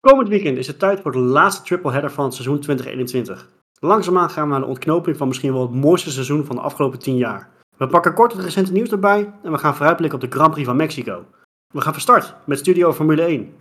Komend 0.00 0.28
weekend 0.28 0.58
is 0.58 0.66
het 0.66 0.78
tijd 0.78 1.00
voor 1.00 1.12
de 1.12 1.18
laatste 1.18 1.62
triple 1.62 1.92
header 1.92 2.10
van 2.10 2.32
seizoen 2.32 2.60
2021. 2.60 3.48
Langzaamaan 3.80 4.30
gaan 4.30 4.44
we 4.44 4.50
naar 4.50 4.60
de 4.60 4.66
ontknoping 4.66 5.16
van 5.16 5.28
misschien 5.28 5.52
wel 5.52 5.62
het 5.62 5.74
mooiste 5.74 6.10
seizoen 6.10 6.44
van 6.44 6.56
de 6.56 6.62
afgelopen 6.62 6.98
10 6.98 7.16
jaar. 7.16 7.48
We 7.76 7.86
pakken 7.86 8.14
kort 8.14 8.32
het 8.32 8.42
recente 8.42 8.72
nieuws 8.72 8.90
erbij 8.90 9.32
en 9.42 9.52
we 9.52 9.58
gaan 9.58 9.74
vooruitblikken 9.74 10.18
op 10.18 10.24
de 10.24 10.36
Grand 10.36 10.50
Prix 10.50 10.66
van 10.66 10.76
Mexico. 10.76 11.24
We 11.74 11.80
gaan 11.80 11.92
van 11.92 12.02
start 12.02 12.34
met 12.44 12.58
Studio 12.58 12.92
Formule 12.92 13.22
1. 13.22 13.54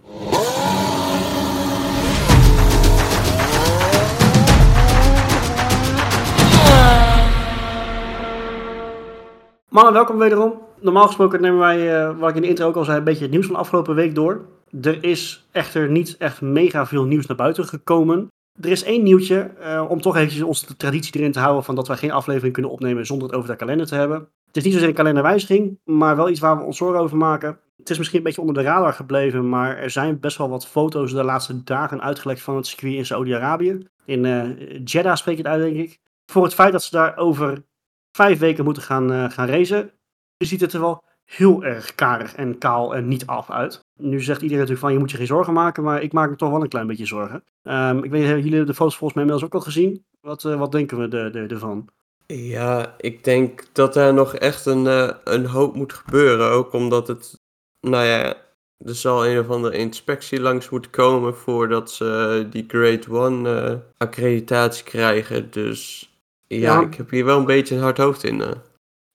Mannen, 9.70 9.94
welkom 9.94 10.18
wederom. 10.18 10.62
Normaal 10.80 11.06
gesproken 11.06 11.42
nemen 11.42 11.60
wij, 11.60 12.02
uh, 12.02 12.20
wat 12.20 12.30
ik 12.30 12.36
in 12.36 12.42
de 12.42 12.48
intro 12.48 12.68
ook 12.68 12.76
al 12.76 12.84
zei, 12.84 12.98
een 12.98 13.04
beetje 13.04 13.24
het 13.24 13.32
nieuws 13.32 13.46
van 13.46 13.54
de 13.54 13.62
afgelopen 13.62 13.96
week 13.96 14.16
door. 14.16 14.46
Er 14.82 15.04
is 15.04 15.48
echter 15.52 15.90
niet 15.90 16.18
echt 16.18 16.42
mega 16.42 16.86
veel 16.86 17.06
nieuws 17.06 17.26
naar 17.26 17.38
buiten 17.38 17.66
gekomen. 17.66 18.28
Er 18.62 18.70
is 18.70 18.84
één 18.84 19.04
nieuwtje, 19.04 19.52
uh, 19.62 19.86
om 19.90 20.02
toch 20.02 20.16
eventjes 20.16 20.42
onze 20.42 20.76
traditie 20.76 21.20
erin 21.20 21.32
te 21.32 21.40
houden 21.40 21.64
van 21.64 21.76
dat 21.76 21.88
wij 21.88 21.98
geen 21.98 22.12
aflevering 22.12 22.54
kunnen 22.54 22.72
opnemen 22.72 23.06
zonder 23.06 23.28
het 23.28 23.38
over 23.38 23.50
de 23.50 23.56
kalender 23.56 23.88
te 23.88 23.96
hebben. 23.96 24.28
Het 24.48 24.58
is 24.58 24.64
niet 24.64 24.74
zozeer 24.74 24.90
een 24.90 24.96
kalenderwijziging, 24.96 25.80
maar 25.84 26.16
wel 26.16 26.30
iets 26.30 26.40
waar 26.40 26.58
we 26.58 26.64
ons 26.64 26.78
zorgen 26.78 27.02
over 27.02 27.18
maken. 27.18 27.60
Het 27.78 27.90
is 27.90 27.98
misschien 27.98 28.18
een 28.18 28.24
beetje 28.24 28.42
onder 28.42 28.56
de 28.56 28.70
radar 28.70 28.94
gebleven, 28.94 29.50
maar 29.50 29.78
er 29.78 29.90
zijn 29.90 30.20
best 30.20 30.38
wel 30.38 30.50
wat 30.50 30.68
foto's 30.68 31.14
de 31.14 31.24
laatste 31.24 31.64
dagen 31.64 32.02
uitgelekt 32.02 32.42
van 32.42 32.56
het 32.56 32.68
circuit 32.68 32.94
in 32.94 33.06
Saudi-Arabië. 33.06 33.88
In 34.06 34.24
uh, 34.24 34.80
Jeddah 34.84 35.16
spreek 35.16 35.38
je 35.38 35.44
het 35.44 35.52
uit, 35.52 35.62
denk 35.62 35.76
ik. 35.76 36.00
Voor 36.26 36.44
het 36.44 36.54
feit 36.54 36.72
dat 36.72 36.84
ze 36.84 36.92
daar 36.92 37.18
over 37.18 37.64
vijf 38.12 38.40
weken 38.40 38.64
moeten 38.64 38.84
gaan, 38.84 39.12
uh, 39.12 39.30
gaan 39.30 39.48
racen, 39.48 39.92
ziet 40.38 40.62
het 40.62 40.74
er 40.74 40.80
wel 40.80 41.04
heel 41.30 41.64
erg 41.64 41.96
karig 41.96 42.36
en 42.36 42.58
kaal 42.58 42.96
en 42.96 43.08
niet 43.08 43.26
af 43.26 43.50
uit. 43.50 43.86
Nu 43.96 44.22
zegt 44.22 44.42
iedereen 44.42 44.60
natuurlijk 44.60 44.86
van 44.86 44.94
je 44.94 45.00
moet 45.00 45.12
je 45.12 45.18
geen 45.18 45.26
zorgen 45.26 45.54
maken, 45.54 45.84
maar 45.84 46.02
ik 46.02 46.14
maak 46.14 46.30
me 46.30 46.36
toch 46.36 46.50
wel 46.50 46.62
een 46.62 46.70
klein 46.70 46.88
beetje 46.88 47.06
zorgen. 47.06 47.44
Um, 47.64 48.04
ik 48.04 48.12
weet 48.12 48.36
niet, 48.36 48.44
jullie 48.44 48.64
de 48.64 48.74
foto's 48.74 48.98
volgens 48.98 49.14
mij 49.14 49.24
inmiddels 49.24 49.44
ook 49.44 49.54
al 49.54 49.66
gezien? 49.66 50.06
Wat, 50.22 50.44
uh, 50.44 50.60
wat 50.60 50.72
denken 50.72 51.00
we 51.00 51.08
de, 51.08 51.30
de, 51.32 51.40
ervan? 51.40 51.90
Ja, 52.26 52.96
ik 52.98 53.24
denk 53.24 53.64
dat 53.72 53.96
er 53.96 54.14
nog 54.14 54.36
echt 54.36 54.66
een, 54.66 54.86
uh, 54.86 55.12
een 55.24 55.46
hoop 55.46 55.76
moet 55.76 55.94
gebeuren. 55.94 56.52
Ook 56.52 56.74
omdat 56.74 57.08
het, 57.08 57.40
nou 57.80 58.06
ja, 58.06 58.36
er 58.78 58.96
zal 58.96 59.28
een 59.28 59.40
of 59.40 59.50
andere 59.50 59.78
inspectie 59.78 60.42
langs 60.42 60.70
moeten 60.70 60.92
komen 60.92 61.36
voordat 61.36 61.92
ze 61.92 62.48
die 62.50 62.66
Grade 62.68 63.26
1 63.26 63.46
uh, 63.46 63.74
accreditatie 63.98 64.84
krijgen. 64.84 65.52
Dus 65.52 66.12
ja, 66.48 66.58
ja, 66.58 66.82
ik 66.82 66.96
heb 66.96 67.10
hier 67.10 67.26
wel 67.26 67.40
een 67.40 67.46
beetje 67.46 67.76
een 67.76 67.82
hard 67.82 67.98
hoofd 67.98 68.24
in. 68.24 68.44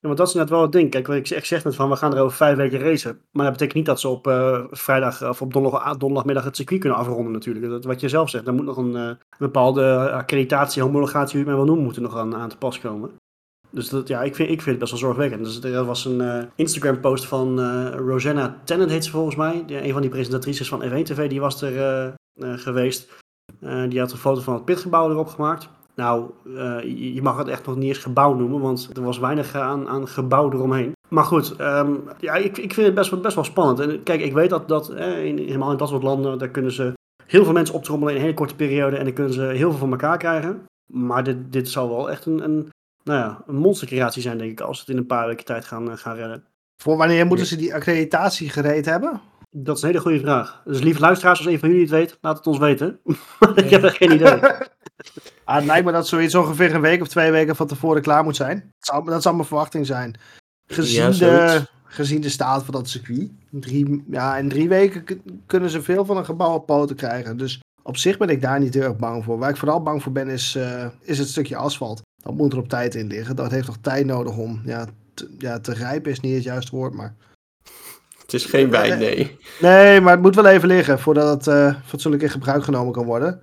Want 0.05 0.17
dat 0.17 0.27
is 0.27 0.33
net 0.33 0.49
wel 0.49 0.61
het 0.61 0.71
ding. 0.71 0.89
Kijk, 0.89 1.07
wat 1.07 1.15
ik, 1.15 1.29
ik 1.29 1.45
zeg 1.45 1.63
net 1.63 1.75
van, 1.75 1.89
we 1.89 1.95
gaan 1.95 2.15
er 2.15 2.21
over 2.21 2.37
vijf 2.37 2.57
weken 2.57 2.79
racen. 2.79 3.19
Maar 3.31 3.43
dat 3.43 3.51
betekent 3.51 3.77
niet 3.77 3.85
dat 3.85 3.99
ze 3.99 4.07
op 4.07 4.27
uh, 4.27 4.63
vrijdag 4.69 5.29
of 5.29 5.41
op 5.41 5.53
donderdag, 5.53 5.97
donderdagmiddag 5.97 6.43
het 6.43 6.55
circuit 6.55 6.79
kunnen 6.79 6.99
afronden 6.99 7.31
natuurlijk. 7.31 7.69
Dat, 7.69 7.85
wat 7.85 7.99
je 7.99 8.09
zelf 8.09 8.29
zegt, 8.29 8.45
daar 8.45 8.53
moet 8.53 8.65
nog 8.65 8.77
een 8.77 8.95
uh, 8.95 9.09
bepaalde 9.37 10.11
accreditatie, 10.11 10.81
homologatie, 10.81 11.31
hoe 11.31 11.31
je 11.31 11.37
het 11.37 11.47
maar 11.47 11.55
wil 11.55 11.65
noemen, 11.65 11.83
moet 11.83 11.95
er 11.95 12.01
nog 12.01 12.17
aan, 12.17 12.35
aan 12.35 12.49
te 12.49 12.57
pas 12.57 12.79
komen. 12.79 13.11
Dus 13.69 13.89
dat, 13.89 14.07
ja, 14.07 14.21
ik 14.23 14.35
vind, 14.35 14.49
ik 14.49 14.61
vind 14.61 14.69
het 14.69 14.79
best 14.79 14.91
wel 14.91 14.99
zorgwekkend. 14.99 15.43
Dus 15.43 15.63
er 15.63 15.85
was 15.85 16.05
een 16.05 16.21
uh, 16.21 16.43
Instagram 16.55 16.99
post 16.99 17.25
van 17.25 17.59
Rosanna 17.91 18.61
Tennant, 18.63 18.91
heet 18.91 19.05
ze 19.05 19.11
volgens 19.11 19.35
mij. 19.35 19.63
Een 19.67 19.91
van 19.91 20.01
die 20.01 20.09
presentatrices 20.09 20.67
van 20.67 20.83
F1 20.83 21.03
TV, 21.03 21.29
die 21.29 21.39
was 21.39 21.61
er 21.61 22.13
geweest. 22.39 23.09
die 23.89 23.99
had 23.99 24.11
een 24.11 24.17
foto 24.17 24.41
van 24.41 24.53
het 24.53 24.65
pitgebouw 24.65 25.09
erop 25.09 25.27
gemaakt. 25.27 25.69
Nou, 25.95 26.29
uh, 26.45 27.13
je 27.13 27.21
mag 27.21 27.37
het 27.37 27.47
echt 27.47 27.65
nog 27.65 27.75
niet 27.75 27.87
eens 27.87 27.97
gebouw 27.97 28.33
noemen, 28.33 28.61
want 28.61 28.89
er 28.93 29.03
was 29.03 29.19
weinig 29.19 29.55
aan, 29.55 29.87
aan 29.87 30.07
gebouw 30.07 30.51
eromheen. 30.51 30.91
Maar 31.09 31.23
goed, 31.23 31.59
um, 31.59 32.03
ja, 32.19 32.33
ik, 32.33 32.57
ik 32.57 32.73
vind 32.73 32.85
het 32.85 32.95
best, 32.95 33.21
best 33.21 33.35
wel 33.35 33.43
spannend. 33.43 33.79
En 33.79 34.03
kijk, 34.03 34.21
ik 34.21 34.33
weet 34.33 34.49
dat, 34.49 34.67
dat 34.67 34.89
eh, 34.89 35.25
in, 35.25 35.37
helemaal 35.37 35.71
in 35.71 35.77
dat 35.77 35.89
soort 35.89 36.03
landen, 36.03 36.37
daar 36.37 36.49
kunnen 36.49 36.71
ze 36.71 36.93
heel 37.25 37.43
veel 37.43 37.53
mensen 37.53 37.75
optrommelen 37.75 38.13
in 38.13 38.19
een 38.19 38.25
hele 38.25 38.37
korte 38.37 38.55
periode 38.55 38.97
en 38.97 39.03
dan 39.05 39.13
kunnen 39.13 39.33
ze 39.33 39.41
heel 39.41 39.69
veel 39.69 39.79
van 39.79 39.91
elkaar 39.91 40.17
krijgen. 40.17 40.63
Maar 40.93 41.23
dit, 41.23 41.37
dit 41.51 41.69
zal 41.69 41.89
wel 41.89 42.09
echt 42.09 42.25
een, 42.25 42.43
een, 42.43 42.69
nou 43.03 43.19
ja, 43.19 43.43
een 43.47 43.55
monstercreatie 43.55 44.21
zijn, 44.21 44.37
denk 44.37 44.51
ik, 44.51 44.61
als 44.61 44.77
ze 44.77 44.83
het 44.85 44.93
in 44.93 44.97
een 44.97 45.07
paar 45.07 45.27
weken 45.27 45.45
tijd 45.45 45.65
gaan, 45.65 45.97
gaan 45.97 46.15
redden. 46.15 46.43
Voor 46.81 46.97
wanneer 46.97 47.25
moeten 47.25 47.45
ze 47.45 47.55
die 47.55 47.73
accreditatie 47.73 48.49
gereed 48.49 48.85
hebben? 48.85 49.21
Dat 49.49 49.75
is 49.75 49.81
een 49.81 49.87
hele 49.87 50.01
goede 50.01 50.19
vraag. 50.19 50.61
Dus 50.65 50.81
lieve 50.81 50.99
luisteraars, 50.99 51.37
als 51.37 51.47
een 51.47 51.59
van 51.59 51.69
jullie 51.69 51.83
het 51.83 51.93
weet, 51.93 52.17
laat 52.21 52.37
het 52.37 52.47
ons 52.47 52.57
weten. 52.57 52.99
ik 53.55 53.69
heb 53.69 53.83
er 53.83 53.91
geen 53.91 54.11
idee. 54.11 54.39
Ah, 55.43 55.55
het 55.55 55.65
lijkt 55.65 55.85
me 55.85 55.91
dat 55.91 56.07
zoiets 56.07 56.35
ongeveer 56.35 56.75
een 56.75 56.81
week 56.81 57.01
of 57.01 57.07
twee 57.07 57.31
weken 57.31 57.55
van 57.55 57.67
tevoren 57.67 58.01
klaar 58.01 58.23
moet 58.23 58.35
zijn. 58.35 58.55
Dat 58.55 58.87
zou, 58.87 59.05
dat 59.05 59.21
zou 59.21 59.35
mijn 59.35 59.47
verwachting 59.47 59.85
zijn. 59.85 60.15
Gezien, 60.67 61.11
de, 61.11 61.67
gezien 61.83 62.21
de 62.21 62.29
staat 62.29 62.63
van 62.63 62.73
dat 62.73 62.89
circuit. 62.89 63.31
Drie, 63.49 64.03
ja, 64.09 64.37
in 64.37 64.49
drie 64.49 64.69
weken 64.69 65.03
kunnen 65.45 65.69
ze 65.69 65.81
veel 65.81 66.05
van 66.05 66.17
een 66.17 66.25
gebouw 66.25 66.53
op 66.53 66.65
poten 66.65 66.95
krijgen. 66.95 67.37
Dus 67.37 67.59
op 67.83 67.97
zich 67.97 68.17
ben 68.17 68.29
ik 68.29 68.41
daar 68.41 68.59
niet 68.59 68.73
heel 68.73 68.83
erg 68.83 68.97
bang 68.97 69.23
voor. 69.23 69.37
Waar 69.37 69.49
ik 69.49 69.57
vooral 69.57 69.83
bang 69.83 70.03
voor 70.03 70.11
ben 70.11 70.27
is, 70.27 70.55
uh, 70.55 70.85
is 71.01 71.17
het 71.17 71.27
stukje 71.27 71.55
asfalt. 71.55 72.01
Dat 72.23 72.33
moet 72.33 72.53
er 72.53 72.59
op 72.59 72.69
tijd 72.69 72.95
in 72.95 73.07
liggen. 73.07 73.35
Dat 73.35 73.51
heeft 73.51 73.67
nog 73.67 73.77
tijd 73.81 74.05
nodig 74.05 74.37
om. 74.37 74.61
Ja, 74.65 74.85
te, 75.13 75.35
ja, 75.37 75.59
te 75.59 75.73
rijpen 75.73 76.11
is 76.11 76.19
niet 76.19 76.33
het 76.33 76.43
juiste 76.43 76.75
woord, 76.75 76.93
maar. 76.93 77.15
Het 78.21 78.33
is 78.33 78.45
geen 78.45 78.69
wijn, 78.69 78.99
nee. 78.99 79.37
Nee, 79.61 80.01
maar 80.01 80.11
het 80.11 80.21
moet 80.21 80.35
wel 80.35 80.45
even 80.45 80.67
liggen 80.67 80.99
voordat 80.99 81.45
het 81.45 81.55
uh, 81.55 81.75
fatsoenlijk 81.85 82.23
in 82.23 82.29
gebruik 82.29 82.63
genomen 82.63 82.93
kan 82.93 83.05
worden. 83.05 83.41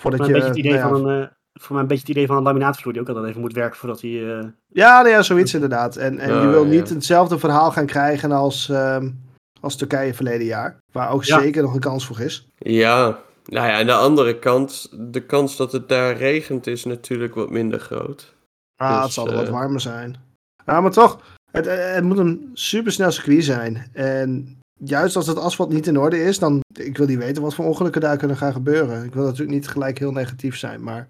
Voordat 0.00 0.26
je, 0.26 0.34
een 0.34 0.42
het 0.42 0.56
idee 0.56 0.72
nou 0.72 0.82
ja, 0.82 0.88
van 0.88 1.08
een, 1.08 1.20
uh, 1.20 1.26
voor 1.52 1.72
mij 1.72 1.82
een 1.82 1.88
beetje 1.88 2.02
het 2.02 2.10
idee 2.10 2.26
van 2.26 2.36
een 2.36 2.42
laminaatvloer 2.42 2.92
die 2.92 3.02
ook 3.02 3.08
altijd 3.08 3.26
even 3.26 3.40
moet 3.40 3.52
werken 3.52 3.78
voordat 3.78 4.00
hij... 4.00 4.10
Uh... 4.10 4.44
Ja, 4.66 5.02
nou 5.02 5.08
ja, 5.08 5.22
zoiets 5.22 5.54
inderdaad. 5.54 5.96
En, 5.96 6.18
en 6.18 6.30
uh, 6.30 6.42
je 6.42 6.48
wil 6.48 6.64
niet 6.64 6.88
ja. 6.88 6.94
hetzelfde 6.94 7.38
verhaal 7.38 7.70
gaan 7.70 7.86
krijgen 7.86 8.32
als, 8.32 8.68
um, 8.68 9.20
als 9.60 9.76
Turkije 9.76 10.14
verleden 10.14 10.46
jaar. 10.46 10.78
Waar 10.92 11.10
ook 11.10 11.24
ja. 11.24 11.40
zeker 11.40 11.62
nog 11.62 11.74
een 11.74 11.80
kans 11.80 12.06
voor 12.06 12.20
is. 12.20 12.48
Ja, 12.58 13.18
nou 13.44 13.66
ja, 13.66 13.78
aan 13.78 13.86
de 13.86 13.92
andere 13.92 14.38
kant, 14.38 14.88
de 15.12 15.20
kans 15.20 15.56
dat 15.56 15.72
het 15.72 15.88
daar 15.88 16.16
regent 16.16 16.66
is 16.66 16.84
natuurlijk 16.84 17.34
wat 17.34 17.50
minder 17.50 17.80
groot. 17.80 18.34
Ah, 18.76 18.94
dus, 18.94 19.02
het 19.02 19.12
zal 19.12 19.32
wat 19.32 19.48
warmer 19.48 19.80
zijn. 19.80 20.16
Ja, 20.66 20.80
maar 20.80 20.90
toch, 20.90 21.20
het, 21.52 21.66
het 21.94 22.04
moet 22.04 22.18
een 22.18 22.50
supersnel 22.54 23.10
circuit 23.10 23.44
zijn. 23.44 23.90
En 23.92 24.58
juist 24.84 25.16
als 25.16 25.26
het 25.26 25.38
asfalt 25.38 25.72
niet 25.72 25.86
in 25.86 25.98
orde 25.98 26.22
is, 26.22 26.38
dan 26.38 26.60
ik 26.86 26.96
wil 26.96 27.06
niet 27.06 27.18
weten 27.18 27.42
wat 27.42 27.54
voor 27.54 27.64
ongelukken 27.64 28.00
daar 28.00 28.16
kunnen 28.16 28.36
gaan 28.36 28.52
gebeuren. 28.52 29.04
Ik 29.04 29.14
wil 29.14 29.24
natuurlijk 29.24 29.50
niet 29.50 29.68
gelijk 29.68 29.98
heel 29.98 30.12
negatief 30.12 30.56
zijn, 30.56 30.82
maar. 30.82 31.08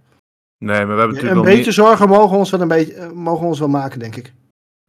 Nee, 0.59 0.87
maar 0.87 0.95
we 0.95 1.01
hebben 1.01 1.15
natuurlijk 1.15 1.47
een 1.47 1.55
beetje 1.55 1.73
zorgen 1.73 2.09
mogen 2.09 2.31
we 2.31 2.37
ons 2.37 2.51
wel 2.51 2.61
een 2.61 2.69
beetje 2.69 3.11
mogen 3.15 3.41
we 3.41 3.47
ons 3.47 3.59
wel 3.59 3.69
maken, 3.69 3.99
denk 3.99 4.17
ik. 4.17 4.33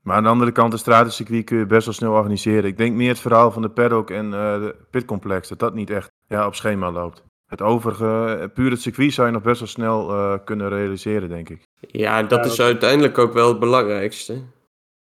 Maar 0.02 0.16
aan 0.16 0.24
de 0.24 0.30
andere 0.30 0.52
kant, 0.52 0.72
de 0.72 0.78
stratencircuit 0.78 1.44
kun 1.44 1.58
je 1.58 1.66
best 1.66 1.86
wel 1.86 1.94
snel 1.94 2.14
organiseren. 2.14 2.64
Ik 2.64 2.78
denk 2.78 2.96
meer 2.96 3.10
het 3.10 3.20
verhaal 3.20 3.52
van 3.52 3.62
de 3.62 3.70
paddock 3.70 4.10
en 4.10 4.26
uh, 4.26 4.32
de 4.32 4.76
pitcomplex, 4.90 5.48
dat 5.48 5.60
dat 5.60 5.74
niet 5.74 5.90
echt 5.90 6.12
ja, 6.28 6.46
op 6.46 6.56
schema 6.56 6.92
loopt. 6.92 7.24
Het 7.48 7.62
overige, 7.62 8.52
puur 8.54 8.72
het 8.72 8.82
circuit 8.82 9.14
zou 9.14 9.28
je 9.28 9.34
nog 9.34 9.42
best 9.42 9.60
wel 9.60 9.68
snel 9.68 10.12
uh, 10.12 10.34
kunnen 10.46 10.70
realiseren, 10.70 11.30
denk 11.30 11.50
ik. 11.50 11.64
Ja, 11.80 12.24
dat 12.24 12.46
ja, 12.46 12.52
is 12.52 12.62
uiteindelijk 12.62 13.18
ook 13.18 13.34
wel 13.34 13.48
het 13.48 13.60
belangrijkste. 13.60 14.42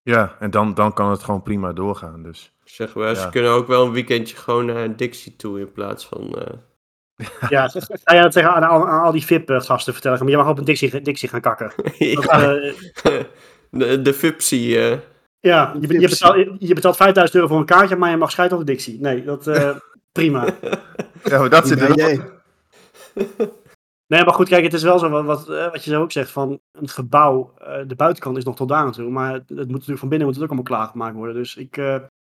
Ja, 0.05 0.37
en 0.39 0.51
dan, 0.51 0.75
dan 0.75 0.93
kan 0.93 1.11
het 1.11 1.23
gewoon 1.23 1.43
prima 1.43 1.73
doorgaan. 1.73 2.23
Dus. 2.23 2.53
Zeg 2.65 2.95
maar, 2.95 3.09
ja. 3.09 3.15
ze 3.15 3.29
kunnen 3.29 3.51
ook 3.51 3.67
wel 3.67 3.87
een 3.87 3.93
weekendje 3.93 4.37
gewoon 4.37 4.67
naar 4.67 4.97
Dixie 4.97 5.37
toe 5.37 5.61
in 5.61 5.73
plaats 5.73 6.07
van... 6.07 6.35
Uh... 6.39 7.29
Ja, 7.49 7.69
ga 7.69 8.15
je 8.15 8.23
dat 8.23 8.33
zeggen 8.33 8.55
aan, 8.55 8.65
aan, 8.65 8.87
aan 8.87 9.03
al 9.03 9.13
die 9.13 9.25
VIP-gasten 9.25 9.93
vertellen? 9.93 10.19
Maar 10.19 10.29
je 10.29 10.37
mag 10.37 10.49
op 10.49 10.59
een 10.59 10.65
Dixie, 10.65 11.01
Dixie 11.01 11.29
gaan 11.29 11.41
kakken. 11.41 11.73
ja. 11.99 12.21
dat, 12.21 12.65
uh... 13.05 13.23
de, 13.81 14.03
de 14.03 14.15
Fipsie. 14.15 14.91
Uh... 14.91 14.99
Ja, 15.41 15.75
je, 15.81 16.01
je, 16.01 16.09
betaalt, 16.09 16.37
je 16.59 16.75
betaalt 16.75 16.97
5000 16.97 17.37
euro 17.37 17.49
voor 17.49 17.59
een 17.59 17.67
kaartje, 17.67 17.97
maar 17.97 18.11
je 18.11 18.17
mag 18.17 18.31
scheiden 18.31 18.59
op 18.59 18.67
de 18.67 18.73
Dixie. 18.73 19.01
Nee, 19.01 19.25
dat 19.25 19.51
prima. 20.13 20.47
ja, 21.25 21.39
maar 21.39 21.51
dat 21.51 21.69
zit 21.69 21.81
er 21.81 22.33
Nee, 24.15 24.25
maar 24.25 24.35
goed, 24.35 24.49
kijk, 24.49 24.65
het 24.65 24.73
is 24.73 24.83
wel 24.83 24.99
zo 24.99 25.09
wat, 25.09 25.25
wat, 25.25 25.47
wat 25.47 25.85
je 25.85 25.91
zo 25.91 26.01
ook 26.01 26.13
zegt, 26.13 26.31
van 26.31 26.61
een 26.73 26.89
gebouw, 26.89 27.53
de 27.87 27.95
buitenkant 27.97 28.37
is 28.37 28.45
nog 28.45 28.57
tot 28.57 28.69
daar 28.69 28.85
natuurlijk, 28.85 29.17
maar 29.17 29.33
het, 29.33 29.49
het 29.49 29.59
moet 29.59 29.69
natuurlijk 29.69 29.99
van 29.99 30.09
binnen 30.09 30.27
moet 30.27 30.37
het 30.37 30.45
ook 30.45 30.51
allemaal 30.51 30.77
klaargemaakt 30.77 31.15
worden. 31.15 31.35
Dus 31.35 31.57
ik, 31.57 31.77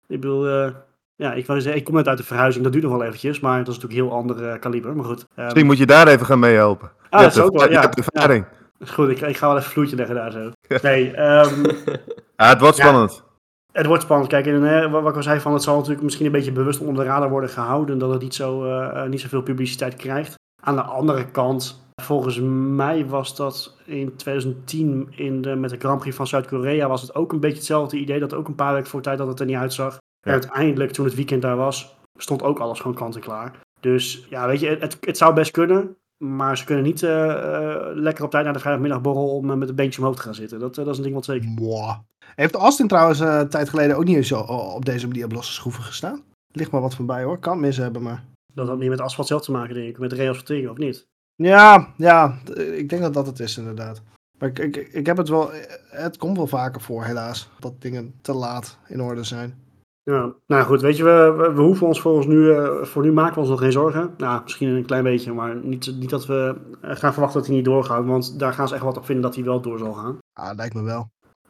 ik 0.07 0.19
bedoel, 0.21 0.47
uh, 0.47 0.69
ja, 1.15 1.33
ik, 1.33 1.45
zeggen, 1.45 1.75
ik 1.75 1.83
kom 1.83 1.95
net 1.95 2.07
uit 2.07 2.17
de 2.17 2.23
verhuizing, 2.23 2.63
dat 2.63 2.73
duurt 2.73 2.85
nog 2.85 2.93
wel 2.97 3.03
eventjes, 3.03 3.39
maar 3.39 3.57
dat 3.57 3.67
is 3.67 3.73
natuurlijk 3.73 3.99
een 3.99 4.05
heel 4.05 4.17
ander 4.17 4.53
uh, 4.53 4.59
kaliber. 4.59 4.95
Maar 4.95 5.05
goed. 5.05 5.25
Um... 5.35 5.43
Misschien 5.43 5.65
moet 5.65 5.77
je 5.77 5.85
daar 5.85 6.07
even 6.07 6.25
gaan 6.25 6.39
meehelpen. 6.39 6.91
Ah, 7.09 7.21
dat 7.21 7.35
is 7.35 7.41
ook 7.41 7.57
wel, 7.57 7.71
ja. 7.71 7.71
Je 7.71 7.79
hebt 7.79 7.97
ervaring. 7.97 8.45
Ja. 8.79 8.85
Goed, 8.85 9.09
ik, 9.09 9.21
ik 9.21 9.37
ga 9.37 9.47
wel 9.47 9.57
even 9.57 9.71
vloeitje 9.71 9.95
leggen 9.95 10.15
daar 10.15 10.31
zo. 10.31 10.51
Nee, 10.81 11.07
um, 11.07 11.65
ja, 12.37 12.49
het 12.49 12.59
wordt 12.59 12.77
spannend. 12.77 13.23
Het 13.71 13.85
wordt 13.85 14.03
spannend. 14.03 14.29
Kijk, 14.29 14.45
en, 14.45 14.63
uh, 14.63 14.91
wat 14.91 15.09
ik 15.09 15.15
al 15.15 15.23
zei, 15.23 15.39
van, 15.39 15.53
het 15.53 15.63
zal 15.63 15.75
natuurlijk 15.75 16.03
misschien 16.03 16.25
een 16.25 16.31
beetje 16.31 16.51
bewust 16.51 16.79
onder 16.79 17.03
de 17.03 17.09
radar 17.09 17.29
worden 17.29 17.49
gehouden, 17.49 17.97
dat 17.97 18.11
het 18.11 18.21
niet, 18.21 18.35
zo, 18.35 18.65
uh, 18.65 19.03
niet 19.03 19.21
zoveel 19.21 19.41
publiciteit 19.41 19.95
krijgt. 19.95 20.33
Aan 20.59 20.75
de 20.75 20.81
andere 20.81 21.25
kant, 21.31 21.83
volgens 22.01 22.39
mij 22.75 23.05
was 23.07 23.35
dat 23.35 23.77
in 23.85 24.15
2010 24.15 25.07
in 25.15 25.41
de, 25.41 25.55
met 25.55 25.69
de 25.69 25.77
Grand 25.77 25.99
Prix 25.99 26.15
van 26.15 26.27
Zuid-Korea, 26.27 26.87
was 26.87 27.01
het 27.01 27.15
ook 27.15 27.31
een 27.31 27.39
beetje 27.39 27.57
hetzelfde 27.57 27.97
idee, 27.97 28.19
dat 28.19 28.33
ook 28.33 28.47
een 28.47 28.55
paar 28.55 28.73
weken 28.73 28.89
voor 28.89 29.01
tijd 29.01 29.17
dat 29.17 29.27
het 29.27 29.39
er 29.39 29.45
niet 29.45 29.55
uitzag. 29.55 29.97
Ja. 30.21 30.31
Uiteindelijk, 30.31 30.91
toen 30.91 31.05
het 31.05 31.15
weekend 31.15 31.41
daar 31.41 31.57
was, 31.57 31.97
stond 32.15 32.43
ook 32.43 32.59
alles 32.59 32.79
gewoon 32.79 32.95
kant 32.95 33.15
en 33.15 33.21
klaar. 33.21 33.59
Dus 33.79 34.27
ja, 34.29 34.47
weet 34.47 34.59
je, 34.59 34.77
het, 34.79 34.97
het 35.01 35.17
zou 35.17 35.33
best 35.33 35.51
kunnen. 35.51 35.97
Maar 36.23 36.57
ze 36.57 36.65
kunnen 36.65 36.83
niet 36.83 37.01
uh, 37.01 37.09
uh, 37.09 37.75
lekker 37.93 38.23
op 38.23 38.31
tijd 38.31 38.43
naar 38.43 38.53
de 38.53 38.59
vrijdagmiddagborrel 38.59 39.35
om 39.35 39.49
uh, 39.49 39.55
met 39.55 39.69
een 39.69 39.75
beentje 39.75 40.01
omhoog 40.01 40.15
te 40.15 40.21
gaan 40.21 40.33
zitten. 40.33 40.59
Dat, 40.59 40.75
dat 40.75 40.87
is 40.87 40.97
een 40.97 41.03
ding 41.03 41.15
wat 41.15 41.25
zeker. 41.25 41.49
Mwah. 41.49 41.97
Heeft 42.35 42.55
Austin 42.55 42.87
trouwens 42.87 43.19
een 43.19 43.49
tijd 43.49 43.69
geleden 43.69 43.97
ook 43.97 44.05
niet 44.05 44.27
zo 44.27 44.39
op 44.39 44.85
deze 44.85 45.07
manier 45.07 45.25
op 45.25 45.31
losse 45.31 45.53
schroeven 45.53 45.83
gestaan? 45.83 46.23
Ligt 46.51 46.71
maar 46.71 46.81
wat 46.81 46.95
voorbij 46.95 47.23
hoor. 47.23 47.39
Kan 47.39 47.59
mis 47.59 47.77
hebben, 47.77 48.01
maar. 48.01 48.23
Dat 48.59 48.67
had 48.67 48.77
meer 48.77 48.89
met 48.89 49.01
asfalt 49.01 49.27
zelf 49.27 49.41
te 49.41 49.51
maken, 49.51 49.73
denk 49.73 49.87
ik. 49.87 49.99
Met 49.99 50.13
reasfaltering, 50.13 50.69
of 50.69 50.77
niet? 50.77 51.07
Ja, 51.35 51.93
ja, 51.97 52.39
ik 52.55 52.89
denk 52.89 53.01
dat 53.01 53.13
dat 53.13 53.25
het 53.25 53.39
is 53.39 53.57
inderdaad. 53.57 54.01
Maar 54.39 54.49
ik, 54.49 54.59
ik, 54.59 54.75
ik 54.75 55.05
heb 55.05 55.17
het 55.17 55.29
wel, 55.29 55.49
het 55.89 56.17
komt 56.17 56.37
wel 56.37 56.47
vaker 56.47 56.81
voor 56.81 57.03
helaas, 57.03 57.49
dat 57.59 57.81
dingen 57.81 58.13
te 58.21 58.33
laat 58.33 58.77
in 58.87 59.01
orde 59.01 59.23
zijn. 59.23 59.67
Ja, 60.03 60.33
nou 60.47 60.63
goed, 60.63 60.81
weet 60.81 60.97
je, 60.97 61.03
we, 61.03 61.33
we, 61.37 61.53
we 61.53 61.61
hoeven 61.61 61.87
ons 61.87 62.01
voor 62.01 62.13
ons 62.13 62.25
nu, 62.25 62.51
eh, 62.51 62.83
voor 62.83 63.03
nu 63.03 63.11
maken 63.11 63.33
we 63.33 63.39
ons 63.39 63.49
nog 63.49 63.59
geen 63.59 63.71
zorgen. 63.71 64.13
Nou, 64.17 64.43
misschien 64.43 64.67
een 64.67 64.85
klein 64.85 65.03
beetje, 65.03 65.33
maar 65.33 65.55
niet, 65.55 65.95
niet 65.99 66.09
dat 66.09 66.25
we 66.25 66.55
eh, 66.81 66.95
gaan 66.95 67.13
verwachten 67.13 67.39
dat 67.39 67.47
hij 67.47 67.55
niet 67.55 67.65
doorgaat, 67.65 68.05
want 68.05 68.39
daar 68.39 68.53
gaan 68.53 68.67
ze 68.67 68.73
echt 68.73 68.83
wat 68.83 68.97
op 68.97 69.05
vinden 69.05 69.23
dat 69.23 69.35
hij 69.35 69.43
wel 69.43 69.61
door 69.61 69.77
zal 69.77 69.93
gaan. 69.93 70.17
Ah, 70.33 70.55
lijkt 70.55 70.73
me 70.73 70.83
wel. 70.83 71.09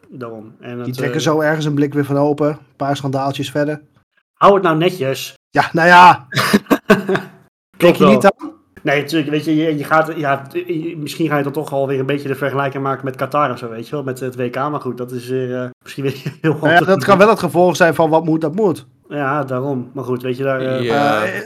Daarom. 0.09 0.55
En 0.59 0.83
Die 0.83 0.93
trekken 0.93 1.17
eh, 1.17 1.23
zo 1.23 1.39
ergens 1.39 1.65
een 1.65 1.73
blik 1.73 1.93
weer 1.93 2.05
van 2.05 2.17
open, 2.17 2.49
een 2.49 2.75
paar 2.75 2.95
schandaaltjes 2.95 3.51
verder. 3.51 3.81
Hou 4.33 4.53
het 4.53 4.63
nou 4.63 4.77
netjes. 4.77 5.33
Ja, 5.49 5.69
nou 5.71 5.87
ja, 5.87 6.27
kijk 7.77 7.95
je 7.95 8.03
wel. 8.03 8.13
niet 8.13 8.25
aan? 8.25 8.57
Nee, 8.83 9.01
natuurlijk, 9.01 9.29
weet 9.31 9.45
je, 9.45 9.55
je, 9.55 9.77
je 9.77 9.83
gaat, 9.83 10.13
ja, 10.17 10.47
misschien 10.97 11.27
ga 11.27 11.37
je 11.37 11.43
dan 11.43 11.51
toch 11.51 11.71
alweer 11.73 11.99
een 11.99 12.05
beetje 12.05 12.27
de 12.27 12.35
vergelijking 12.35 12.83
maken 12.83 13.05
met 13.05 13.15
Qatar 13.15 13.51
of 13.51 13.57
zo, 13.57 13.69
weet 13.69 13.85
je 13.87 13.91
wel, 13.91 14.03
met 14.03 14.19
het 14.19 14.35
WK. 14.35 14.55
Maar 14.55 14.81
goed, 14.81 14.97
dat 14.97 15.11
is 15.11 15.27
weer, 15.27 15.61
eh, 15.63 15.69
misschien 15.83 16.03
weer 16.03 16.21
heel 16.41 16.57
Nou 16.61 16.69
ja, 16.73 16.79
dat 16.79 17.03
kan 17.03 17.17
wel 17.17 17.29
het 17.29 17.39
gevolg 17.39 17.75
zijn 17.75 17.95
van 17.95 18.09
wat 18.09 18.25
moet, 18.25 18.41
dat 18.41 18.55
moet. 18.55 18.85
Ja, 19.07 19.43
daarom. 19.43 19.91
Maar 19.93 20.03
goed, 20.03 20.21
weet 20.21 20.37
je, 20.37 20.43
daar... 20.43 20.59
eh, 20.61 20.83
Ja. 20.83 21.23
Eh, 21.25 21.41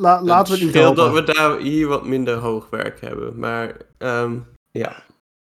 la- 0.00 0.22
laten 0.22 0.52
we 0.52 0.58
het 0.58 0.66
niet 0.66 0.74
scheelt 0.76 0.96
dat 0.96 1.12
we 1.12 1.22
daar 1.32 1.58
hier 1.58 1.86
wat 1.86 2.06
minder 2.06 2.34
hoogwerk 2.36 3.00
hebben. 3.00 3.38
Maar 3.38 3.72
ehm, 3.98 4.32
ja, 4.70 4.92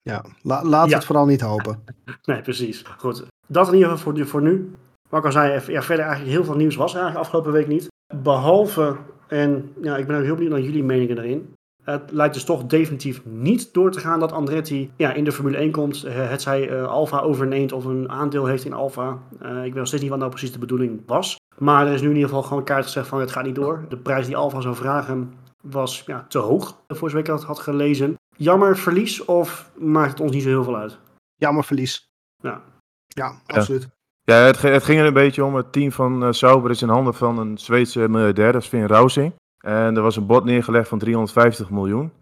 Ja, 0.03 0.25
la- 0.43 0.65
laten 0.65 0.83
we 0.85 0.89
Ja. 0.91 0.97
het 0.97 1.05
vooral 1.05 1.27
niet 1.27 1.41
hopen. 1.41 1.85
Nee, 2.25 2.41
precies. 2.41 2.85
Goed. 2.99 3.25
Dat 3.47 3.67
in 3.69 3.75
ieder 3.75 3.89
geval 3.89 4.03
voor, 4.05 4.13
nu- 4.13 4.27
voor 4.27 4.43
nu. 4.43 4.71
Wat 5.09 5.21
ik 5.21 5.27
al 5.27 5.33
zei, 5.33 5.53
ja, 5.53 5.83
verder 5.83 6.05
eigenlijk 6.05 6.35
heel 6.37 6.45
veel 6.45 6.57
nieuws 6.57 6.77
was 6.77 6.91
er 6.95 7.01
eigenlijk 7.01 7.27
afgelopen 7.27 7.53
week 7.53 7.67
niet. 7.69 7.89
Behalve, 8.15 8.97
en 9.29 9.73
ja, 9.83 9.97
ik 9.97 10.07
ben 10.07 10.17
ook 10.17 10.23
heel 10.23 10.35
benieuwd 10.35 10.53
naar 10.53 10.61
jullie 10.61 10.85
meningen 10.85 11.19
erin. 11.19 11.55
Het 11.83 12.11
lijkt 12.11 12.35
dus 12.35 12.45
toch 12.45 12.65
definitief 12.67 13.25
niet 13.25 13.73
door 13.75 13.91
te 13.91 14.01
gaan 14.01 14.21
dat 14.21 14.33
Andretti 14.33 14.91
ja, 14.97 15.13
in 15.13 15.25
de 15.25 15.33
Formule 15.33 15.57
1 15.57 15.71
komt. 15.71 16.05
Eh, 16.05 16.29
Het 16.29 16.43
zij 16.43 16.69
eh, 16.69 16.87
Alfa 16.87 17.21
overneemt 17.21 17.73
of 17.73 17.85
een 17.85 18.11
aandeel 18.11 18.47
heeft 18.47 18.65
in 18.65 18.73
Alfa. 18.73 19.19
Eh, 19.41 19.57
ik 19.57 19.63
weet 19.63 19.75
nog 19.75 19.87
steeds 19.87 20.03
niet 20.03 20.11
wat 20.11 20.19
nou 20.19 20.31
precies 20.31 20.53
de 20.53 20.59
bedoeling 20.59 21.03
was. 21.07 21.37
Maar 21.59 21.87
er 21.87 21.93
is 21.93 22.01
nu 22.01 22.09
in 22.09 22.15
ieder 22.15 22.29
geval 22.29 22.43
gewoon 22.45 22.65
kaart 22.65 22.85
gezegd 22.85 23.09
van 23.09 23.21
het 23.21 23.31
gaat 23.31 23.45
niet 23.45 23.55
door. 23.55 23.85
De 23.89 23.97
prijs 23.97 24.27
die 24.27 24.37
Alfa 24.37 24.61
zou 24.61 24.75
vragen 24.75 25.33
was 25.63 26.03
ja, 26.07 26.27
te 26.29 26.39
hoog. 26.39 26.83
Voor 26.87 27.11
zover 27.11 27.19
ik 27.19 27.25
dat 27.25 27.45
had 27.45 27.59
gelezen. 27.59 28.15
Jammer 28.37 28.77
verlies 28.79 29.25
of 29.25 29.71
maakt 29.79 30.11
het 30.11 30.21
ons 30.21 30.33
niet 30.33 30.43
zo 30.43 30.49
heel 30.49 30.65
veel 30.65 30.77
uit? 30.77 30.99
Jammer 31.37 31.65
verlies. 31.65 32.11
Ja. 32.43 32.63
Ja, 33.07 33.41
absoluut. 33.47 33.83
Ja, 33.83 33.89
het, 34.35 34.57
ge- 34.57 34.69
het 34.69 34.85
ging 34.85 35.01
er 35.01 35.07
een 35.07 35.13
beetje 35.13 35.45
om. 35.45 35.55
Het 35.55 35.73
team 35.73 35.93
van 35.93 36.25
eh 36.25 36.33
Sauber 36.33 36.71
is 36.71 36.83
in 36.83 36.89
handen 36.89 37.15
van 37.15 37.39
een 37.39 37.59
Zweedse 37.59 38.09
miljardair, 38.09 38.61
Finn 38.61 38.87
Rausing. 38.87 39.33
En 39.59 39.97
er 39.97 40.03
was 40.03 40.17
een 40.17 40.27
bod 40.27 40.45
neergelegd 40.45 40.89
van 40.89 40.99
350 40.99 41.71
miljoen. 41.71 42.13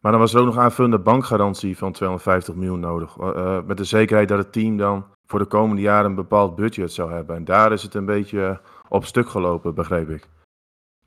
Maar 0.00 0.12
dan 0.12 0.20
was 0.20 0.34
er 0.34 0.40
ook 0.40 0.46
nog 0.46 0.58
aanvullende 0.58 0.98
bankgarantie 0.98 1.78
van 1.78 1.92
250 1.92 2.54
miljoen 2.54 2.80
nodig. 2.80 3.16
Eh, 3.20 3.28
eh, 3.28 3.64
met 3.66 3.76
de 3.76 3.84
zekerheid 3.84 4.28
dat 4.28 4.38
het 4.38 4.52
team 4.52 4.76
dan 4.76 5.04
voor 5.26 5.38
de 5.38 5.44
komende 5.44 5.82
jaren 5.82 6.10
een 6.10 6.14
bepaald 6.16 6.54
budget 6.56 6.92
zou 6.92 7.12
hebben. 7.12 7.36
En 7.36 7.44
daar 7.44 7.72
is 7.72 7.82
het 7.82 7.94
een 7.94 8.04
beetje 8.04 8.60
op 8.88 9.04
stuk 9.04 9.28
gelopen, 9.28 9.74
begreep 9.74 10.10
ik. 10.10 10.28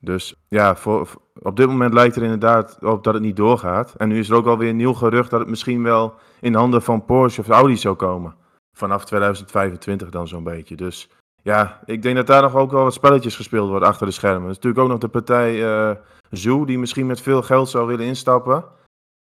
Dus 0.00 0.34
ja, 0.48 0.76
voor- 0.76 1.08
op 1.42 1.56
dit 1.56 1.66
moment 1.66 1.92
lijkt 1.94 2.16
er 2.16 2.22
inderdaad 2.22 2.78
op 2.80 3.04
dat 3.04 3.14
het 3.14 3.22
niet 3.22 3.36
doorgaat. 3.36 3.94
En 3.96 4.08
nu 4.08 4.18
is 4.18 4.28
er 4.30 4.36
ook 4.36 4.46
alweer 4.46 4.68
een 4.68 4.76
nieuw 4.76 4.92
gerucht 4.92 5.30
dat 5.30 5.40
het 5.40 5.48
misschien 5.48 5.82
wel 5.82 6.14
in 6.40 6.54
handen 6.54 6.82
van 6.82 7.04
Porsche 7.04 7.40
of 7.40 7.48
Audi 7.48 7.76
zou 7.76 7.94
komen. 7.96 8.34
Vanaf 8.78 9.04
2025 9.04 10.10
dan 10.10 10.28
zo'n 10.28 10.44
beetje. 10.44 10.76
Dus 10.76 11.08
ja, 11.42 11.80
ik 11.84 12.02
denk 12.02 12.16
dat 12.16 12.26
daar 12.26 12.42
nog 12.42 12.54
ook 12.56 12.70
wel 12.70 12.82
wat 12.82 12.92
spelletjes 12.94 13.36
gespeeld 13.36 13.68
worden 13.68 13.88
achter 13.88 14.06
de 14.06 14.12
schermen. 14.12 14.42
Er 14.42 14.48
is 14.50 14.54
natuurlijk 14.54 14.82
ook 14.82 14.90
nog 14.90 14.98
de 14.98 15.08
partij 15.08 15.64
eh 15.64 15.96
Zoo, 16.30 16.64
die 16.64 16.78
misschien 16.78 17.06
met 17.06 17.20
veel 17.20 17.42
geld 17.42 17.68
zou 17.68 17.86
willen 17.86 18.06
instappen. 18.06 18.64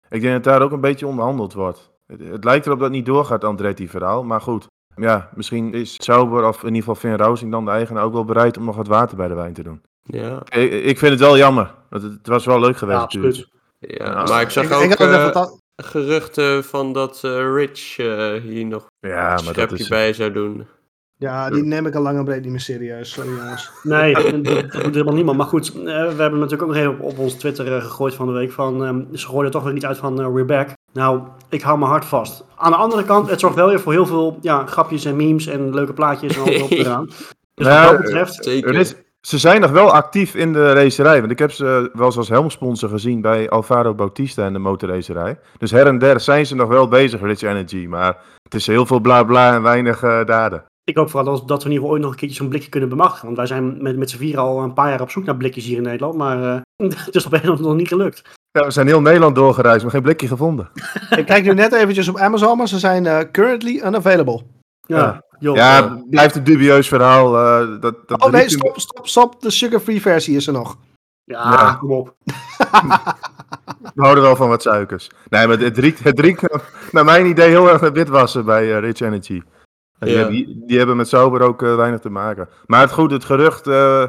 Ik 0.09 0.21
denk 0.21 0.33
dat 0.33 0.43
daar 0.43 0.61
ook 0.61 0.71
een 0.71 0.81
beetje 0.81 1.07
onderhandeld 1.07 1.53
wordt. 1.53 1.91
Het, 2.07 2.19
het 2.19 2.43
lijkt 2.43 2.65
erop 2.65 2.77
dat 2.79 2.87
het 2.87 2.97
niet 2.97 3.05
doorgaat, 3.05 3.43
Andretti-verhaal. 3.43 4.23
Maar 4.23 4.41
goed, 4.41 4.67
ja, 4.95 5.29
misschien 5.35 5.73
is 5.73 5.95
Sauber 6.03 6.47
of 6.47 6.57
in 6.59 6.65
ieder 6.67 6.79
geval 6.79 6.95
Finn 6.95 7.15
Rousing 7.15 7.51
dan 7.51 7.65
de 7.65 7.71
eigenaar 7.71 8.03
ook 8.03 8.13
wel 8.13 8.25
bereid 8.25 8.57
om 8.57 8.65
nog 8.65 8.75
wat 8.75 8.87
water 8.87 9.17
bij 9.17 9.27
de 9.27 9.33
wijn 9.33 9.53
te 9.53 9.63
doen. 9.63 9.81
ja, 10.03 10.41
Ik, 10.49 10.71
ik 10.71 10.97
vind 10.97 11.11
het 11.11 11.19
wel 11.19 11.37
jammer. 11.37 11.73
Want 11.89 12.03
het, 12.03 12.11
het 12.11 12.27
was 12.27 12.45
wel 12.45 12.59
leuk 12.59 12.77
geweest 12.77 12.97
Ja, 12.97 13.03
natuurlijk. 13.03 13.33
absoluut. 13.35 13.97
ja. 13.97 14.05
Ja. 14.05 14.23
maar 14.23 14.41
ik 14.41 14.49
zag 14.49 14.63
ik, 14.63 14.71
ook 14.73 14.81
ik 14.81 14.97
had 14.97 15.35
eh, 15.35 15.51
geruchten 15.75 16.63
van 16.63 16.93
dat 16.93 17.23
eh, 17.23 17.53
Rich 17.53 17.97
eh, 17.97 18.33
hier 18.33 18.65
nog 18.65 18.85
Ja, 18.99 19.09
een 19.09 19.43
maar 19.43 19.53
dat 19.53 19.55
schepje 19.55 19.77
is... 19.77 19.87
bij 19.87 20.13
zou 20.13 20.31
doen. 20.31 20.67
Ja, 21.17 21.49
die 21.49 21.63
neem 21.63 21.85
ik 21.85 21.95
al 21.95 22.01
lang 22.01 22.17
en 22.17 22.23
breed 22.23 22.41
niet 22.41 22.51
meer 22.51 22.59
serieus. 22.59 23.11
Sorry 23.11 23.29
jongens. 23.29 23.71
Nee, 23.83 24.13
dat 24.13 24.71
doet 24.71 24.93
helemaal 24.93 25.13
niemand. 25.13 25.37
Maar 25.37 25.47
goed, 25.47 25.73
eh, 25.73 25.83
we 25.83 25.91
hebben 25.91 26.39
natuurlijk 26.39 26.61
ook 26.61 26.67
nog 26.67 26.77
even 26.77 26.91
op, 26.91 27.01
op 27.01 27.19
ons 27.19 27.33
Twitter 27.33 27.81
gegooid 27.81 28.15
van 28.15 28.27
de 28.27 28.33
week. 28.33 28.51
Van, 28.51 28.85
ehm, 28.85 29.03
ze 29.13 29.27
gooien 29.27 29.45
er 29.45 29.51
toch 29.51 29.63
weer 29.63 29.73
niet 29.73 29.85
uit 29.85 29.97
van 29.97 30.21
eh, 30.21 30.27
we're 30.27 30.45
back. 30.45 30.69
Nou, 30.93 31.21
ik 31.49 31.61
hou 31.61 31.77
mijn 31.77 31.91
hart 31.91 32.05
vast. 32.05 32.45
Aan 32.55 32.71
de 32.71 32.77
andere 32.77 33.03
kant, 33.03 33.29
het 33.29 33.39
zorgt 33.39 33.55
wel 33.55 33.67
weer 33.67 33.79
voor 33.79 33.91
heel 33.91 34.05
veel 34.05 34.37
ja, 34.41 34.65
grapjes 34.65 35.05
en 35.05 35.15
memes 35.15 35.47
en 35.47 35.73
leuke 35.73 35.93
plaatjes 35.93 36.35
en 36.35 36.41
alles 36.41 36.61
op 36.61 36.71
eraan. 36.85 37.05
Dus 37.53 37.67
Nou, 37.67 37.81
wat 37.81 37.91
dat 37.91 38.01
betreft, 38.01 38.43
Zeker. 38.43 38.69
Er 38.73 38.79
is, 38.79 38.95
ze 39.25 39.37
zijn 39.37 39.61
nog 39.61 39.71
wel 39.71 39.91
actief 39.91 40.35
in 40.35 40.53
de 40.53 40.73
racerij. 40.73 41.19
Want 41.19 41.31
ik 41.31 41.39
heb 41.39 41.51
ze 41.51 41.89
wel 41.93 42.05
eens 42.05 42.17
als 42.17 42.29
helmsponsor 42.29 42.89
gezien 42.89 43.21
bij 43.21 43.49
Alvaro 43.49 43.93
Bautista 43.93 44.45
in 44.45 44.53
de 44.53 44.59
motorracerij. 44.59 45.39
Dus 45.57 45.71
her 45.71 45.87
en 45.87 45.97
der 45.97 46.19
zijn 46.19 46.45
ze 46.45 46.55
nog 46.55 46.67
wel 46.67 46.87
bezig, 46.87 47.21
Rich 47.21 47.41
Energy. 47.41 47.85
Maar 47.89 48.17
het 48.43 48.53
is 48.53 48.67
heel 48.67 48.85
veel 48.85 48.99
bla 48.99 49.23
bla 49.23 49.53
en 49.53 49.61
weinig 49.61 50.03
eh, 50.03 50.25
daden. 50.25 50.63
ik 50.83 50.97
hoop 50.97 51.09
vooral 51.09 51.35
dat, 51.35 51.47
dat 51.47 51.63
we 51.63 51.69
in 51.69 51.71
ieder 51.71 51.75
geval 51.75 51.89
ooit 51.89 52.01
nog 52.01 52.11
een 52.11 52.17
keertje 52.17 52.37
zo'n 52.37 52.49
blikje 52.49 52.69
kunnen 52.69 52.89
bemachtigen. 52.89 53.25
Want 53.25 53.37
wij 53.37 53.47
zijn 53.47 53.83
met, 53.83 53.97
met 53.97 54.09
z'n 54.09 54.17
vieren 54.17 54.41
al 54.41 54.59
een 54.59 54.73
paar 54.73 54.89
jaar 54.89 55.01
op 55.01 55.09
zoek 55.09 55.25
naar 55.25 55.37
blikjes 55.37 55.65
hier 55.65 55.77
in 55.77 55.83
Nederland. 55.83 56.15
Maar 56.15 56.43
eh, 56.43 56.61
het 57.05 57.15
is 57.15 57.25
op 57.25 57.33
een 57.33 57.39
of 57.39 57.49
andere 57.49 57.67
nog 57.67 57.77
niet 57.77 57.87
gelukt. 57.87 58.21
Ja, 58.51 58.65
we 58.65 58.71
zijn 58.71 58.87
heel 58.87 59.01
Nederland 59.01 59.35
doorgereisd, 59.35 59.81
maar 59.81 59.91
geen 59.91 60.01
blikje 60.01 60.27
gevonden. 60.27 60.69
ik 61.17 61.25
kijk 61.25 61.43
nu 61.43 61.53
net 61.53 61.73
eventjes 61.73 62.07
op 62.07 62.17
Amazon, 62.17 62.57
maar 62.57 62.67
ze 62.67 62.79
zijn 62.79 63.05
eh, 63.05 63.19
currently 63.31 63.81
unavailable. 63.85 64.43
Ja. 64.87 65.23
Joh. 65.39 65.55
Ja, 65.55 65.89
het 65.95 66.09
blijft 66.09 66.35
een 66.35 66.43
dubieus 66.43 66.87
verhaal. 66.87 67.37
eh, 67.37 67.81
dat, 67.81 68.07
dat 68.07 68.23
Oh 68.25 68.31
nee, 68.31 68.49
stop, 68.49 68.79
stop, 68.79 69.07
stop. 69.07 69.41
De 69.41 69.49
sugar-free 69.49 70.01
versie 70.01 70.35
is 70.35 70.47
er 70.47 70.53
nog. 70.53 70.77
ja, 71.23 71.51
Ja. 71.51 71.73
kom 71.73 71.91
op. 71.91 72.15
We 73.95 74.01
houden 74.01 74.23
wel 74.23 74.35
van 74.35 74.49
wat 74.49 74.61
suikers. 74.61 75.09
Nee, 75.29 75.47
maar 75.47 75.59
het 75.59 75.77
riekt, 75.77 76.03
het 76.03 76.19
riekt 76.19 76.43
naar 76.91 77.05
mijn 77.05 77.25
idee 77.25 77.49
heel 77.49 77.69
erg 77.69 77.81
naar 77.81 77.91
witwassen 77.93 78.45
bij 78.45 78.73
eh, 78.73 78.79
Rich 78.79 78.99
Energy. 78.99 79.41
En 79.99 80.07
die, 80.07 80.09
Ja. 80.09 80.15
hebben, 80.17 80.35
die, 80.35 80.63
die 80.65 80.77
hebben 80.77 80.97
met 80.97 81.07
Sauber 81.07 81.41
ook 81.41 81.61
eh, 81.63 81.75
weinig 81.75 81.99
te 81.99 82.09
maken. 82.09 82.49
Maar 82.65 82.81
het 82.81 82.91
goed, 82.91 83.11
het 83.11 83.25
gerucht 83.25 83.67
eh, 83.67 84.03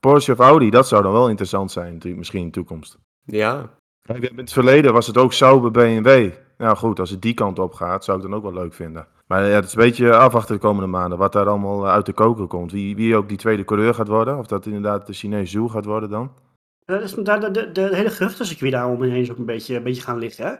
Porsche 0.00 0.32
of 0.32 0.38
Audi, 0.38 0.70
dat 0.70 0.88
zou 0.88 1.02
dan 1.02 1.12
wel 1.12 1.28
interessant 1.28 1.72
zijn 1.72 2.00
misschien 2.04 2.40
in 2.40 2.46
de 2.46 2.52
toekomst. 2.52 2.98
Ja, 3.24 3.70
Kijk, 4.02 4.22
in 4.24 4.36
het 4.36 4.52
verleden 4.52 4.92
was 4.92 5.06
het 5.06 5.16
ook 5.18 5.32
Sauber 5.32 5.70
BMW. 5.70 6.30
Nou 6.58 6.76
goed, 6.76 7.00
als 7.00 7.10
het 7.10 7.22
die 7.22 7.34
kant 7.34 7.58
op 7.58 7.72
gaat, 7.72 8.04
zou 8.04 8.16
ik 8.18 8.22
dan 8.24 8.34
ook 8.34 8.42
wel 8.42 8.52
leuk 8.52 8.74
vinden. 8.74 9.06
Maar 9.26 9.46
ja, 9.46 9.54
het 9.54 9.64
is 9.64 9.74
een 9.74 9.82
beetje 9.82 10.16
afwachten 10.16 10.54
de 10.54 10.60
komende 10.60 10.88
maanden 10.88 11.18
wat 11.18 11.32
daar 11.32 11.48
allemaal 11.48 11.84
eh, 11.84 11.92
uit 11.92 12.06
de 12.06 12.12
koker 12.12 12.46
komt. 12.46 12.72
Wie, 12.72 12.96
wie 12.96 13.16
ook 13.16 13.28
die 13.28 13.36
tweede 13.36 13.64
coureur 13.64 13.94
gaat 13.94 14.08
worden, 14.08 14.38
of 14.38 14.46
dat 14.46 14.66
inderdaad 14.66 15.06
de 15.06 15.12
Chinees 15.12 15.50
Zhu 15.50 15.68
gaat 15.68 15.84
worden 15.84 16.10
dan. 16.10 16.32
Ja, 16.86 16.98
dus 16.98 17.12
daar, 17.12 17.40
de, 17.40 17.50
de, 17.50 17.72
de 17.72 17.96
hele 17.96 18.10
geruchtencircuit 18.10 18.72
daaromheen 18.72 19.20
is 19.20 19.30
ook 19.30 19.38
een 19.38 19.44
beetje, 19.44 19.80
beetje 19.80 20.02
gaan 20.02 20.18
liggen. 20.18 20.46
Hè? 20.46 20.54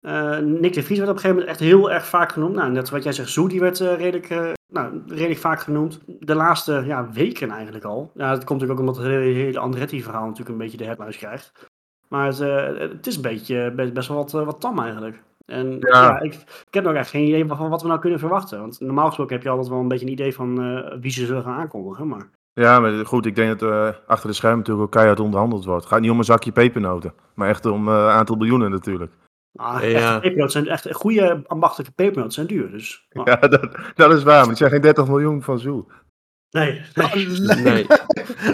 Eh, 0.00 0.38
Nick 0.44 0.72
de 0.72 0.82
Vries 0.82 0.98
werd 0.98 1.10
op 1.10 1.16
een 1.16 1.20
gegeven 1.20 1.28
moment 1.28 1.46
echt 1.46 1.60
heel 1.60 1.90
erg 1.90 2.06
vaak 2.06 2.32
genoemd. 2.32 2.54
Nou, 2.54 2.70
net 2.70 2.90
wat 2.90 3.02
jij 3.02 3.12
zegt, 3.12 3.28
Zoe, 3.28 3.48
die 3.48 3.60
werd 3.60 3.80
eh, 3.80 3.96
redelijk, 3.96 4.30
eh, 4.30 4.52
nou, 4.72 5.02
redelijk 5.06 5.40
vaak 5.40 5.60
genoemd. 5.60 6.00
De 6.06 6.34
laatste 6.34 6.82
ja, 6.86 7.10
weken 7.12 7.50
eigenlijk 7.50 7.84
al. 7.84 8.10
Ja, 8.14 8.30
dat 8.30 8.44
komt 8.44 8.60
natuurlijk 8.60 8.80
ook 8.80 8.86
omdat 8.86 9.04
het 9.04 9.12
hele, 9.12 9.58
Andretti-verhaal 9.58 10.22
natuurlijk 10.22 10.50
een 10.50 10.64
beetje 10.64 10.76
de 10.76 10.84
headlines 10.84 11.16
krijgt. 11.16 11.52
Maar 12.08 12.26
het, 12.26 12.40
eh, 12.40 12.78
het 12.78 13.06
is 13.06 13.16
een 13.16 13.22
beetje 13.22 13.72
best, 13.92 14.08
wel 14.08 14.16
wat, 14.16 14.34
eh, 14.34 14.44
wat 14.44 14.60
tam 14.60 14.78
eigenlijk. 14.78 15.22
En 15.48 15.76
ja, 15.80 16.02
Ja. 16.02 16.20
ik, 16.20 16.32
ik 16.66 16.74
heb 16.74 16.84
nog 16.84 16.94
echt 16.94 17.10
geen 17.10 17.26
idee 17.26 17.46
van 17.46 17.68
wat 17.70 17.82
we 17.82 17.88
nou 17.88 18.00
kunnen 18.00 18.18
verwachten. 18.18 18.60
Want 18.60 18.80
normaal 18.80 19.06
gesproken 19.06 19.34
heb 19.34 19.44
je 19.44 19.50
altijd 19.50 19.68
wel 19.68 19.78
een 19.80 19.88
beetje 19.88 20.06
een 20.06 20.12
idee 20.12 20.34
van 20.34 20.62
eh, 20.62 20.96
wie 21.00 21.10
ze 21.10 21.26
zullen 21.26 21.42
gaan 21.42 21.58
aankondigen. 21.58 22.08
Maar 22.08 22.30
Ja, 22.52 22.80
maar 22.80 23.06
goed, 23.06 23.26
ik 23.26 23.34
denk 23.36 23.58
dat 23.58 23.70
eh, 23.70 23.88
achter 24.06 24.28
de 24.28 24.34
schermen 24.34 24.58
natuurlijk 24.58 24.86
ook 24.86 24.92
keihard 24.92 25.20
onderhandeld 25.20 25.64
wordt. 25.64 25.80
Het 25.84 25.92
gaat 25.92 26.00
niet 26.00 26.10
om 26.10 26.18
een 26.18 26.24
zakje 26.24 26.52
pepernoten, 26.52 27.12
maar 27.34 27.48
echt 27.48 27.66
om 27.66 27.88
eh, 27.88 27.94
een 27.94 28.00
aantal 28.00 28.36
miljoenen 28.36 28.70
natuurlijk. 28.70 29.12
ah, 29.56 29.80
Ja. 29.82 29.86
echte 29.88 30.18
pepernoten 30.20 30.50
zijn 30.52 30.66
echt 30.68 30.92
goede 30.94 31.42
ambachtelijke 31.46 31.92
pepernoten 31.94 32.32
zijn 32.32 32.46
duur. 32.46 32.70
Dus, 32.70 33.06
Ja, 33.24 33.36
dat, 33.36 33.68
dat 33.94 34.12
is 34.12 34.22
waar, 34.22 34.40
maar 34.40 34.48
het 34.48 34.58
zijn 34.58 34.70
geen 34.70 34.80
30 34.80 35.06
miljoen 35.08 35.42
van 35.42 35.58
Zoe. 35.58 35.84
nee, 36.50 36.80
nee. 36.94 37.62
nee. 37.62 37.86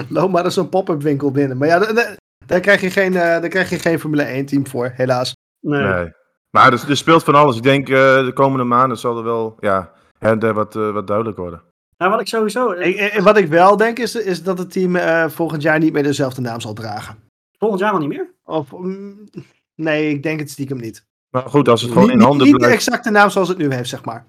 Loop 0.09 0.31
maar 0.31 0.45
eens 0.45 0.57
een 0.57 0.69
pop-up 0.69 1.03
winkel 1.03 1.31
binnen. 1.31 1.57
Maar 1.59 1.69
ja, 1.69 1.79
da- 1.79 1.93
da- 1.93 2.15
daar 2.47 2.61
krijg 2.61 2.81
je 2.81 2.91
geen, 2.91 3.13
eh, 3.15 3.21
daar 3.21 3.49
krijg 3.49 3.71
je 3.71 3.79
geen 3.79 4.01
Formule 4.01 4.23
1 4.23 4.47
team 4.47 4.67
voor, 4.67 4.93
helaas. 4.95 5.33
nee. 5.61 6.13
Maar 6.55 6.73
er, 6.73 6.85
er 6.89 6.97
speelt 6.97 7.23
van 7.25 7.35
alles. 7.35 7.57
Ik 7.57 7.63
denk 7.63 7.89
eh, 7.89 8.25
de 8.25 8.31
komende 8.35 8.65
maanden 8.65 8.99
zal 8.99 9.17
er 9.19 9.25
wel 9.25 9.57
ja, 9.61 9.93
her 10.19 10.53
wat, 10.55 10.77
eh, 10.77 10.91
wat 10.93 11.07
duidelijk 11.07 11.37
worden. 11.37 11.63
Nou, 11.99 12.11
wat 12.11 12.21
ik 12.21 12.27
sowieso. 12.29 12.71
Ik- 12.71 12.97
ik- 12.97 13.21
wat 13.21 13.37
ik 13.37 13.49
wel 13.49 13.77
denk 13.77 13.99
is, 13.99 14.15
is 14.15 14.43
dat 14.43 14.59
het 14.59 14.73
team 14.73 14.97
eh, 14.97 15.29
volgend 15.29 15.63
jaar 15.63 15.79
niet 15.79 15.93
meer 15.93 16.03
dezelfde 16.03 16.41
naam 16.41 16.61
zal 16.61 16.73
dragen. 16.73 17.17
Volgend 17.59 17.81
jaar 17.81 17.93
al 17.93 17.99
niet 17.99 18.09
meer? 18.09 18.31
Of, 18.45 18.73
mm, 18.73 19.29
nee, 19.75 20.09
ik 20.11 20.23
denk 20.23 20.39
het 20.41 20.51
stiekem 20.51 20.77
niet. 20.79 21.05
Maar 21.31 21.49
goed, 21.49 21.69
als 21.69 21.81
het 21.83 21.91
gewoon 21.91 22.05
Niet, 22.05 22.13
in 22.13 22.19
niet, 22.19 22.27
handen 22.29 22.45
niet 22.47 22.55
de 22.55 22.61
blijft, 22.61 22.77
exacte 22.77 23.11
naam 23.11 23.31
zoals 23.31 23.49
het 23.49 23.59
nu 23.59 23.73
heeft, 23.73 23.89
zeg 23.89 24.05
maar. 24.05 24.27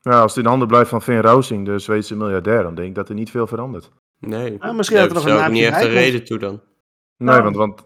ja, 0.00 0.20
als 0.20 0.34
het 0.34 0.44
in 0.44 0.50
handen 0.50 0.68
blijft 0.68 0.90
van 0.90 1.02
Finn 1.02 1.20
Rousing, 1.20 1.66
de 1.66 1.78
Zweedse 1.78 2.16
miljardair, 2.16 2.62
dan 2.62 2.74
denk 2.74 2.88
ik 2.88 2.94
dat 2.94 3.08
er 3.08 3.14
niet 3.14 3.30
veel 3.30 3.46
verandert. 3.46 3.90
Nee. 4.18 4.56
Ah, 4.62 4.76
misschien 4.76 4.98
dat 4.98 5.08
er 5.08 5.14
nog 5.14 5.26
een 5.26 5.44
ik 5.44 5.50
niet 5.50 5.64
echt 5.64 5.82
een 5.82 5.88
reden 5.90 6.24
toe 6.24 6.38
dan. 6.38 6.60
Nee, 7.16 7.28
Nou, 7.28 7.42
want, 7.42 7.56
want 7.56 7.82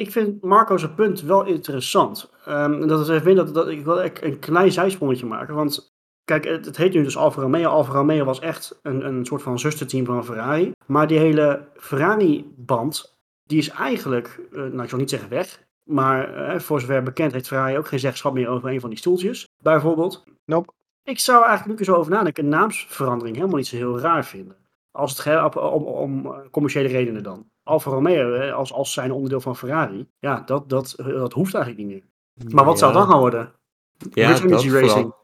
Ik 0.00 0.10
vind 0.10 0.42
Marco's 0.42 0.94
punt 0.94 1.20
wel 1.20 1.44
interessant. 1.44 2.30
Ehm, 2.44 2.86
dat 2.86 3.00
is 3.00 3.08
even 3.08 3.34
dat, 3.34 3.54
dat 3.54 3.68
ik 3.68 3.84
wil 3.84 4.02
een 4.02 4.38
klein 4.38 4.72
zijsprongetje 4.72 5.26
maken. 5.26 5.54
Want 5.54 5.94
kijk, 6.24 6.44
het, 6.44 6.66
het 6.66 6.76
heet 6.76 6.92
nu 6.92 7.02
dus 7.02 7.16
Alfa 7.16 7.40
Romeo. 7.40 7.68
Alfa 7.68 7.92
Romeo 7.92 8.24
was 8.24 8.38
echt 8.38 8.78
een, 8.82 9.06
een 9.06 9.24
soort 9.24 9.42
van 9.42 9.58
zusterteam 9.58 10.04
van 10.04 10.24
Ferrari. 10.24 10.72
Maar 10.86 11.06
die 11.06 11.18
hele 11.18 11.68
Ferrari-band, 11.74 13.18
die 13.44 13.58
is 13.58 13.68
eigenlijk, 13.68 14.40
eh, 14.52 14.58
nou 14.58 14.82
ik 14.82 14.88
zal 14.88 14.98
niet 14.98 15.10
zeggen 15.10 15.28
weg. 15.28 15.60
Maar 15.84 16.34
eh, 16.34 16.60
voor 16.60 16.80
zover 16.80 17.02
bekend 17.02 17.32
heeft 17.32 17.48
Ferrari 17.48 17.78
ook 17.78 17.88
geen 17.88 17.98
zeggenschap 17.98 18.32
meer 18.32 18.48
over 18.48 18.70
een 18.70 18.80
van 18.80 18.90
die 18.90 18.98
stoeltjes, 18.98 19.48
bijvoorbeeld. 19.62 20.24
Nope. 20.44 20.72
Ik 21.04 21.18
zou 21.18 21.44
eigenlijk 21.44 21.80
nu 21.80 21.86
eens 21.86 21.96
over 21.96 22.12
nadenken, 22.12 22.44
een 22.44 22.50
naamsverandering 22.50 23.36
helemaal 23.36 23.56
niet 23.56 23.66
zo 23.66 23.76
heel 23.76 24.00
raar 24.00 24.24
vinden. 24.24 24.56
Als 24.90 25.24
het 25.24 25.56
om, 25.56 25.62
om, 25.62 25.86
om 25.86 26.50
commerciële 26.50 26.88
redenen 26.88 27.22
dan. 27.22 27.50
Alfa 27.70 27.90
Romeo, 27.90 28.32
hè, 28.32 28.52
als, 28.52 28.72
als 28.72 28.92
zijn 28.92 29.12
onderdeel 29.12 29.40
van 29.40 29.56
Ferrari, 29.56 30.08
ja, 30.18 30.42
dat, 30.46 30.68
dat, 30.68 30.94
dat 30.96 31.32
hoeft 31.32 31.54
eigenlijk 31.54 31.86
niet 31.86 32.02
meer. 32.36 32.52
Maar 32.54 32.64
wat 32.64 32.78
zou 32.78 32.92
dan 32.92 33.06
gaan 33.06 33.18
worden? 33.18 33.52
Ja, 34.10 34.28
Rich 34.28 34.40
dat 34.40 34.46
Energy 34.50 34.68
vooral. 34.68 34.88
Racing. 34.88 35.14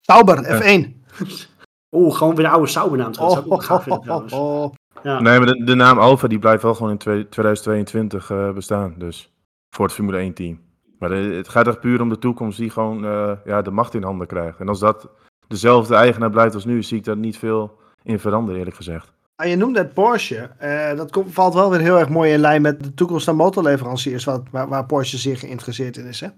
Sauber, 0.00 0.44
F1. 0.44 0.88
Oeh, 1.96 2.14
gewoon 2.16 2.34
weer 2.34 2.44
de 2.44 2.50
oude 2.50 2.66
Saubernaam 2.66 3.12
terug. 3.12 3.28
Dat 3.28 3.36
zou 3.36 3.46
ik 3.46 3.52
ook 3.52 3.58
Oh, 3.60 3.64
gaaf 3.66 3.82
vinden 3.82 3.98
oh, 3.98 4.04
trouwens. 4.04 4.32
oh, 4.32 4.62
oh. 4.64 4.72
Ja. 5.02 5.20
nee, 5.20 5.38
maar 5.38 5.46
de, 5.46 5.64
de 5.64 5.74
naam 5.74 5.98
Alfa 5.98 6.26
die 6.28 6.38
blijft 6.38 6.62
wel 6.62 6.74
gewoon 6.74 6.90
in 6.90 6.98
twee- 6.98 7.28
2022 7.28 8.30
eh, 8.30 8.52
bestaan. 8.52 8.94
Dus 8.98 9.32
voor 9.74 9.84
het 9.84 9.94
Formule 9.94 10.18
1 10.18 10.34
team. 10.34 10.60
Maar 10.98 11.08
de- 11.08 11.14
het 11.16 11.48
gaat 11.48 11.66
echt 11.66 11.80
puur 11.80 12.00
om 12.00 12.08
de 12.08 12.18
toekomst 12.18 12.58
die 12.58 12.70
gewoon 12.70 13.04
eh, 13.04 13.32
ja, 13.44 13.62
de 13.62 13.70
macht 13.70 13.94
in 13.94 14.02
handen 14.02 14.26
krijgt. 14.26 14.58
En 14.60 14.68
als 14.68 14.78
dat 14.78 15.08
dezelfde 15.48 15.94
eigenaar 15.94 16.30
blijft 16.30 16.54
als 16.54 16.64
nu, 16.64 16.82
zie 16.82 16.98
ik 16.98 17.04
daar 17.04 17.16
niet 17.16 17.38
veel 17.38 17.78
in 18.02 18.18
veranderen 18.18 18.58
eerlijk 18.58 18.76
gezegd. 18.76 19.12
Ah, 19.40 19.46
je 19.48 19.56
noemde 19.56 19.78
het 19.78 19.94
Porsche. 19.94 20.50
Eh, 20.58 20.96
dat 20.96 21.10
komt, 21.10 21.32
valt 21.32 21.54
wel 21.54 21.70
weer 21.70 21.80
heel 21.80 21.98
erg 21.98 22.08
mooi 22.08 22.32
in 22.32 22.38
lijn 22.40 22.62
met 22.62 22.82
de 22.84 22.94
toekomst 22.94 23.24
van 23.24 23.36
motorleveranciers, 23.36 24.24
wat, 24.24 24.42
waar, 24.50 24.68
waar 24.68 24.86
Porsche 24.86 25.16
zeer 25.18 25.36
geïnteresseerd 25.36 25.96
in 25.96 26.06
is. 26.06 26.20
Hè? 26.20 26.28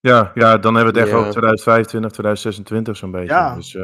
Ja, 0.00 0.30
ja, 0.34 0.58
dan 0.58 0.74
hebben 0.74 0.92
we 0.92 0.98
het 1.00 1.08
echt 1.08 1.16
Ja. 1.18 1.20
over 1.20 1.30
2025, 1.30 2.10
2026 2.10 2.96
zo'n 2.96 3.10
beetje. 3.10 3.26
Ja. 3.34 3.54
Dus 3.54 3.74
eh, 3.74 3.82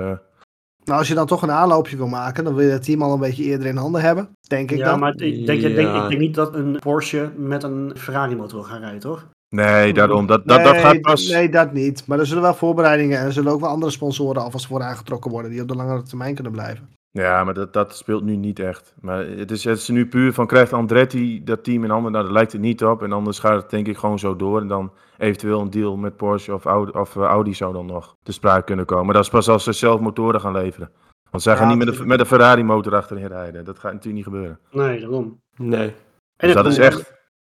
Nou, 0.84 0.98
als 0.98 1.08
je 1.08 1.14
dan 1.14 1.26
toch 1.26 1.42
een 1.42 1.50
aanloopje 1.50 1.96
wil 1.96 2.06
maken, 2.06 2.44
dan 2.44 2.54
wil 2.54 2.66
je 2.66 2.72
het 2.72 2.82
team 2.84 3.02
al 3.02 3.12
een 3.12 3.20
beetje 3.20 3.42
eerder 3.44 3.66
in 3.66 3.76
handen 3.76 4.00
hebben, 4.00 4.28
denk 4.48 4.70
ik 4.70 4.78
Ja, 4.78 4.84
dan. 4.84 4.98
maar 4.98 5.12
ik 5.12 5.46
denk, 5.46 5.62
ik, 5.62 5.74
denk, 5.74 5.88
Ja. 5.88 6.02
ik 6.02 6.08
denk 6.08 6.20
niet 6.20 6.34
dat 6.34 6.54
een 6.54 6.78
Porsche 6.80 7.30
met 7.36 7.62
een 7.62 7.92
Ferrari 7.96 8.36
motor 8.36 8.64
gaat 8.64 8.80
rijden, 8.80 9.00
toch? 9.00 9.26
nee, 9.48 9.92
daarom. 9.92 10.26
Dat, 10.26 10.46
dat, 10.48 10.62
dat 10.64 10.72
nee, 10.72 10.82
gaat 10.82 11.00
pas. 11.00 11.28
nee, 11.28 11.48
dat 11.48 11.72
niet. 11.72 12.06
Maar 12.06 12.18
er 12.18 12.26
zullen 12.26 12.42
wel 12.42 12.54
voorbereidingen 12.54 13.18
en 13.18 13.24
er 13.24 13.32
zullen 13.32 13.52
ook 13.52 13.60
wel 13.60 13.70
andere 13.70 13.92
sponsoren 13.92 14.42
alvast 14.42 14.66
voor 14.66 14.82
aangetrokken 14.82 15.30
worden 15.30 15.50
die 15.50 15.60
op 15.60 15.68
de 15.68 15.74
langere 15.76 16.02
termijn 16.02 16.34
kunnen 16.34 16.52
blijven. 16.52 16.88
Ja, 17.16 17.44
maar 17.44 17.54
dat, 17.54 17.72
dat 17.72 17.96
speelt 17.96 18.24
nu 18.24 18.36
niet 18.36 18.58
echt. 18.58 18.94
Maar 19.00 19.26
het 19.26 19.50
is, 19.50 19.64
het 19.64 19.78
is 19.78 19.88
nu 19.88 20.06
puur 20.06 20.32
van, 20.32 20.46
krijgt 20.46 20.72
Andretti 20.72 21.44
dat 21.44 21.64
team 21.64 21.84
in 21.84 21.90
handen? 21.90 22.12
Nou, 22.12 22.24
daar 22.24 22.32
lijkt 22.32 22.52
het 22.52 22.60
niet 22.60 22.84
op. 22.84 23.02
En 23.02 23.12
anders 23.12 23.38
gaat 23.38 23.62
het 23.62 23.70
denk 23.70 23.86
ik 23.86 23.96
gewoon 23.96 24.18
zo 24.18 24.36
door. 24.36 24.60
En 24.60 24.68
dan 24.68 24.92
eventueel 25.18 25.60
een 25.60 25.70
deal 25.70 25.96
met 25.96 26.16
Porsche 26.16 26.54
of 26.54 26.64
Audi, 26.64 26.90
of, 26.98 27.16
eh, 27.16 27.22
Audi 27.22 27.54
zou 27.54 27.72
dan 27.72 27.86
nog 27.86 28.16
te 28.22 28.32
sprake 28.32 28.64
kunnen 28.64 28.84
komen. 28.84 29.04
Maar 29.04 29.14
dat 29.14 29.24
is 29.24 29.30
pas 29.30 29.48
als 29.48 29.64
ze 29.64 29.72
zelf 29.72 30.00
motoren 30.00 30.40
gaan 30.40 30.52
leveren. 30.52 30.90
Want 31.30 31.42
zij 31.42 31.52
Ja, 31.52 31.58
gaan 31.58 31.68
niet 31.68 31.86
met 31.86 31.98
een, 31.98 32.06
met 32.06 32.20
een 32.20 32.26
Ferrari 32.26 32.64
motor 32.64 32.94
achterin 32.94 33.26
rijden. 33.26 33.64
Dat 33.64 33.78
gaat 33.78 33.92
natuurlijk 33.92 34.14
niet 34.14 34.34
gebeuren. 34.34 34.58
Nee, 34.70 35.00
daarom. 35.00 35.40
Nee. 35.56 35.88
En 36.36 36.46
Dus 36.46 36.54
dat 36.54 36.64
het 36.64 36.72
is 36.72 36.78
echt, 36.78 37.12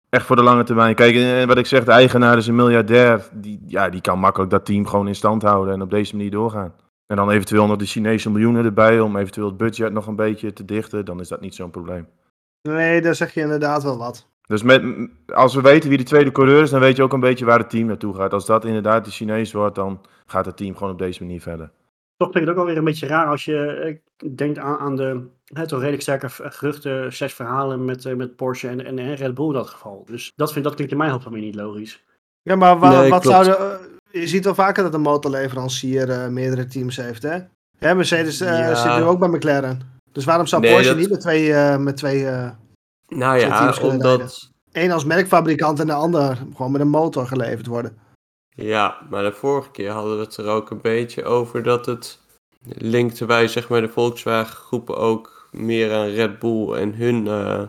echt 0.09 0.27
voor 0.27 0.37
de 0.37 0.43
lange 0.43 0.63
termijn. 0.63 0.95
Kijk, 0.95 1.47
wat 1.47 1.59
ik 1.59 1.67
zeg, 1.67 1.85
de 1.85 1.91
eigenaar 1.91 2.37
is 2.37 2.47
een 2.47 2.55
miljardair. 2.55 3.29
Die, 3.33 3.63
ja, 3.67 3.89
die 3.89 4.01
kan 4.01 4.19
makkelijk 4.19 4.51
dat 4.51 4.65
team 4.65 4.87
gewoon 4.87 5.09
in 5.09 5.15
stand 5.15 5.43
houden 5.43 5.75
en 5.75 5.83
op 5.83 5.91
deze 5.91 6.17
manier 6.17 6.31
doorgaan. 6.31 6.75
En 7.11 7.17
dan 7.17 7.31
eventueel 7.31 7.67
nog 7.67 7.77
de 7.77 7.87
Chinese 7.87 8.31
miljoenen 8.31 8.65
erbij 8.65 9.01
om 9.01 9.17
eventueel 9.17 9.47
het 9.47 9.57
budget 9.57 9.93
nog 9.93 10.07
een 10.07 10.17
beetje 10.17 10.53
te 10.53 10.65
dichten. 10.65 11.05
Dan 11.05 11.21
is 11.21 11.29
dat 11.29 11.41
niet 11.41 11.55
zo'n 11.55 11.71
probleem. 11.71 12.09
Nee, 12.63 13.01
daar 13.03 13.15
zeg 13.15 13.35
je 13.35 13.41
inderdaad 13.41 13.83
wel 13.83 13.99
wat. 13.99 14.29
Dus 14.47 14.63
met, 14.63 14.83
als 15.27 15.55
we 15.55 15.61
weten 15.61 15.89
wie 15.89 15.99
de 15.99 16.05
tweede 16.05 16.33
coureur 16.33 16.63
is, 16.63 16.71
dan 16.71 16.81
weet 16.81 16.97
je 16.97 17.03
ook 17.03 17.13
een 17.13 17.21
beetje 17.21 17.45
waar 17.45 17.59
het 17.59 17.71
team 17.71 17.87
naartoe 17.87 18.15
gaat. 18.15 18.33
Als 18.33 18.47
dat 18.47 18.65
inderdaad 18.65 19.05
de 19.05 19.11
Chinees 19.11 19.53
wordt, 19.53 19.75
dan 19.75 20.01
gaat 20.27 20.47
het 20.47 20.57
team 20.57 20.77
gewoon 20.77 20.93
op 20.93 20.99
deze 20.99 21.23
manier 21.23 21.41
verder. 21.41 21.71
Toch 22.17 22.33
vind 22.33 22.35
ik 22.35 22.41
het 22.41 22.51
ook 22.51 22.57
wel 22.57 22.65
weer 22.67 22.77
een 22.77 22.85
beetje 22.85 23.07
raar 23.07 23.27
als 23.27 23.45
je 23.45 23.57
eh, 23.67 24.29
denkt 24.37 24.59
aan, 24.59 24.79
aan 24.79 24.97
de 24.97 25.27
hè, 25.45 25.67
toch 25.67 25.79
redelijk 25.79 26.03
sterke 26.03 26.29
geruchten, 26.29 27.13
zes 27.13 27.35
verhalen 27.35 27.85
met, 27.85 28.05
eh, 28.05 28.15
met 28.15 28.37
Porsche 28.37 28.69
en, 28.69 28.85
en, 28.85 28.99
en 28.99 29.15
Red 29.15 29.35
Bull 29.35 29.47
in 29.47 29.53
dat 29.53 29.69
geval. 29.69 30.05
Dus 30.07 30.33
dat, 30.37 30.53
vind, 30.53 30.65
dat 30.65 30.75
klinkt 30.75 30.93
in 30.93 30.99
mijn 30.99 31.11
hoofd 31.11 31.31
niet 31.31 31.55
logisch. 31.55 32.05
Ja, 32.43 32.57
maar 32.57 32.79
wa- 32.79 33.01
Nee, 33.01 33.11
wat 33.11 33.23
klopt. 33.23 33.45
zouden... 33.45 33.81
je 34.13 34.27
ziet 34.29 34.45
wel 34.45 34.55
vaker 34.55 34.83
dat 34.83 34.95
een 34.95 35.01
motorleverancier 35.01 36.11
eh, 36.11 36.27
meerdere 36.29 36.67
teams 36.67 36.97
heeft, 36.97 37.23
hè? 37.23 37.39
Ja, 37.79 37.95
Mercedes 37.95 38.41
eh, 38.41 38.59
Ja. 38.59 38.75
zit 38.75 38.97
nu 38.97 39.03
ook 39.03 39.19
bij 39.19 39.29
McLaren. 39.29 39.81
Dus 40.13 40.25
waarom 40.25 40.47
zou 40.47 40.63
Nee, 40.63 40.73
Porsche 40.73 40.89
dat- 40.91 40.99
niet 41.01 41.11
met 41.11 41.21
twee... 41.21 41.53
eh, 41.55 41.77
met 41.77 41.97
twee 41.97 42.27
eh, 42.27 42.51
Nou 43.09 43.39
Twee 43.39 43.51
ja, 43.51 43.59
teams 43.59 43.79
kunnen 43.79 43.97
omdat... 43.97 44.51
één 44.73 44.91
als 44.91 45.05
merkfabrikant 45.05 45.81
en 45.81 45.87
de 45.87 45.93
ander 45.93 46.37
gewoon 46.57 46.73
met 46.73 46.81
een 46.81 46.89
motor 46.89 47.27
geleverd 47.27 47.67
worden? 47.67 47.99
Ja, 48.55 48.97
maar 49.11 49.23
de 49.23 49.33
vorige 49.33 49.71
keer 49.71 49.91
hadden 49.91 50.17
we 50.19 50.25
het 50.25 50.37
er 50.37 50.47
ook 50.47 50.71
een 50.71 50.81
beetje 50.81 51.25
over 51.25 51.63
dat 51.63 51.87
het 51.87 52.19
linkte 52.63 53.27
wij 53.27 53.49
zeg 53.49 53.69
maar 53.69 53.81
de 53.81 53.89
Volkswagen 53.89 54.57
groepen 54.57 54.97
ook 54.97 55.49
meer 55.51 55.93
aan 55.95 56.07
Red 56.09 56.39
Bull 56.39 56.73
en 56.73 56.95
hun 56.95 57.27
eh 57.27 57.63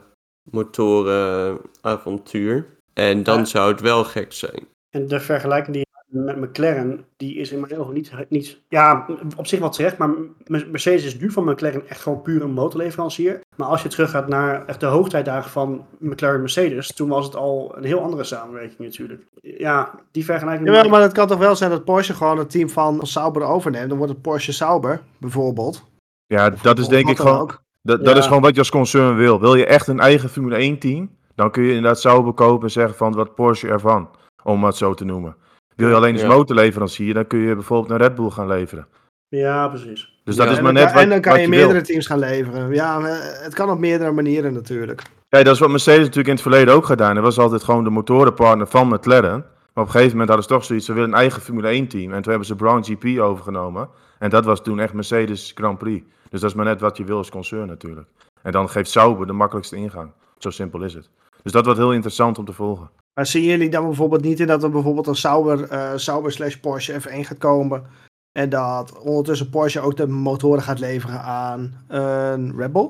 motorenavontuur. 0.52 2.68
En 2.94 3.24
dan 3.24 3.38
Ja. 3.38 3.46
zou 3.46 3.72
het 3.72 3.82
wel 3.82 4.04
gek 4.04 4.34
zijn. 4.34 4.68
En 4.90 5.08
de 5.08 5.20
vergelijking 5.20 5.76
die 5.76 5.86
je 5.90 5.91
met 6.12 6.38
McLaren, 6.38 7.06
die 7.18 7.36
is 7.36 7.52
in 7.52 7.60
mijn 7.60 7.78
ogen 7.78 7.94
niet, 7.94 8.12
niet 8.30 8.60
ja, 8.68 9.06
op 9.38 9.48
zich 9.48 9.60
wel 9.60 9.70
terecht, 9.70 9.98
maar 9.98 10.10
Mercedes 10.48 11.06
is 11.06 11.20
nu 11.20 11.32
van 11.32 11.44
McLaren 11.44 11.90
echt 11.90 12.02
gewoon 12.02 12.22
puur 12.22 12.42
een 12.42 12.52
motorleverancier. 12.52 13.40
Maar 13.56 13.68
als 13.68 13.82
je 13.84 13.90
teruggaat 13.90 14.28
naar 14.28 14.66
echt 14.66 14.80
de 14.80 14.86
hoogtijdagen 14.86 15.52
van 15.52 15.86
McLaren-Mercedes, 16.00 16.94
toen 16.94 17.10
was 17.10 17.26
het 17.26 17.36
al 17.36 17.74
een 17.78 17.84
heel 17.84 18.02
andere 18.02 18.24
samenwerking 18.24 18.80
natuurlijk. 18.80 19.24
Ja, 19.42 20.00
die 20.12 20.26
vergelijking... 20.26 20.68
Jawel, 20.70 20.90
maar 20.90 21.02
het 21.02 21.12
kan 21.12 21.28
toch 21.28 21.40
wel 21.40 21.56
zijn 21.56 21.70
dat 21.72 21.86
Porsche 21.86 22.14
gewoon 22.14 22.38
het 22.38 22.50
team 22.50 22.70
van 22.70 23.00
Sauber 23.08 23.44
overneemt. 23.44 23.90
Dan 23.90 23.98
wordt 23.98 24.14
het 24.14 24.22
Porsche 24.22 24.54
Sauber, 24.54 25.02
bijvoorbeeld. 25.18 25.84
Ja, 26.26 26.50
dat 26.50 26.80
is 26.80 26.88
denk 26.88 27.04
wat 27.04 27.12
ik 27.12 27.18
gewoon. 27.20 27.40
ook. 27.40 27.62
Dat, 27.82 28.00
dat 28.06 28.14
Ja. 28.14 28.20
is 28.20 28.28
gewoon 28.28 28.42
wat 28.42 28.54
je 28.54 28.60
als 28.60 28.70
concern 28.70 29.16
wil. 29.16 29.40
Wil 29.40 29.56
je 29.56 29.66
echt 29.66 29.88
een 29.88 30.00
eigen 30.00 30.30
Formule 30.30 30.56
1 30.56 30.78
team, 30.80 31.10
dan 31.36 31.52
kun 31.52 31.64
je 31.64 31.74
inderdaad 31.74 32.00
Sauber 32.00 32.34
kopen 32.34 32.64
en 32.64 32.72
zeggen 32.72 32.96
van 32.96 33.14
wat 33.14 33.36
Porsche 33.36 33.68
ervan, 33.68 34.10
om 34.44 34.64
het 34.64 34.76
zo 34.76 34.94
te 34.94 35.06
noemen. 35.06 35.36
Wil 35.82 35.90
je 35.90 35.96
alleen 35.96 36.14
als 36.14 36.22
Ja. 36.22 36.28
motorleverancier, 36.28 37.14
dan 37.14 37.28
kun 37.28 37.40
je 37.40 37.54
bijvoorbeeld 37.54 37.90
naar 37.90 38.08
Red 38.08 38.16
Bull 38.16 38.30
gaan 38.30 38.48
leveren. 38.48 38.88
Ja, 39.28 39.68
precies. 39.68 40.20
Dus 40.24 40.36
Ja, 40.36 40.44
dat 40.44 40.52
is 40.52 40.58
En 40.58 40.64
maar 40.64 40.74
dan, 40.74 40.84
net 40.84 40.84
kan- 40.84 40.94
wat, 40.94 41.04
en 41.04 41.10
dan 41.10 41.22
kan 41.22 41.32
wat 41.32 41.42
je 41.42 41.46
je 41.48 41.52
meerdere 41.54 41.74
wil. 41.74 41.84
teams 41.84 42.08
gaan 42.08 42.20
leveren. 42.20 42.74
Ja, 42.74 43.00
eh, 43.00 43.44
het 43.44 43.54
kan 43.54 43.70
op 43.70 43.80
meerdere 43.80 44.12
manieren 44.12 44.54
natuurlijk. 44.54 45.02
Ja, 45.30 45.44
dat 45.44 45.54
is 45.54 45.60
wat 45.60 45.70
Mercedes 45.70 46.00
natuurlijk 46.00 46.28
in 46.28 46.34
het 46.34 46.42
verleden 46.42 46.74
ook 46.74 46.86
gedaan. 46.86 47.16
Dat 47.16 47.24
was 47.24 47.40
altijd 47.40 47.64
gewoon 47.64 47.84
de 47.84 47.90
motorenpartner 47.90 48.68
van 48.68 48.88
McLaren. 48.88 49.46
Maar 49.74 49.84
op 49.84 49.86
een 49.86 49.92
gegeven 49.92 50.12
moment 50.12 50.28
hadden 50.30 50.48
ze 50.48 50.54
toch 50.54 50.64
zoiets, 50.66 50.86
ze 50.86 50.94
willen 50.94 51.10
een 51.10 51.16
eigen 51.16 51.42
Formule 51.42 51.68
1 51.70 51.88
team. 51.88 52.12
En 52.14 52.22
toen 52.22 52.30
hebben 52.30 52.48
ze 52.48 52.56
Brown 52.56 52.84
GP 52.84 53.20
overgenomen. 53.20 53.90
En 54.20 54.30
dat 54.30 54.46
was 54.46 54.62
toen 54.64 54.80
echt 54.80 54.94
Mercedes 54.94 55.52
Grand 55.56 55.78
Prix. 55.78 56.06
Dus 56.30 56.42
dat 56.42 56.50
is 56.50 56.56
maar 56.56 56.66
net 56.66 56.82
wat 56.82 56.98
je 56.98 57.04
wil 57.04 57.18
als 57.18 57.30
concern 57.30 57.68
natuurlijk. 57.68 58.08
En 58.42 58.52
dan 58.52 58.70
geeft 58.70 58.90
Sauber 58.90 59.28
de 59.28 59.34
makkelijkste 59.34 59.76
ingang. 59.76 60.12
Zo 60.38 60.50
simpel 60.50 60.82
is 60.84 60.94
het. 60.94 61.10
Dus 61.44 61.52
dat 61.52 61.66
wordt 61.66 61.80
heel 61.80 61.94
interessant 61.94 62.38
om 62.38 62.46
te 62.46 62.54
volgen. 62.54 62.90
Zien 63.26 63.44
jullie 63.44 63.70
dan 63.70 63.86
bijvoorbeeld 63.86 64.24
niet 64.24 64.40
in 64.40 64.48
dat 64.48 64.64
er 64.64 64.70
bijvoorbeeld 64.70 65.08
een 65.08 65.16
Sauber, 65.16 65.70
eh, 65.70 65.92
Sauber 65.96 66.32
slash 66.32 66.56
Porsche 66.56 67.02
F1 67.02 67.26
gaat 67.26 67.38
komen? 67.38 67.84
En 68.32 68.50
dat 68.50 69.00
ondertussen 69.00 69.50
Porsche 69.50 69.80
ook 69.80 69.98
de 69.98 70.08
motoren 70.08 70.64
gaat 70.64 70.80
leveren 70.80 71.22
aan 71.22 71.84
een 71.88 72.58
Red 72.58 72.72
Bull? 72.72 72.90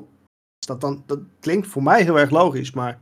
Dat, 0.58 0.80
dan, 0.80 1.02
dat 1.06 1.18
klinkt 1.40 1.66
voor 1.66 1.82
mij 1.82 2.02
heel 2.02 2.18
erg 2.18 2.30
logisch, 2.30 2.72
maar 2.72 3.00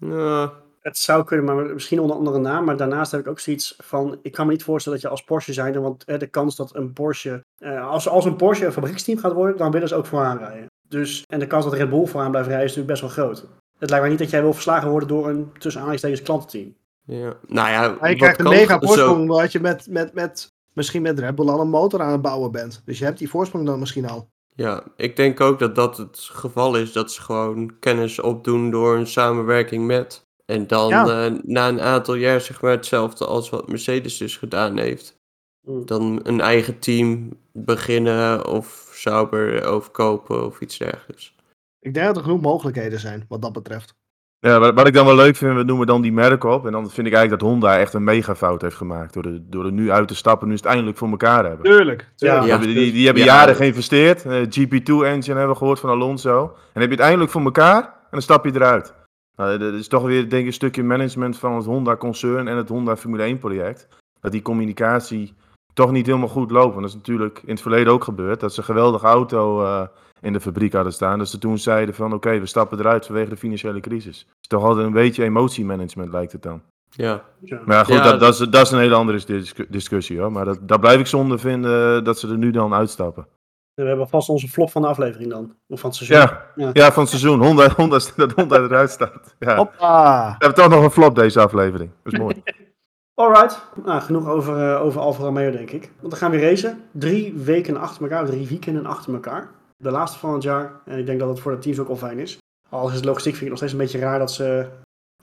Ja, 0.00 0.52
Het 0.80 0.98
zou 0.98 1.24
kunnen, 1.24 1.46
maar 1.46 1.64
misschien 1.64 2.00
onder 2.00 2.16
andere 2.16 2.38
naam. 2.38 2.64
Maar 2.64 2.76
daarnaast 2.76 3.10
heb 3.10 3.20
ik 3.20 3.28
ook 3.28 3.40
zoiets 3.40 3.74
van, 3.82 4.18
ik 4.22 4.32
kan 4.32 4.46
me 4.46 4.52
niet 4.52 4.62
voorstellen 4.62 4.98
dat 4.98 5.06
je 5.08 5.12
als 5.16 5.24
Porsche 5.24 5.52
zijnde, 5.52 5.80
want 5.80 6.04
eh, 6.04 6.18
de 6.18 6.26
kans 6.26 6.56
dat 6.56 6.74
een 6.74 6.92
Porsche, 6.92 7.44
eh, 7.58 7.88
als, 7.88 8.08
als 8.08 8.24
een 8.24 8.36
Porsche 8.36 8.66
een 8.66 8.72
fabrieksteam 8.72 9.18
gaat 9.18 9.32
worden, 9.32 9.56
dan 9.56 9.70
willen 9.70 9.88
ze 9.88 9.94
ook 9.94 10.06
vooraan 10.06 10.38
rijden. 10.38 10.66
Dus, 10.88 11.22
en 11.26 11.38
de 11.38 11.46
kans 11.46 11.64
dat 11.64 11.74
Red 11.74 11.90
Bull 11.90 12.06
vooraan 12.06 12.30
blijft 12.30 12.48
rijden 12.48 12.66
is 12.66 12.76
natuurlijk 12.76 13.00
best 13.00 13.16
wel 13.16 13.24
groot. 13.24 13.46
Het 13.78 13.88
lijkt 13.90 14.00
mij 14.04 14.08
niet 14.10 14.18
dat 14.22 14.30
jij 14.30 14.42
wil 14.42 14.52
verslagen 14.52 14.90
worden 14.90 15.08
door 15.08 15.28
een 15.28 15.50
tussen 15.58 15.80
aanhalingstekens 15.80 16.22
klantenteam. 16.22 16.74
ja. 17.04 17.36
Nou 17.46 17.68
ja, 17.70 17.96
Maar 18.00 18.10
je 18.10 18.16
krijgt 18.16 18.38
een 18.38 18.48
mega 18.48 18.78
zo- 18.80 18.86
voorsprong 18.86 19.20
omdat 19.30 19.52
je 19.52 19.60
met, 19.60 19.86
met, 19.90 20.14
met, 20.14 20.52
misschien 20.72 21.02
met 21.02 21.18
Red 21.18 21.34
Bull 21.34 21.48
al 21.48 21.60
een 21.60 21.68
motor 21.70 22.00
aan 22.02 22.12
het 22.12 22.22
bouwen 22.22 22.50
bent. 22.50 22.82
Dus 22.84 22.98
je 22.98 23.04
hebt 23.04 23.18
die 23.18 23.28
voorsprong 23.30 23.66
dan 23.66 23.78
misschien 23.78 24.08
al. 24.08 24.28
Ja, 24.54 24.82
ik 24.96 25.16
denk 25.16 25.40
ook 25.40 25.58
dat 25.58 25.74
dat 25.74 25.96
het 25.96 26.18
geval 26.32 26.76
is. 26.76 26.92
Dat 26.92 27.12
ze 27.12 27.22
gewoon 27.22 27.78
kennis 27.80 28.20
opdoen 28.20 28.70
door 28.70 28.96
een 28.96 29.06
samenwerking 29.06 29.86
met. 29.86 30.26
En 30.46 30.66
dan 30.66 30.88
Ja. 30.88 31.24
eh, 31.26 31.32
na 31.42 31.68
een 31.68 31.80
aantal 31.80 32.14
jaar 32.14 32.40
zeg 32.40 32.60
maar 32.60 32.70
hetzelfde 32.70 33.26
als 33.26 33.50
wat 33.50 33.68
Mercedes 33.68 34.16
dus 34.16 34.36
gedaan 34.36 34.78
heeft. 34.78 35.16
Mm. 35.62 35.86
Dan 35.86 36.20
een 36.22 36.40
eigen 36.40 36.78
team 36.78 37.28
beginnen 37.52 38.46
of 38.46 38.88
Sauber 38.92 39.64
overkopen 39.64 40.46
of 40.46 40.60
iets 40.60 40.78
dergelijks. 40.78 41.34
Ik 41.80 41.94
denk 41.94 42.06
dat 42.06 42.16
er 42.16 42.22
genoeg 42.22 42.40
mogelijkheden 42.40 43.00
zijn 43.00 43.24
wat 43.28 43.42
dat 43.42 43.52
betreft. 43.52 43.94
Ja, 44.40 44.58
wat, 44.58 44.74
wat 44.74 44.86
ik 44.86 44.94
dan 44.94 45.06
wel 45.06 45.14
leuk 45.16 45.36
vind, 45.36 45.56
we 45.56 45.62
noemen 45.62 45.86
dan 45.86 46.02
die 46.02 46.12
merken 46.12 46.52
op. 46.52 46.66
En 46.66 46.72
dan 46.72 46.90
vind 46.90 47.06
ik 47.06 47.12
eigenlijk 47.12 47.42
dat 47.42 47.50
Honda 47.50 47.78
echt 47.78 47.94
een 47.94 48.04
mega 48.04 48.34
fout 48.36 48.62
heeft 48.62 48.76
gemaakt. 48.76 49.12
Door, 49.14 49.22
de, 49.22 49.48
door 49.48 49.64
er 49.64 49.72
nu 49.72 49.90
uit 49.90 50.08
te 50.08 50.14
stappen, 50.14 50.48
nu 50.48 50.54
is 50.54 50.60
het 50.60 50.68
eindelijk 50.68 50.96
voor 50.96 51.08
elkaar 51.08 51.44
hebben. 51.44 51.64
Tuurlijk. 51.64 52.08
Ja. 52.16 52.40
Die, 52.40 52.50
hebben, 52.50 52.68
die, 52.68 52.92
die 52.92 53.04
hebben 53.04 53.24
Ja. 53.24 53.34
jaren 53.34 53.54
geïnvesteerd. 53.54 54.24
Eh, 54.24 54.32
GP2 54.42 55.04
engine 55.04 55.36
hebben 55.36 55.48
we 55.48 55.54
gehoord 55.56 55.80
van 55.80 55.90
Alonso. 55.90 56.56
En 56.72 56.80
heb 56.80 56.90
je 56.90 56.96
het 56.96 57.04
eindelijk 57.04 57.30
voor 57.30 57.42
elkaar 57.42 57.82
en 57.82 58.08
dan 58.10 58.22
stap 58.22 58.44
je 58.44 58.54
eruit. 58.54 58.94
Nou, 59.36 59.58
dat 59.58 59.72
is 59.74 59.88
toch 59.88 60.02
weer 60.02 60.28
denk 60.28 60.40
ik, 60.42 60.46
een 60.46 60.52
stukje 60.52 60.82
management 60.82 61.38
van 61.38 61.54
het 61.56 61.64
Honda-concern 61.64 62.48
en 62.48 62.56
het 62.56 62.68
Honda 62.68 62.96
Formule 62.96 63.34
1-project. 63.36 63.88
Dat 64.20 64.32
die 64.32 64.42
communicatie 64.42 65.34
toch 65.74 65.90
niet 65.90 66.06
helemaal 66.06 66.28
goed 66.28 66.50
loopt. 66.50 66.74
Want 66.74 66.80
dat 66.80 66.88
is 66.90 66.94
natuurlijk 66.94 67.40
in 67.44 67.50
het 67.52 67.60
verleden 67.62 67.92
ook 67.92 68.04
gebeurd. 68.04 68.40
Dat 68.40 68.52
ze 68.52 68.58
een 68.58 68.64
geweldige 68.64 69.06
auto 69.06 69.62
uh, 69.62 69.82
in 70.20 70.32
de 70.32 70.40
fabriek 70.40 70.72
hadden 70.72 70.92
staan. 70.92 71.18
Dat 71.18 71.28
ze 71.28 71.38
toen 71.38 71.58
zeiden 71.58 71.94
van 71.94 72.12
oké, 72.12 72.38
we 72.38 72.46
stappen 72.46 72.78
eruit 72.78 73.06
vanwege 73.06 73.28
de 73.28 73.36
financiële 73.36 73.80
crisis. 73.80 74.18
Het 74.18 74.36
is 74.40 74.48
toch 74.48 74.64
altijd 74.64 74.86
een 74.86 74.92
beetje 74.92 75.24
emotiemanagement 75.24 76.12
lijkt 76.12 76.32
het 76.32 76.42
dan. 76.42 76.62
Ja. 76.90 77.22
Maar 77.64 77.84
goed, 77.84 78.02
dat, 78.02 78.20
dat, 78.20 78.32
is, 78.32 78.38
dat 78.38 78.66
is 78.66 78.70
een 78.70 78.78
hele 78.78 78.94
andere 78.94 79.44
discussie 79.68 80.20
hoor. 80.20 80.32
Maar 80.32 80.44
dat, 80.44 80.58
daar 80.60 80.78
blijf 80.78 81.00
ik 81.00 81.06
zonde 81.06 81.38
vinden 81.38 82.04
dat 82.04 82.18
ze 82.18 82.28
er 82.28 82.38
nu 82.38 82.50
dan 82.50 82.74
uitstappen. 82.74 83.26
We 83.74 83.84
hebben 83.84 84.08
vast 84.08 84.28
onze 84.28 84.48
flop 84.48 84.70
van 84.70 84.82
de 84.82 84.88
aflevering 84.88 85.30
dan. 85.30 85.54
Of 85.68 85.80
van 85.80 85.90
het 85.90 85.98
seizoen. 85.98 86.18
Ja, 86.18 86.46
ja. 86.56 86.70
ja 86.72 86.92
van 86.92 87.02
het 87.02 87.10
seizoen. 87.10 87.42
Honda, 87.42 87.68
Honda, 87.76 87.98
dat 88.16 88.32
Honda 88.32 88.56
eruit 88.56 88.90
staat. 88.90 89.34
Ja. 89.38 89.56
Hoppa. 89.56 90.26
We 90.26 90.44
hebben 90.44 90.62
toch 90.62 90.68
nog 90.68 90.84
een 90.84 90.90
flop 90.90 91.14
deze 91.14 91.40
aflevering. 91.40 91.90
Dat 92.02 92.12
is 92.12 92.18
mooi. 92.18 92.42
Alright. 93.14 93.62
Nou, 93.84 94.00
genoeg 94.00 94.28
over, 94.28 94.72
uh, 94.72 94.82
over 94.84 95.00
Alfa 95.00 95.22
Romeo 95.22 95.50
denk 95.50 95.70
ik. 95.70 95.90
Want 96.00 96.10
dan 96.10 96.18
gaan 96.20 96.30
we 96.30 96.40
racen. 96.40 96.80
Drie 96.92 97.34
weken 97.34 97.76
achter 97.76 98.02
elkaar. 98.02 98.26
Drie 98.26 98.48
weekenden 98.48 98.86
achter 98.86 99.14
elkaar. 99.14 99.50
De 99.82 99.90
laatste 99.90 100.18
van 100.18 100.32
het 100.32 100.42
jaar. 100.42 100.80
En 100.84 100.98
ik 100.98 101.06
denk 101.06 101.18
dat 101.18 101.28
het 101.28 101.40
voor 101.40 101.52
de 101.52 101.58
teams 101.58 101.78
ook 101.78 101.88
al 101.88 101.96
fijn 101.96 102.18
is. 102.18 102.38
Al 102.68 102.88
is 102.88 102.94
het 102.94 103.04
logistiek 103.04 103.32
vind 103.32 103.44
ik 103.44 103.48
nog 103.48 103.58
steeds 103.58 103.72
een 103.72 103.78
beetje 103.78 103.98
raar 103.98 104.18
dat 104.18 104.32
ze... 104.32 104.66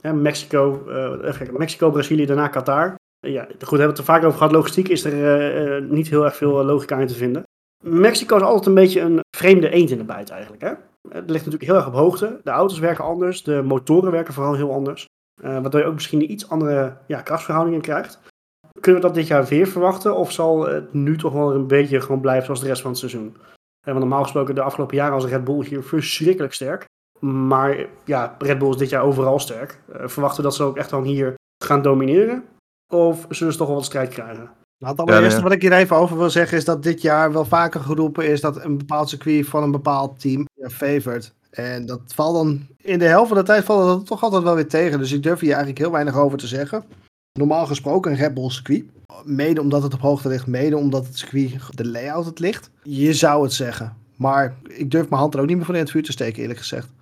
Ja, 0.00 0.12
Mexico, 0.12 0.84
uh, 0.88 1.28
even 1.28 1.58
Mexico, 1.58 1.90
Brazilië, 1.90 2.26
daarna 2.26 2.48
Qatar. 2.48 2.94
ja, 3.20 3.44
goed, 3.44 3.58
we 3.58 3.66
hebben 3.66 3.88
het 3.88 3.98
er 3.98 4.04
vaak 4.04 4.24
over 4.24 4.38
gehad. 4.38 4.52
Logistiek 4.52 4.88
is 4.88 5.04
er 5.04 5.82
uh, 5.82 5.90
niet 5.90 6.08
heel 6.08 6.24
erg 6.24 6.36
veel 6.36 6.64
logica 6.64 6.98
in 6.98 7.06
te 7.06 7.14
vinden. 7.14 7.42
Mexico 7.84 8.36
is 8.36 8.42
altijd 8.42 8.66
een 8.66 8.74
beetje 8.74 9.00
een 9.00 9.20
vreemde 9.36 9.70
eend 9.70 9.90
in 9.90 9.98
de 9.98 10.04
bijt 10.04 10.30
eigenlijk. 10.30 10.62
Hè? 10.62 10.72
Het 11.08 11.30
ligt 11.30 11.44
natuurlijk 11.44 11.62
heel 11.62 11.74
erg 11.74 11.86
op 11.86 11.92
hoogte. 11.92 12.40
De 12.42 12.50
auto's 12.50 12.78
werken 12.78 13.04
anders, 13.04 13.42
de 13.42 13.62
motoren 13.62 14.12
werken 14.12 14.34
vooral 14.34 14.54
heel 14.54 14.72
anders. 14.72 15.04
Waardoor 15.42 15.80
je 15.80 15.86
ook 15.86 15.94
misschien 15.94 16.20
een 16.20 16.30
iets 16.30 16.48
andere 16.48 16.96
ja, 17.06 17.20
krachtsverhoudingen 17.20 17.80
krijgt. 17.80 18.20
Kunnen 18.80 19.00
we 19.00 19.06
dat 19.06 19.16
dit 19.16 19.26
jaar 19.26 19.44
weer 19.44 19.66
verwachten? 19.66 20.16
Of 20.16 20.32
zal 20.32 20.66
het 20.66 20.92
nu 20.92 21.16
toch 21.16 21.32
wel 21.32 21.54
een 21.54 21.66
beetje 21.66 22.00
gewoon 22.00 22.20
blijven 22.20 22.44
zoals 22.44 22.60
de 22.60 22.66
rest 22.66 22.80
van 22.80 22.90
het 22.90 22.98
seizoen? 22.98 23.36
Uh, 23.86 23.92
want 23.92 23.98
normaal 23.98 24.22
gesproken 24.22 24.54
de 24.54 24.62
afgelopen 24.62 24.96
jaren 24.96 25.14
was 25.14 25.24
Red 25.24 25.44
Bull 25.44 25.64
hier 25.64 25.82
verschrikkelijk 25.82 26.52
sterk. 26.52 26.84
Maar 27.20 27.86
ja, 28.04 28.34
Red 28.38 28.58
Bull 28.58 28.70
is 28.70 28.76
dit 28.76 28.90
jaar 28.90 29.02
overal 29.02 29.38
sterk. 29.38 29.80
Uh, 29.88 29.96
verwachten 30.06 30.36
we 30.36 30.48
dat 30.48 30.54
ze 30.54 30.62
ook 30.62 30.76
echt 30.76 30.90
dan 30.90 31.04
hier 31.04 31.34
gaan 31.64 31.82
domineren? 31.82 32.44
Of 32.92 33.26
zullen 33.28 33.52
ze 33.52 33.58
toch 33.58 33.66
wel 33.66 33.76
wat 33.76 33.84
strijd 33.84 34.08
krijgen? 34.08 34.50
Nou, 34.78 34.96
het 34.96 35.00
allereerste 35.00 35.36
ja, 35.36 35.42
wat 35.42 35.52
ik 35.52 35.62
hier 35.62 35.72
even 35.72 35.96
over 35.96 36.18
wil 36.18 36.30
zeggen 36.30 36.58
is 36.58 36.64
dat 36.64 36.82
dit 36.82 37.02
jaar 37.02 37.32
wel 37.32 37.44
vaker 37.44 37.80
geroepen 37.80 38.28
is 38.28 38.40
dat 38.40 38.64
een 38.64 38.78
bepaald 38.78 39.08
circuit 39.08 39.46
van 39.46 39.62
een 39.62 39.70
bepaald 39.70 40.20
team 40.20 40.46
favored. 40.70 41.34
En 41.50 41.86
dat 41.86 42.00
valt 42.06 42.34
dan 42.34 42.66
in 42.76 42.98
de 42.98 43.04
helft 43.04 43.28
van 43.28 43.36
de 43.36 43.42
tijd 43.42 43.64
valt 43.64 43.86
dat 43.86 44.06
toch 44.06 44.22
altijd 44.22 44.42
wel 44.42 44.54
weer 44.54 44.68
tegen. 44.68 44.98
Dus 44.98 45.12
ik 45.12 45.22
durf 45.22 45.40
hier 45.40 45.48
eigenlijk 45.48 45.78
heel 45.78 45.90
weinig 45.90 46.16
over 46.16 46.38
te 46.38 46.46
zeggen. 46.46 46.84
Normaal 47.36 47.66
gesproken 47.66 48.10
een 48.10 48.16
Red 48.16 48.34
Bull 48.34 48.50
circuit. 48.50 48.84
Mede 49.24 49.60
omdat 49.60 49.82
het 49.82 49.94
op 49.94 50.00
hoogte 50.00 50.28
ligt, 50.28 50.46
mede 50.46 50.76
omdat 50.76 51.06
het 51.06 51.18
circuit 51.18 51.76
de 51.76 51.88
layout 51.88 52.26
het 52.26 52.38
ligt. 52.38 52.70
Je 52.82 53.14
zou 53.14 53.42
het 53.42 53.52
zeggen. 53.52 53.96
Maar 54.16 54.56
ik 54.68 54.90
durf 54.90 55.08
mijn 55.08 55.20
hand 55.20 55.34
er 55.34 55.40
ook 55.40 55.46
niet 55.46 55.56
meer 55.56 55.64
voor 55.64 55.74
in 55.74 55.80
het 55.80 55.90
vuur 55.90 56.02
te 56.02 56.12
steken, 56.12 56.40
eerlijk 56.42 56.58
gezegd. 56.58 56.94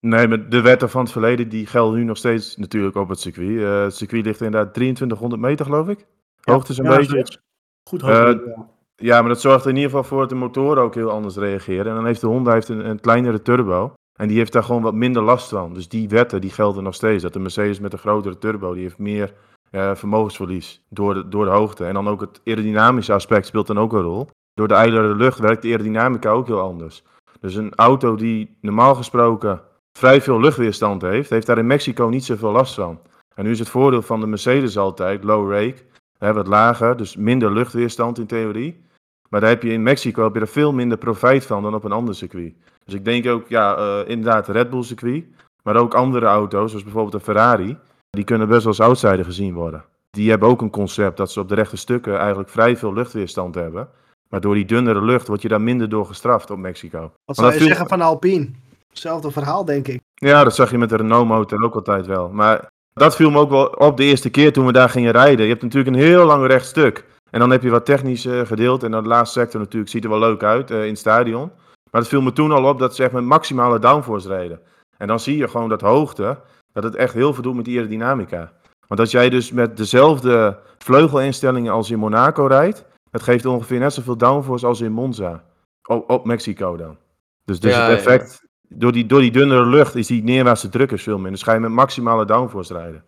Nee, 0.00 0.28
maar 0.28 0.48
de 0.48 0.60
wetten 0.60 0.90
van 0.90 1.02
het 1.02 1.12
verleden 1.12 1.48
die 1.48 1.66
gelden 1.66 1.98
nu 1.98 2.04
nog 2.04 2.16
steeds 2.16 2.56
natuurlijk 2.56 2.96
op 2.96 3.08
het 3.08 3.20
circuit. 3.20 3.48
Uh, 3.48 3.82
het 3.82 3.94
circuit 3.94 4.24
ligt 4.24 4.40
inderdaad 4.40 4.74
2300 4.74 5.42
meter, 5.42 5.64
geloof 5.64 5.88
ik. 5.88 6.06
Hoogte 6.40 6.72
is 6.72 6.78
een 6.78 6.84
ja, 6.84 6.96
beetje. 6.96 7.40
Goed 7.88 8.00
hoogte. 8.00 8.44
Uh, 8.46 8.58
ja. 8.94 9.20
maar 9.20 9.28
dat 9.28 9.40
zorgt 9.40 9.64
er 9.64 9.70
in 9.70 9.76
ieder 9.76 9.90
geval 9.90 10.04
voor 10.04 10.20
dat 10.20 10.28
de 10.28 10.34
motoren 10.34 10.82
ook 10.82 10.94
heel 10.94 11.10
anders 11.10 11.36
reageren. 11.36 11.86
En 11.86 11.94
dan 11.94 12.06
heeft 12.06 12.20
de 12.20 12.26
Honda 12.26 12.52
heeft 12.52 12.68
een, 12.68 12.88
een 12.88 13.00
kleinere 13.00 13.42
turbo. 13.42 13.94
En 14.18 14.28
die 14.28 14.36
heeft 14.36 14.52
daar 14.52 14.64
gewoon 14.64 14.82
wat 14.82 14.94
minder 14.94 15.22
last 15.22 15.48
van. 15.48 15.74
Dus 15.74 15.88
die 15.88 16.08
wetten 16.08 16.40
die 16.40 16.50
gelden 16.50 16.82
nog 16.82 16.94
steeds. 16.94 17.22
Dat 17.22 17.32
de 17.32 17.38
Mercedes 17.38 17.80
met 17.80 17.92
een 17.92 17.98
grotere 17.98 18.38
turbo, 18.38 18.74
die 18.74 18.82
heeft 18.82 18.98
meer 18.98 19.34
uh, 19.74 19.94
vermogensverlies 19.94 20.82
door 20.88 21.14
de, 21.14 21.28
door 21.28 21.44
de 21.44 21.50
hoogte. 21.50 21.84
En 21.84 21.94
dan 21.94 22.08
ook 22.08 22.20
het 22.20 22.40
aerodynamische 22.44 23.12
aspect 23.12 23.46
speelt 23.46 23.66
dan 23.66 23.78
ook 23.78 23.92
een 23.92 24.02
rol. 24.02 24.28
Door 24.54 24.68
de 24.68 24.74
ijlere 24.74 25.14
lucht 25.14 25.38
werkt 25.38 25.62
de 25.62 25.68
aerodynamica 25.68 26.30
ook 26.30 26.46
heel 26.46 26.60
anders. 26.60 27.02
Dus 27.40 27.54
een 27.54 27.74
auto 27.74 28.16
die 28.16 28.56
normaal 28.60 28.94
gesproken 28.94 29.60
vrij 29.98 30.20
veel 30.20 30.40
luchtweerstand 30.40 31.02
heeft, 31.02 31.30
heeft 31.30 31.46
daar 31.46 31.58
in 31.58 31.66
Mexico 31.66 32.06
niet 32.06 32.24
zoveel 32.24 32.52
last 32.52 32.74
van. 32.74 33.00
En 33.34 33.44
nu 33.44 33.50
is 33.50 33.58
het 33.58 33.68
voordeel 33.68 34.02
van 34.02 34.20
de 34.20 34.26
Mercedes 34.26 34.78
altijd, 34.78 35.24
low 35.24 35.52
rake, 35.52 35.82
wat 36.18 36.46
lager, 36.46 36.96
dus 36.96 37.16
minder 37.16 37.52
luchtweerstand 37.52 38.18
in 38.18 38.26
theorie. 38.26 38.82
Maar 39.28 39.40
daar 39.40 39.50
heb 39.50 39.62
je 39.62 39.72
in 39.72 39.82
Mexico 39.82 40.24
heb 40.24 40.34
je 40.34 40.40
er 40.40 40.48
veel 40.48 40.72
minder 40.72 40.98
profijt 40.98 41.46
van 41.46 41.62
dan 41.62 41.74
op 41.74 41.84
een 41.84 41.92
ander 41.92 42.14
circuit. 42.14 42.54
Dus 42.84 42.94
ik 42.94 43.04
denk 43.04 43.26
ook, 43.26 43.48
ja, 43.48 43.78
uh, 43.78 44.08
inderdaad, 44.08 44.48
Red 44.48 44.70
Bull 44.70 44.82
circuit. 44.82 45.24
Maar 45.62 45.76
ook 45.76 45.94
andere 45.94 46.26
auto's, 46.26 46.68
zoals 46.68 46.84
bijvoorbeeld 46.84 47.14
een 47.14 47.20
Ferrari. 47.20 47.76
Die 48.14 48.24
kunnen 48.24 48.48
best 48.48 48.64
wel 48.64 48.72
als 48.72 48.80
outsider 48.80 49.24
gezien 49.24 49.54
worden. 49.54 49.84
Die 50.10 50.30
hebben 50.30 50.48
ook 50.48 50.62
een 50.62 50.70
concept 50.70 51.16
dat 51.16 51.30
ze 51.30 51.40
op 51.40 51.48
de 51.48 51.54
rechte 51.54 51.76
stukken 51.76 52.18
eigenlijk 52.18 52.48
vrij 52.48 52.76
veel 52.76 52.92
luchtweerstand 52.92 53.54
hebben. 53.54 53.88
Maar 54.28 54.40
door 54.40 54.54
die 54.54 54.64
dunnere 54.64 55.02
lucht 55.02 55.28
word 55.28 55.42
je 55.42 55.48
daar 55.48 55.60
minder 55.60 55.88
door 55.88 56.06
gestraft 56.06 56.50
op 56.50 56.58
Mexico. 56.58 57.12
Wat 57.24 57.36
zou 57.36 57.52
je 57.52 57.58
viel... 57.58 57.66
zeggen 57.66 57.88
van 57.88 58.00
Alpine? 58.00 58.48
Hetzelfde 58.88 59.30
verhaal, 59.30 59.64
denk 59.64 59.88
ik. 59.88 60.00
Ja, 60.14 60.44
dat 60.44 60.54
zag 60.54 60.70
je 60.70 60.78
met 60.78 60.88
de 60.88 60.96
Renault 60.96 61.28
motor 61.28 61.62
ook 61.62 61.74
altijd 61.74 62.06
wel. 62.06 62.28
Maar 62.28 62.66
dat 62.92 63.16
viel 63.16 63.30
me 63.30 63.38
ook 63.38 63.50
wel 63.50 63.66
op 63.66 63.96
de 63.96 64.04
eerste 64.04 64.30
keer 64.30 64.52
toen 64.52 64.66
we 64.66 64.72
daar 64.72 64.88
gingen 64.88 65.12
rijden. 65.12 65.44
Je 65.44 65.50
hebt 65.50 65.62
natuurlijk 65.62 65.96
een 65.96 66.02
heel 66.02 66.24
lang 66.24 66.46
recht 66.46 66.66
stuk. 66.66 67.04
En 67.30 67.40
dan 67.40 67.50
heb 67.50 67.62
je 67.62 67.70
wat 67.70 67.84
technisch 67.84 68.26
uh, 68.26 68.40
gedeelte. 68.40 68.86
En 68.86 68.92
dan 68.92 69.02
de 69.02 69.08
laatste 69.08 69.40
sector 69.40 69.60
natuurlijk 69.60 69.90
ziet 69.90 70.04
er 70.04 70.10
wel 70.10 70.18
leuk 70.18 70.42
uit 70.42 70.70
uh, 70.70 70.82
in 70.82 70.88
het 70.88 70.98
stadion. 70.98 71.50
Maar 71.90 72.00
het 72.00 72.10
viel 72.10 72.22
me 72.22 72.32
toen 72.32 72.52
al 72.52 72.64
op 72.64 72.78
dat 72.78 72.94
ze 72.94 73.02
echt 73.02 73.12
met 73.12 73.24
maximale 73.24 73.78
downforce 73.78 74.28
reden. 74.28 74.60
En 74.96 75.06
dan 75.06 75.20
zie 75.20 75.36
je 75.36 75.48
gewoon 75.48 75.68
dat 75.68 75.80
hoogte, 75.80 76.38
dat 76.74 76.84
het 76.84 76.94
echt 76.94 77.14
heel 77.14 77.34
veel 77.34 77.42
doet 77.42 77.54
met 77.54 77.64
die 77.64 77.76
aerodynamica. 77.76 78.52
Want 78.88 79.00
als 79.00 79.10
jij 79.10 79.30
dus 79.30 79.52
met 79.52 79.76
dezelfde 79.76 80.58
vleugelinstellingen 80.78 81.72
als 81.72 81.90
in 81.90 81.98
Monaco 81.98 82.46
rijdt, 82.46 82.84
het 83.10 83.22
geeft 83.22 83.46
ongeveer 83.46 83.78
net 83.78 83.92
zoveel 83.92 84.16
downforce 84.16 84.66
als 84.66 84.80
in 84.80 84.92
Monza. 84.92 85.44
Op, 85.88 86.10
op 86.10 86.24
Mexico 86.24 86.76
dan. 86.76 86.96
Dus, 87.44 87.60
dus 87.60 87.74
ja, 87.74 87.88
het 87.88 87.98
effect, 87.98 88.40
ja. 88.40 88.76
door, 88.76 88.92
die, 88.92 89.06
door 89.06 89.20
die 89.20 89.30
dunnere 89.30 89.66
lucht 89.66 89.94
is 89.94 90.06
die 90.06 90.22
neerwaartse 90.22 90.68
druk 90.68 90.92
is 90.92 91.02
veel 91.02 91.14
minder. 91.14 91.32
Dus 91.32 91.42
ga 91.42 91.52
je 91.52 91.60
met 91.60 91.70
maximale 91.70 92.24
downforce 92.24 92.74
rijden. 92.74 93.04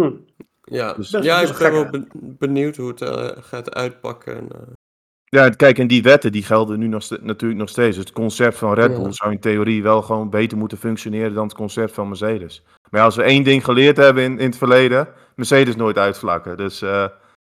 Hm. 0.00 0.12
Ja, 0.62 0.94
dus, 0.94 1.10
ja 1.10 1.40
ik 1.40 1.58
ben 1.58 1.72
wel 1.72 2.04
benieuwd 2.14 2.76
hoe 2.76 2.88
het 2.88 3.00
uh, 3.00 3.28
gaat 3.42 3.74
uitpakken. 3.74 4.36
En, 4.36 4.48
uh... 4.52 4.60
Ja, 5.36 5.48
kijk, 5.48 5.78
en 5.78 5.86
die 5.86 6.02
wetten 6.02 6.32
die 6.32 6.42
gelden 6.42 6.78
nu 6.78 6.86
nog 6.86 7.10
natuurlijk 7.20 7.60
nog 7.60 7.68
steeds. 7.68 7.96
Dus 7.96 8.04
het 8.04 8.14
concept 8.14 8.56
van 8.58 8.74
Red 8.74 8.94
Bull 8.94 9.04
ja. 9.04 9.10
zou 9.10 9.32
in 9.32 9.40
theorie 9.40 9.82
wel 9.82 10.02
gewoon 10.02 10.30
beter 10.30 10.58
moeten 10.58 10.78
functioneren 10.78 11.34
dan 11.34 11.44
het 11.44 11.54
concept 11.54 11.92
van 11.92 12.08
Mercedes. 12.08 12.62
Maar 12.90 13.00
ja, 13.00 13.06
als 13.06 13.16
we 13.16 13.22
één 13.22 13.44
ding 13.44 13.64
geleerd 13.64 13.96
hebben 13.96 14.22
in, 14.22 14.38
in 14.38 14.46
het 14.46 14.56
verleden, 14.56 15.08
Mercedes 15.36 15.76
nooit 15.76 15.98
uitvlakken. 15.98 16.56
Dus, 16.56 16.82
uh... 16.82 17.06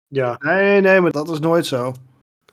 Ja, 0.07 0.35
nee, 0.39 0.81
nee, 0.81 1.01
maar 1.01 1.11
dat 1.11 1.29
is 1.29 1.39
nooit 1.39 1.65
zo. 1.65 1.93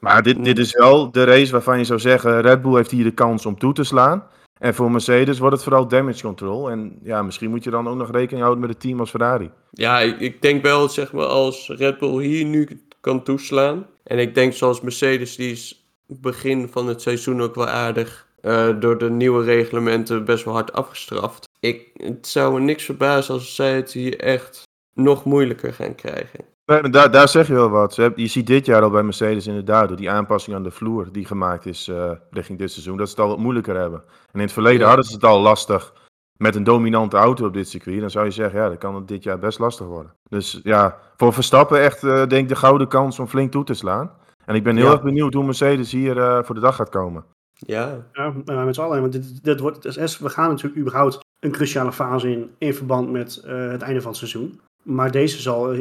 Maar 0.01 0.23
dit, 0.23 0.45
dit 0.45 0.59
is 0.59 0.73
wel 0.73 1.11
de 1.11 1.25
race 1.25 1.53
waarvan 1.53 1.79
je 1.79 1.85
zou 1.85 2.01
zeggen, 2.01 2.41
Red 2.41 2.63
Bull 2.63 2.75
heeft 2.75 2.91
hier 2.91 3.05
de 3.05 3.11
kans 3.11 3.47
om 3.47 3.59
toe 3.59 3.73
te 3.73 3.85
slaan. 3.85 4.27
En 4.59 4.75
voor 4.75 4.91
Mercedes 4.91 5.39
wordt 5.39 5.55
het 5.55 5.65
vooral 5.65 5.89
damage 5.89 6.23
control. 6.23 6.71
En 6.71 6.99
ja, 7.03 7.23
misschien 7.23 7.51
moet 7.51 7.65
je 7.65 7.71
dan 7.71 7.89
ook 7.89 7.97
nog 7.97 8.11
rekening 8.11 8.41
houden 8.41 8.61
met 8.61 8.71
het 8.71 8.81
team 8.81 9.01
als 9.01 9.11
Ferrari. 9.11 9.51
Ja, 9.71 9.99
ik, 9.99 10.21
ik 10.21 10.43
denk 10.43 10.63
wel, 10.63 10.89
zeg 10.89 11.13
maar, 11.13 11.27
als 11.27 11.69
Red 11.77 11.99
Bull 11.99 12.23
hier 12.23 12.45
nu 12.45 12.83
kan 13.01 13.23
toeslaan. 13.23 13.87
En 14.03 14.19
ik 14.19 14.35
denk 14.35 14.53
zoals 14.53 14.81
Mercedes, 14.81 15.37
die 15.37 15.53
is 15.53 15.89
begin 16.07 16.69
van 16.69 16.87
het 16.87 17.03
seizoen 17.03 17.43
ook 17.43 17.55
wel 17.55 17.67
aardig 17.67 18.27
uh, 18.43 18.81
door 18.81 18.99
de 18.99 19.11
nieuwe 19.11 19.45
reglementen 19.45 20.25
best 20.25 20.45
wel 20.45 20.55
hard 20.55 20.73
afgestraft. 20.73 21.49
Ik, 21.61 21.91
het 21.97 22.27
zou 22.27 22.53
me 22.53 22.61
niks 22.61 22.85
verbazen 22.85 23.35
als 23.35 23.55
zij 23.55 23.77
het 23.77 23.93
hier 23.93 24.19
echt 24.19 24.63
nog 24.95 25.25
moeilijker 25.25 25.73
gaan 25.73 25.95
krijgen. 25.95 26.45
Nee, 26.67 26.91
daar, 26.91 27.11
daar 27.11 27.29
zeg 27.29 27.47
je 27.47 27.55
wel 27.55 27.69
wat. 27.69 27.95
Je 27.95 28.27
ziet 28.27 28.47
dit 28.47 28.67
jaar 28.67 28.83
al 28.83 28.91
bij 28.91 29.03
Mercedes 29.03 29.47
inderdaad, 29.47 29.89
door 29.89 29.97
die 29.97 30.11
aanpassing 30.11 30.57
aan 30.57 30.63
de 30.63 30.71
vloer 30.71 31.09
die 31.13 31.25
gemaakt 31.25 31.67
is 31.67 31.89
uh, 31.89 32.11
richting 32.31 32.59
dit 32.59 32.71
seizoen, 32.71 32.97
dat 32.97 33.09
ze 33.09 33.15
het 33.15 33.23
al 33.23 33.29
wat 33.29 33.39
moeilijker 33.39 33.77
hebben. 33.77 34.03
En 34.07 34.35
in 34.35 34.41
het 34.41 34.53
verleden 34.53 34.81
ja. 34.81 34.87
hadden 34.87 35.05
ze 35.05 35.15
het 35.15 35.25
al 35.25 35.41
lastig 35.41 35.93
met 36.39 36.55
een 36.55 36.65
dominante 36.65 37.17
auto 37.17 37.47
op 37.47 37.53
dit 37.53 37.69
circuit. 37.69 38.01
Dan 38.01 38.11
zou 38.11 38.25
je 38.25 38.31
zeggen, 38.31 38.61
ja, 38.61 38.69
dan 38.69 38.79
kan 38.79 38.95
het 38.95 39.09
dit 39.09 39.23
jaar 39.23 39.39
best 39.39 39.59
lastig 39.59 39.87
worden. 39.87 40.13
Dus 40.29 40.61
ja, 40.63 40.99
voor 41.17 41.33
Verstappen 41.33 41.81
echt, 41.81 42.03
uh, 42.03 42.15
denk 42.15 42.43
ik, 42.43 42.49
de 42.49 42.57
gouden 42.57 42.89
kans 42.89 43.19
om 43.19 43.27
flink 43.27 43.51
toe 43.51 43.65
te 43.65 43.75
slaan. 43.75 44.11
En 44.45 44.55
ik 44.55 44.65
ben 44.65 44.77
heel 44.77 44.87
ja. 44.87 44.93
erg 44.93 45.03
benieuwd 45.03 45.35
hoe 45.35 45.45
Mercedes 45.45 45.93
hier 45.93 46.17
uh, 46.17 46.43
voor 46.43 46.55
de 46.55 46.61
dag 46.61 46.77
gaat 46.77 46.89
komen. 46.89 47.25
Ja, 47.53 48.07
ja 48.13 48.33
met 48.65 48.75
z'n 48.75 48.81
allen. 48.81 49.01
Want 49.01 49.13
dit, 49.13 49.45
dit 49.45 49.61
wordt, 49.61 50.19
we 50.19 50.29
gaan 50.29 50.49
natuurlijk 50.49 50.81
überhaupt 50.81 51.21
een 51.41 51.51
cruciale 51.51 51.93
fase 51.93 52.31
in, 52.31 52.51
in 52.59 52.75
verband 52.75 53.11
met 53.11 53.43
uh, 53.47 53.71
het 53.71 53.83
einde 53.83 54.01
van 54.01 54.11
het 54.11 54.19
seizoen. 54.19 54.61
Maar 54.83 55.11
deze 55.11 55.41
zal. 55.41 55.73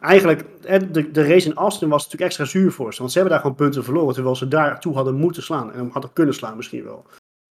Eigenlijk, 0.00 0.44
de, 0.92 1.10
de 1.10 1.26
race 1.26 1.48
in 1.48 1.54
Austin 1.54 1.88
was 1.88 2.02
natuurlijk 2.02 2.30
extra 2.30 2.44
zuur 2.44 2.72
voor 2.72 2.92
ze. 2.92 2.98
Want 2.98 3.12
ze 3.12 3.18
hebben 3.18 3.36
daar 3.36 3.46
gewoon 3.46 3.62
punten 3.62 3.84
verloren. 3.84 4.14
Terwijl 4.14 4.36
ze 4.36 4.48
daar 4.48 4.80
toe 4.80 4.94
hadden 4.94 5.14
moeten 5.14 5.42
slaan. 5.42 5.72
En 5.72 5.88
hadden 5.92 6.12
kunnen 6.12 6.34
slaan 6.34 6.56
misschien 6.56 6.84
wel. 6.84 7.04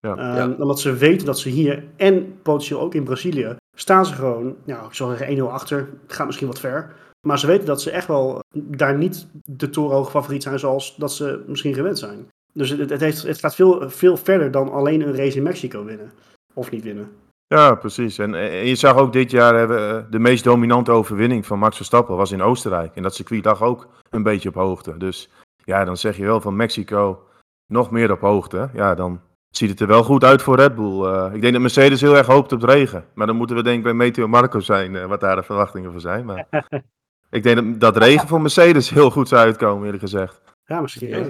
Ja. 0.07 0.11
Um, 0.11 0.51
ja. 0.51 0.55
Omdat 0.59 0.79
ze 0.79 0.93
weten 0.93 1.25
dat 1.25 1.39
ze 1.39 1.49
hier 1.49 1.83
en 1.95 2.41
potentieel 2.41 2.79
ook 2.79 2.93
in 2.93 3.03
Brazilië. 3.03 3.55
staan 3.75 4.05
ze 4.05 4.13
gewoon. 4.13 4.55
Nou, 4.63 4.85
ik 4.85 4.93
zal 4.93 5.15
zeggen 5.15 5.37
1-0 5.37 5.41
achter. 5.41 5.89
Het 6.01 6.13
gaat 6.13 6.25
misschien 6.25 6.47
wat 6.47 6.59
ver. 6.59 6.93
Maar 7.27 7.39
ze 7.39 7.47
weten 7.47 7.65
dat 7.65 7.81
ze 7.81 7.91
echt 7.91 8.07
wel 8.07 8.39
daar 8.53 8.97
niet 8.97 9.27
de 9.45 9.69
torenhoge 9.69 10.11
favoriet 10.11 10.43
zijn. 10.43 10.59
zoals 10.59 10.95
dat 10.95 11.13
ze 11.13 11.43
misschien 11.47 11.73
gewend 11.73 11.99
zijn. 11.99 12.27
Dus 12.53 12.69
het, 12.69 12.89
het, 12.89 13.01
heeft, 13.01 13.23
het 13.23 13.39
gaat 13.39 13.55
veel, 13.55 13.89
veel 13.89 14.17
verder 14.17 14.51
dan 14.51 14.71
alleen 14.71 15.01
een 15.01 15.15
race 15.15 15.37
in 15.37 15.43
Mexico 15.43 15.83
winnen. 15.83 16.11
Of 16.53 16.71
niet 16.71 16.83
winnen. 16.83 17.11
Ja, 17.47 17.75
precies. 17.75 18.17
En, 18.17 18.35
en 18.35 18.65
je 18.65 18.75
zag 18.75 18.97
ook 18.97 19.13
dit 19.13 19.31
jaar 19.31 19.55
hebben, 19.55 19.89
eh, 19.89 20.03
de 20.09 20.19
meest 20.19 20.43
dominante 20.43 20.91
overwinning 20.91 21.45
van 21.45 21.59
Max 21.59 21.75
Verstappen 21.75 22.15
was 22.15 22.31
in 22.31 22.41
Oostenrijk. 22.41 22.95
En 22.95 23.03
dat 23.03 23.15
circuit 23.15 23.45
lag 23.45 23.61
ook 23.61 23.87
een 24.09 24.23
beetje 24.23 24.49
op 24.49 24.55
hoogte. 24.55 24.97
Dus 24.97 25.29
ja, 25.63 25.85
dan 25.85 25.97
zeg 25.97 26.17
je 26.17 26.25
wel 26.25 26.41
van 26.41 26.55
Mexico 26.55 27.23
nog 27.67 27.91
meer 27.91 28.11
op 28.11 28.21
hoogte. 28.21 28.69
Ja, 28.73 28.95
dan 28.95 29.21
ziet 29.57 29.69
het 29.69 29.79
er 29.79 29.87
wel 29.87 30.03
goed 30.03 30.23
uit 30.23 30.41
voor 30.41 30.55
Red 30.55 30.75
Bull. 30.75 31.03
Eh, 31.05 31.33
ik 31.33 31.41
denk 31.41 31.53
dat 31.53 31.61
Mercedes 31.61 32.01
heel 32.01 32.17
erg 32.17 32.27
hoopt 32.27 32.51
op 32.51 32.59
de 32.59 32.65
regen. 32.65 33.05
Maar 33.13 33.27
dan 33.27 33.35
moeten 33.35 33.55
we 33.55 33.63
denk 33.63 33.77
ik 33.77 33.83
bij 33.83 33.93
Meteo 33.93 34.27
Marco 34.27 34.59
zijn, 34.59 34.95
eh, 34.95 35.05
wat 35.05 35.19
daar 35.21 35.35
de 35.35 35.43
verwachtingen 35.43 35.91
voor 35.91 36.01
zijn. 36.01 36.25
Maar 36.25 36.47
ik 37.29 37.43
denk 37.43 37.55
dat, 37.55 37.79
dat 37.79 37.97
regen 38.03 38.27
voor 38.27 38.41
Mercedes 38.41 38.89
heel 38.89 39.09
goed 39.11 39.27
zou 39.27 39.41
uitkomen, 39.45 39.83
eerlijk 39.85 40.03
gezegd. 40.03 40.41
Ja, 40.65 40.81
misschien. 40.81 41.07
Ja. 41.07 41.25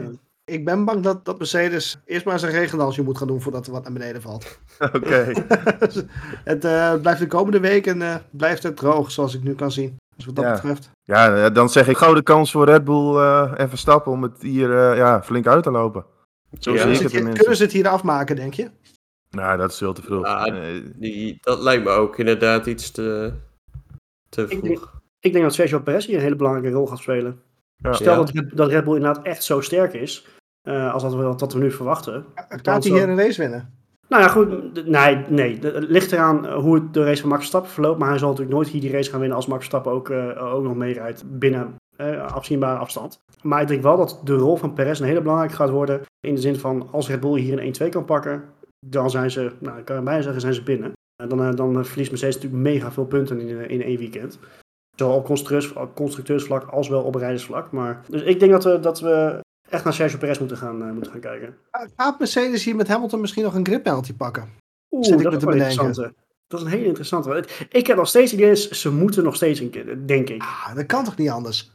Ik 0.46 0.66
ben 0.66 0.86
bang 0.86 1.04
dat, 1.04 1.26
dat 1.26 1.38
Mercedes 1.38 2.00
eerst 2.06 2.26
maar 2.26 2.34
eens 2.34 2.44
een 2.44 2.50
regendansje 2.50 3.04
moet 3.04 3.18
gaan 3.18 3.28
doen 3.28 3.42
voordat 3.42 3.66
er 3.66 3.72
wat 3.72 3.84
naar 3.84 3.94
beneden 3.94 4.22
valt. 4.22 4.60
Oké. 4.94 5.32
het 6.44 6.66
eh, 6.66 6.94
blijft 7.02 7.20
de 7.20 7.28
komende 7.28 7.60
weken 7.60 8.02
eh, 8.02 8.16
blijft 8.32 8.64
het 8.64 8.78
droog, 8.78 9.12
zoals 9.12 9.36
ik 9.36 9.44
nu 9.44 9.56
kan 9.56 9.72
zien. 9.72 9.98
Dus 10.16 10.26
wat 10.26 10.36
dat 10.36 10.46
Ja. 10.46 10.52
betreft. 10.52 10.90
Ja, 11.04 11.50
dan 11.50 11.70
zeg 11.70 11.88
ik 11.88 11.98
gouden 11.98 12.24
kans 12.24 12.52
voor 12.52 12.66
Red 12.66 12.84
Bull 12.84 13.16
eh, 13.18 13.52
en 13.58 13.70
Verstappen 13.70 14.12
om 14.12 14.24
het 14.24 14.42
hier 14.42 14.78
eh, 14.78 14.98
ja, 14.98 15.24
flink 15.24 15.48
uit 15.48 15.64
te 15.64 15.72
lopen. 15.72 16.06
Zo 16.60 16.74
Ja. 16.74 16.88
het 16.88 17.12
kunnen 17.12 17.56
ze 17.56 17.64
het 17.64 17.72
hier 17.72 17.88
afmaken, 17.88 18.36
denk 18.36 18.54
je? 18.54 18.70
Nou, 19.30 19.58
dat 19.58 19.72
is 19.72 19.78
veel 19.78 19.94
te 19.94 20.02
vroeg. 20.02 20.26
Ah, 20.26 20.76
Die, 20.96 21.38
dat 21.42 21.60
lijkt 21.62 21.84
me 21.84 21.90
ook 21.90 22.20
inderdaad 22.20 22.66
iets 22.66 22.92
te, 22.92 23.34
te 24.30 24.42
Ik 24.42 24.50
denk- 24.50 24.66
vroeg. 24.66 25.02
Ik 25.20 25.32
denk 25.32 25.44
dat 25.44 25.54
Sergio 25.54 25.80
Perez 25.80 26.06
hier 26.06 26.16
een 26.16 26.22
hele 26.22 26.36
belangrijke 26.36 26.78
rol 26.78 26.88
gaat 26.88 26.98
spelen. 27.00 27.40
Ja. 27.76 27.94
Stel 27.94 28.12
Ja. 28.12 28.18
dat, 28.20 28.30
Red- 28.30 28.58
dat 28.58 28.70
Red 28.70 28.84
Bull 28.84 28.96
inderdaad 28.96 29.26
echt 29.26 29.44
zo 29.44 29.62
sterk 29.62 29.94
is, 29.94 30.28
eh, 30.62 30.94
als 30.94 31.04
dat 31.04 31.14
we, 31.16 31.36
dat 31.36 31.54
we 31.54 31.60
nu 31.60 31.72
verwachten. 31.72 32.26
Gaat 32.36 32.84
hij 32.84 32.94
hier 32.94 33.10
een 33.10 33.18
race 33.18 33.42
winnen? 33.42 33.74
Nou 34.10 34.22
ja, 34.24 34.28
goed. 34.30 34.74
Nee, 34.88 35.16
nee. 35.30 35.60
Het 35.62 35.90
ligt 35.90 36.12
eraan 36.12 36.46
eh, 36.48 36.56
hoe 36.56 36.76
het 36.76 36.94
de 36.94 37.04
race 37.04 37.20
van 37.22 37.30
Max 37.30 37.40
Verstappen 37.42 37.72
verloopt. 37.72 38.00
Maar 38.00 38.10
hij 38.10 38.18
zal 38.18 38.30
natuurlijk 38.30 38.56
nooit 38.56 38.68
hier 38.68 38.82
die 38.82 38.92
race 38.92 39.10
gaan 39.10 39.20
winnen 39.20 39.38
als 39.38 39.48
Max 39.48 39.60
Verstappen 39.60 39.92
ook, 39.92 40.10
eh, 40.10 40.54
ook 40.54 40.64
nog 40.64 40.76
meerijdt 40.76 41.24
binnen 41.40 41.76
eh, 41.96 42.34
afzienbare 42.34 42.80
afstand. 42.80 43.24
Maar 43.42 43.62
ik 43.62 43.68
denk 43.68 43.82
wel 43.82 43.98
dat 43.98 44.22
de 44.24 44.36
rol 44.36 44.56
van 44.56 44.74
Perez 44.74 45.00
een 45.00 45.06
hele 45.06 45.22
belangrijke 45.22 45.56
gaat 45.56 45.70
worden. 45.70 46.02
In 46.20 46.36
de 46.36 46.42
zin 46.42 46.56
van 46.56 46.88
als 46.92 47.08
Red 47.08 47.20
Bull 47.20 47.40
hier 47.40 47.60
een 47.60 47.88
1-2 47.88 47.90
kan 47.90 48.06
pakken, 48.06 48.44
dan 48.86 49.10
zijn 49.10 49.32
ze, 49.32 49.52
nou 49.60 49.78
ik 49.80 49.86
kan 49.86 49.96
erbij 49.96 50.22
zeggen, 50.22 50.42
zijn 50.42 50.54
ze 50.54 50.64
binnen. 50.64 50.92
En 51.24 51.30
dan, 51.30 51.42
eh, 51.42 51.56
dan 51.56 51.86
verliest 51.86 52.12
Mercedes 52.12 52.36
natuurlijk 52.36 52.64
mega 52.64 52.92
veel 52.92 53.06
punten 53.06 53.40
in, 53.40 53.60
eh, 53.60 53.70
in 53.70 53.82
één 53.82 53.98
weekend. 53.98 54.40
Zowel 54.96 55.16
op 55.16 55.26
constructeurs, 55.26 55.74
op 55.74 55.96
constructeursvlak 55.96 56.64
als 56.64 56.88
wel 56.88 57.04
op 57.04 57.16
rijdersvlak. 57.16 57.72
Maar, 57.72 58.02
dus 58.10 58.22
ik 58.22 58.40
denk 58.40 58.52
dat 58.52 58.64
we, 58.64 58.80
dat 58.80 59.00
we 59.00 59.40
echt 59.70 59.84
naar 59.84 59.94
Sergio 59.94 60.18
Perez 60.18 60.40
moeten 60.40 60.58
gaan, 60.58 60.94
moeten 60.94 61.12
gaan 61.12 61.22
kijken. 61.22 61.58
Gaat 61.96 62.20
Mercedes 62.20 62.64
hier 62.64 62.76
met 62.76 62.88
Hamilton 62.88 63.22
misschien 63.22 63.44
nog 63.44 63.56
een 63.56 63.66
grip 63.66 63.84
penalty 63.84 64.14
pakken? 64.14 64.50
Oeh, 64.92 65.06
Zit 65.06 65.18
ik 65.18 65.24
dat 65.24 65.34
is 65.34 65.44
wel 65.44 65.54
interessant. 65.54 65.96
Dat 66.48 66.60
is 66.60 66.66
een 66.66 66.72
hele 66.72 66.88
interessante. 66.88 67.44
Ik 67.70 67.88
heb 67.88 67.98
nog 67.98 68.08
steeds 68.08 68.32
het 68.32 68.40
idee, 68.40 68.56
ze 68.56 68.92
moeten 68.92 69.24
nog 69.24 69.36
steeds 69.36 69.60
een 69.60 69.70
keer, 69.70 70.08
denk 70.08 70.30
ik. 70.30 70.42
Ah, 70.42 70.76
dat 70.76 70.86
kan 70.86 71.04
toch 71.04 71.18
niet 71.18 71.30
anders? 71.30 71.72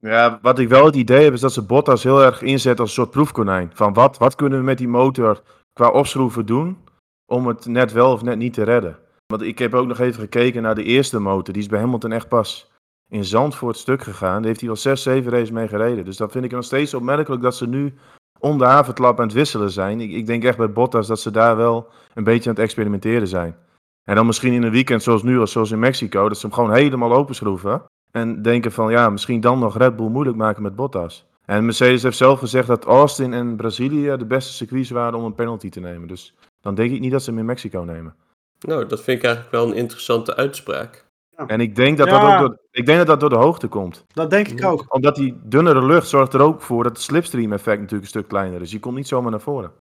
Ja, 0.00 0.38
wat 0.42 0.58
ik 0.58 0.68
wel 0.68 0.84
het 0.84 0.96
idee 0.96 1.24
heb, 1.24 1.32
is 1.32 1.40
dat 1.40 1.52
ze 1.52 1.62
Bottas 1.62 2.02
heel 2.02 2.22
erg 2.24 2.42
inzet 2.42 2.80
als 2.80 2.88
een 2.88 2.94
soort 2.94 3.10
proefkonijn. 3.10 3.70
Van 3.74 3.92
wat, 3.92 4.18
wat 4.18 4.34
kunnen 4.34 4.58
we 4.58 4.64
met 4.64 4.78
die 4.78 4.88
motor 4.88 5.42
qua 5.72 5.90
opschroeven 5.90 6.46
doen 6.46 6.78
om 7.26 7.46
het 7.46 7.66
net 7.66 7.92
wel 7.92 8.12
of 8.12 8.22
net 8.22 8.38
niet 8.38 8.52
te 8.52 8.62
redden. 8.62 8.98
Want 9.26 9.42
ik 9.42 9.58
heb 9.58 9.74
ook 9.74 9.86
nog 9.86 9.98
even 9.98 10.20
gekeken 10.20 10.62
naar 10.62 10.74
de 10.74 10.82
eerste 10.82 11.18
motor. 11.18 11.52
Die 11.52 11.62
is 11.62 11.68
bij 11.68 11.80
Hamilton 11.80 12.12
echt 12.12 12.28
pas 12.28 12.70
in 13.08 13.24
Zandvoort 13.24 13.76
stuk 13.76 14.02
gegaan. 14.02 14.36
Daar 14.36 14.46
heeft 14.46 14.60
hij 14.60 14.70
al 14.70 14.76
6, 14.76 15.02
7 15.02 15.32
races 15.32 15.50
mee 15.50 15.68
gereden. 15.68 16.04
Dus 16.04 16.16
dan 16.16 16.30
vind 16.30 16.44
ik 16.44 16.50
het 16.50 16.58
nog 16.58 16.68
steeds 16.68 16.94
opmerkelijk 16.94 17.42
dat 17.42 17.56
ze 17.56 17.66
nu 17.66 17.94
om 18.38 18.58
de 18.58 18.64
havenklap 18.64 19.18
aan 19.18 19.26
het 19.26 19.34
wisselen 19.34 19.70
zijn. 19.70 20.00
Ik, 20.00 20.10
ik 20.10 20.26
denk 20.26 20.44
echt 20.44 20.56
bij 20.56 20.72
Bottas 20.72 21.06
dat 21.06 21.20
ze 21.20 21.30
daar 21.30 21.56
wel 21.56 21.88
een 22.14 22.24
beetje 22.24 22.48
aan 22.48 22.54
het 22.54 22.64
experimenteren 22.64 23.28
zijn. 23.28 23.56
En 24.04 24.14
dan 24.14 24.26
misschien 24.26 24.52
in 24.52 24.62
een 24.62 24.70
weekend 24.70 25.02
zoals 25.02 25.22
nu, 25.22 25.46
zoals 25.46 25.70
in 25.70 25.78
Mexico, 25.78 26.28
dat 26.28 26.38
ze 26.38 26.46
hem 26.46 26.54
gewoon 26.54 26.72
helemaal 26.72 27.12
openschroeven. 27.12 27.82
En 28.10 28.42
denken 28.42 28.72
van 28.72 28.90
ja, 28.90 29.10
misschien 29.10 29.40
dan 29.40 29.58
nog 29.58 29.76
Red 29.76 29.96
Bull 29.96 30.08
moeilijk 30.08 30.36
maken 30.36 30.62
met 30.62 30.76
Bottas. 30.76 31.26
En 31.44 31.64
Mercedes 31.64 32.02
heeft 32.02 32.16
zelf 32.16 32.38
gezegd 32.38 32.66
dat 32.66 32.84
Austin 32.84 33.32
en 33.32 33.56
Brazilië 33.56 34.16
de 34.16 34.26
beste 34.26 34.52
circuits 34.52 34.90
waren 34.90 35.18
om 35.18 35.24
een 35.24 35.34
penalty 35.34 35.68
te 35.68 35.80
nemen. 35.80 36.08
Dus 36.08 36.34
dan 36.60 36.74
denk 36.74 36.92
ik 36.92 37.00
niet 37.00 37.12
dat 37.12 37.22
ze 37.22 37.30
hem 37.30 37.38
in 37.38 37.44
Mexico 37.44 37.80
nemen. 37.80 38.14
Nou, 38.60 38.86
dat 38.86 39.00
vind 39.02 39.18
ik 39.18 39.24
eigenlijk 39.24 39.54
wel 39.54 39.66
een 39.66 39.76
interessante 39.76 40.36
uitspraak. 40.36 41.08
En 41.46 41.60
ik 41.60 41.76
denk 41.76 41.98
dat, 41.98 42.08
Ja. 42.08 42.20
dat, 42.20 42.32
ook 42.32 42.38
door, 42.38 42.58
ik 42.70 42.86
denk 42.86 42.98
dat 42.98 43.06
dat 43.06 43.20
door 43.20 43.28
de 43.28 43.36
hoogte 43.36 43.68
komt. 43.68 44.04
Dat 44.12 44.30
denk 44.30 44.48
ik 44.48 44.64
ook. 44.64 44.94
Omdat 44.94 45.14
die 45.14 45.40
dunnere 45.44 45.86
lucht 45.86 46.08
zorgt 46.08 46.32
er 46.34 46.40
ook 46.40 46.60
voor 46.60 46.82
dat 46.82 46.92
het 46.92 47.00
slipstream 47.00 47.52
effect 47.52 47.80
natuurlijk 47.80 48.02
een 48.02 48.08
stuk 48.20 48.28
kleiner 48.28 48.60
is. 48.60 48.70
Je 48.70 48.80
komt 48.80 48.96
niet 48.96 49.08
zomaar 49.08 49.30
naar 49.30 49.40
voren. 49.40 49.72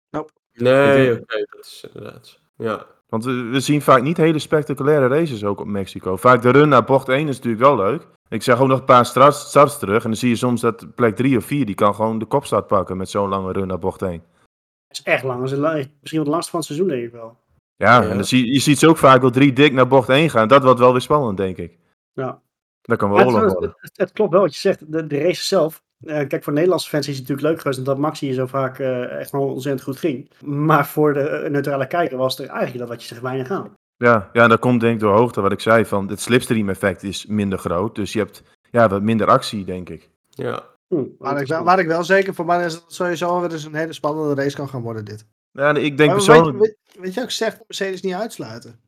Nee, 0.54 1.12
oké, 1.12 1.46
dat 1.50 1.66
is 1.66 1.86
inderdaad. 1.94 2.40
Ja. 2.56 2.86
Want 3.10 3.24
we, 3.26 3.32
we 3.52 3.60
zien 3.60 3.82
vaak 3.82 4.02
niet 4.02 4.18
hele 4.18 4.40
spectaculaire 4.40 5.08
races 5.08 5.44
ook 5.44 5.60
op 5.60 5.68
Mexico. 5.68 6.16
Vaak 6.16 6.42
de 6.42 6.50
run 6.50 6.70
naar 6.70 6.84
bocht 6.84 7.10
1 7.10 7.28
is 7.28 7.36
natuurlijk 7.36 7.64
wel 7.64 7.76
leuk. 7.76 8.08
Ik 8.30 8.44
zag 8.44 8.62
ook 8.62 8.68
nog 8.68 8.80
een 8.80 8.86
paar 8.86 9.06
starts, 9.06 9.40
starts 9.50 9.80
terug. 9.80 10.04
En 10.04 10.10
dan 10.10 10.20
zie 10.20 10.30
je 10.30 10.36
soms 10.36 10.62
dat 10.62 10.96
plek 10.96 11.16
3 11.16 11.38
of 11.38 11.46
4, 11.46 11.66
die 11.66 11.76
kan 11.76 11.96
gewoon 11.96 12.20
de 12.20 12.26
kopstart 12.26 12.68
pakken 12.68 12.98
met 12.98 13.10
zo'n 13.10 13.30
lange 13.30 13.52
run 13.52 13.68
naar 13.68 13.80
bocht 13.80 14.02
1. 14.02 14.12
Het 14.88 14.98
is 14.98 15.02
echt 15.04 15.24
lang. 15.24 15.42
Het 15.42 15.52
is 15.52 15.58
la- 15.58 15.74
misschien 15.74 15.96
wel 16.12 16.24
de 16.24 16.30
langste 16.30 16.52
van 16.52 16.60
het 16.60 16.68
seizoen, 16.68 16.88
denk 16.90 17.04
ik 17.06 17.12
wel. 17.12 17.38
Ja, 17.76 18.02
Ja. 18.02 18.10
en 18.10 18.16
dan 18.16 18.26
zie, 18.26 18.54
je 18.54 18.60
ziet 18.60 18.80
ze 18.80 18.88
ook 18.88 18.98
vaak 18.98 19.22
wel 19.22 19.30
drie 19.30 19.54
dik 19.54 19.74
naar 19.74 19.88
bocht 19.88 20.10
1 20.10 20.30
gaan. 20.30 20.48
Dat 20.48 20.64
wordt 20.64 20.80
wel 20.80 20.92
weer 20.92 21.02
spannend, 21.02 21.38
denk 21.38 21.58
ik. 21.58 21.78
Ja. 22.14 22.42
Dat 22.82 22.98
kan 22.98 23.10
wel 23.12 23.36
het, 23.44 23.60
het, 23.80 23.92
het 23.94 24.12
klopt 24.12 24.32
wel 24.32 24.42
wat 24.42 24.54
je 24.54 24.60
zegt. 24.60 24.92
De, 24.92 25.08
de 25.08 25.18
race 25.18 25.46
zelf. 25.46 25.82
Eh, 26.06 26.28
kijk, 26.28 26.44
voor 26.44 26.54
Nederlandse 26.54 26.90
fans 26.90 27.08
is 27.08 27.18
het 27.18 27.28
natuurlijk 27.28 27.48
leuk 27.48 27.62
geweest 27.62 27.86
dat 27.86 27.98
Maxi 27.98 28.26
hier 28.26 28.36
zo 28.36 28.46
vaak 28.46 28.80
eh, 28.80 29.20
echt 29.20 29.32
wel 29.32 29.42
ontzettend 29.42 29.84
goed 29.84 29.98
ging. 29.98 30.32
Maar 30.42 30.88
voor 30.88 31.14
de 31.14 31.20
eh, 31.20 31.50
neutrale 31.52 31.88
kijker 31.88 32.18
was 32.18 32.40
er 32.40 32.48
eigenlijk, 32.48 32.80
dat 32.80 32.88
wat 32.88 33.02
je 33.02 33.08
zegt, 33.08 33.22
weinig 33.22 33.50
aan. 33.50 33.74
Ja, 33.98 34.30
ja, 34.34 34.44
en 34.44 34.50
dat 34.50 34.60
komt 34.60 34.82
denk 34.82 34.94
ik 34.94 35.00
door 35.00 35.16
hoogte, 35.16 35.42
wat 35.42 35.52
ik 35.52 35.60
zei. 35.60 35.86
Van 35.86 36.08
het 36.08 36.22
slipstream 36.22 36.70
effect 36.70 37.04
is 37.04 37.26
minder 37.26 37.60
groot. 37.60 37.96
Dus 37.96 38.14
je 38.14 38.20
hebt 38.20 38.44
ja, 38.72 38.90
wat 38.90 39.02
minder 39.02 39.28
actie, 39.28 39.66
denk 39.66 39.90
ik. 39.90 40.10
ja. 40.30 40.64
Hm, 40.88 41.04
Waar 41.18 41.42
ik, 41.42 41.48
wel, 41.48 41.64
waar 41.64 41.80
ik 41.80 41.88
wel 41.88 42.04
zeker 42.04 42.34
van 42.34 42.46
ben, 42.46 42.62
is 42.62 42.74
dat 42.74 42.82
het 42.82 42.94
sowieso 42.94 43.42
weer 43.42 43.52
eens 43.52 43.64
een 43.64 43.76
hele 43.76 43.94
spannende 43.94 44.42
race 44.42 44.56
kan 44.56 44.70
gaan 44.70 44.82
worden, 44.82 45.06
dit. 45.06 45.26
Ja, 45.52 45.76
ik 45.76 45.98
denk 45.98 46.12
persoonlijk... 46.12 46.58
weet, 46.58 46.78
weet, 46.86 47.04
weet 47.04 47.14
je 47.14 47.22
ook 47.22 47.32
zegt, 47.32 47.58
Mercedes 47.68 48.02
niet 48.02 48.14
uitsluiten. 48.14 48.80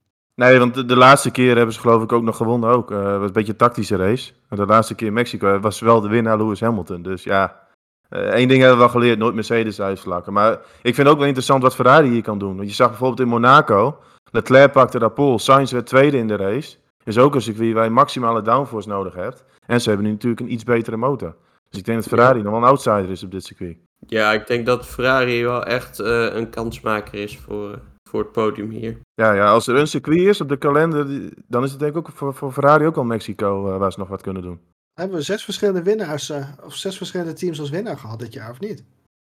Nee, 0.41 0.59
want 0.59 0.73
de, 0.73 0.85
de 0.85 0.95
laatste 0.95 1.31
keer 1.31 1.55
hebben 1.55 1.73
ze 1.73 1.79
geloof 1.79 2.03
ik 2.03 2.11
ook 2.11 2.23
nog 2.23 2.37
gewonnen 2.37 2.69
ook. 2.69 2.91
Eh, 2.91 2.97
Het 2.97 3.17
was 3.19 3.27
een 3.27 3.33
beetje 3.33 3.51
een 3.51 3.57
tactische 3.57 3.95
race. 3.95 4.31
Maar 4.47 4.59
de 4.59 4.65
laatste 4.65 4.95
keer 4.95 5.07
in 5.07 5.13
Mexico 5.13 5.59
was 5.59 5.79
wel 5.79 6.01
de 6.01 6.07
winnaar 6.07 6.37
Lewis 6.37 6.59
Hamilton. 6.59 7.01
Dus 7.01 7.23
ja, 7.23 7.67
eh, 8.09 8.19
één 8.21 8.47
ding 8.47 8.59
hebben 8.59 8.77
we 8.77 8.83
wel 8.83 8.93
geleerd, 8.93 9.17
nooit 9.17 9.35
Mercedes 9.35 9.81
uitvlakken. 9.81 10.33
Maar 10.33 10.59
ik 10.81 10.95
vind 10.95 11.07
ook 11.07 11.17
wel 11.17 11.25
interessant 11.25 11.61
wat 11.63 11.75
Ferrari 11.75 12.09
hier 12.09 12.21
kan 12.21 12.37
doen. 12.39 12.55
Want 12.55 12.69
je 12.69 12.75
zag 12.75 12.87
bijvoorbeeld 12.89 13.19
in 13.19 13.27
Monaco, 13.27 13.97
Leclerc 14.31 14.71
pakte 14.71 14.99
daar 14.99 15.11
pole, 15.11 15.39
Sainz 15.39 15.71
werd 15.71 15.85
tweede 15.85 16.17
in 16.17 16.27
de 16.27 16.35
race. 16.35 16.77
Is 17.03 17.17
ook 17.17 17.35
een 17.35 17.41
circuit 17.41 17.73
waar 17.73 17.83
je 17.83 17.89
maximale 17.89 18.41
downforce 18.41 18.89
nodig 18.89 19.13
hebt. 19.13 19.43
En 19.65 19.81
ze 19.81 19.87
hebben 19.87 20.05
nu 20.07 20.11
natuurlijk 20.11 20.41
een 20.41 20.51
iets 20.51 20.63
betere 20.63 20.97
motor. 20.97 21.35
Dus 21.69 21.79
ik 21.79 21.85
denk 21.85 21.97
dat 21.97 22.07
Ferrari 22.07 22.41
nog 22.41 22.51
wel 22.51 22.61
een 22.61 22.67
outsider 22.67 23.09
is 23.09 23.23
op 23.23 23.31
dit 23.31 23.43
circuit. 23.45 23.77
ja, 24.07 24.31
ik 24.33 24.47
denk 24.47 24.65
dat 24.65 24.85
Ferrari 24.85 25.43
wel 25.43 25.63
echt 25.63 25.99
eh, 25.99 26.33
een 26.33 26.49
kansmaker 26.49 27.13
is 27.19 27.37
voor, 27.37 27.79
voor 28.11 28.19
het 28.19 28.31
podium 28.31 28.69
hier. 28.69 28.99
Ja, 29.13 29.33
ja, 29.33 29.51
als 29.51 29.67
er 29.67 29.75
een 29.75 29.87
circuit 29.87 30.19
is 30.19 30.41
op 30.41 30.49
de 30.49 30.57
kalender, 30.57 31.31
dan 31.47 31.63
is 31.63 31.71
het 31.71 31.79
denk 31.79 31.91
ik 31.91 31.97
ook 31.97 32.09
voor, 32.09 32.33
voor 32.33 32.51
Ferrari 32.51 32.85
ook 32.85 32.97
al 32.97 33.03
Mexico 33.03 33.71
eh, 33.71 33.77
waar 33.77 33.91
ze 33.91 33.99
nog 33.99 34.07
wat 34.07 34.21
kunnen 34.21 34.41
doen. 34.41 34.59
Hebben 34.93 35.17
we 35.17 35.23
zes 35.23 35.43
verschillende 35.43 35.83
winnaars, 35.83 36.29
eh, 36.29 36.47
of 36.63 36.75
zes 36.75 36.97
verschillende 36.97 37.33
teams 37.33 37.59
als 37.59 37.69
winnaar 37.69 37.97
gehad 37.97 38.19
dit 38.19 38.33
jaar, 38.33 38.49
of 38.51 38.59
niet? 38.59 38.83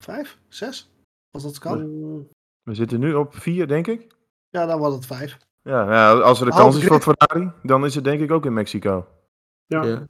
Vijf? 0.04 0.38
Zes? 0.48 0.92
Als 1.32 1.44
dat 1.44 1.60
kan? 1.60 1.78
We 2.64 2.74
zitten 2.74 3.00
nu 3.00 3.14
op 3.14 3.36
vier, 3.36 3.68
denk 3.68 3.88
ik. 3.88 4.08
Ja, 4.50 4.66
dan 4.66 4.80
wordt 4.80 4.96
het 4.96 5.06
vijf. 5.06 5.38
Ja, 5.62 5.92
ja 5.92 6.12
als 6.20 6.42
er 6.42 6.48
Half 6.48 6.62
kans 6.62 6.78
is 6.78 6.84
voor. 6.84 7.02
Ferrari, 7.02 7.52
dan 7.64 7.86
is 7.86 7.96
het 7.96 8.04
denk 8.04 8.22
ik 8.22 8.32
ook 8.32 8.46
in 8.46 8.54
Mexico. 8.54 9.08
ja. 9.68 9.84
Ja. 9.84 10.08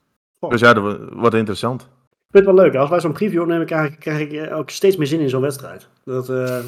Dus 0.50 0.62
ja, 0.62 0.74
dat 0.74 1.00
wordt 1.14 1.36
interessant. 1.36 1.82
Ik 1.82 2.38
vind 2.38 2.46
het 2.46 2.56
wel 2.56 2.66
leuk. 2.66 2.76
Als 2.76 2.90
wij 2.90 3.00
zo'n 3.00 3.14
preview 3.14 3.42
opnemen, 3.42 3.66
krijg 3.66 3.94
ik, 3.94 4.00
krijg 4.00 4.20
ik 4.20 4.32
eh, 4.32 4.58
ook 4.58 4.70
steeds 4.70 4.98
meer 4.98 5.08
zin 5.08 5.20
in 5.20 5.30
zo'n 5.30 5.42
wedstrijd. 5.42 5.88
Dat, 6.04 6.30
eh 6.30 6.60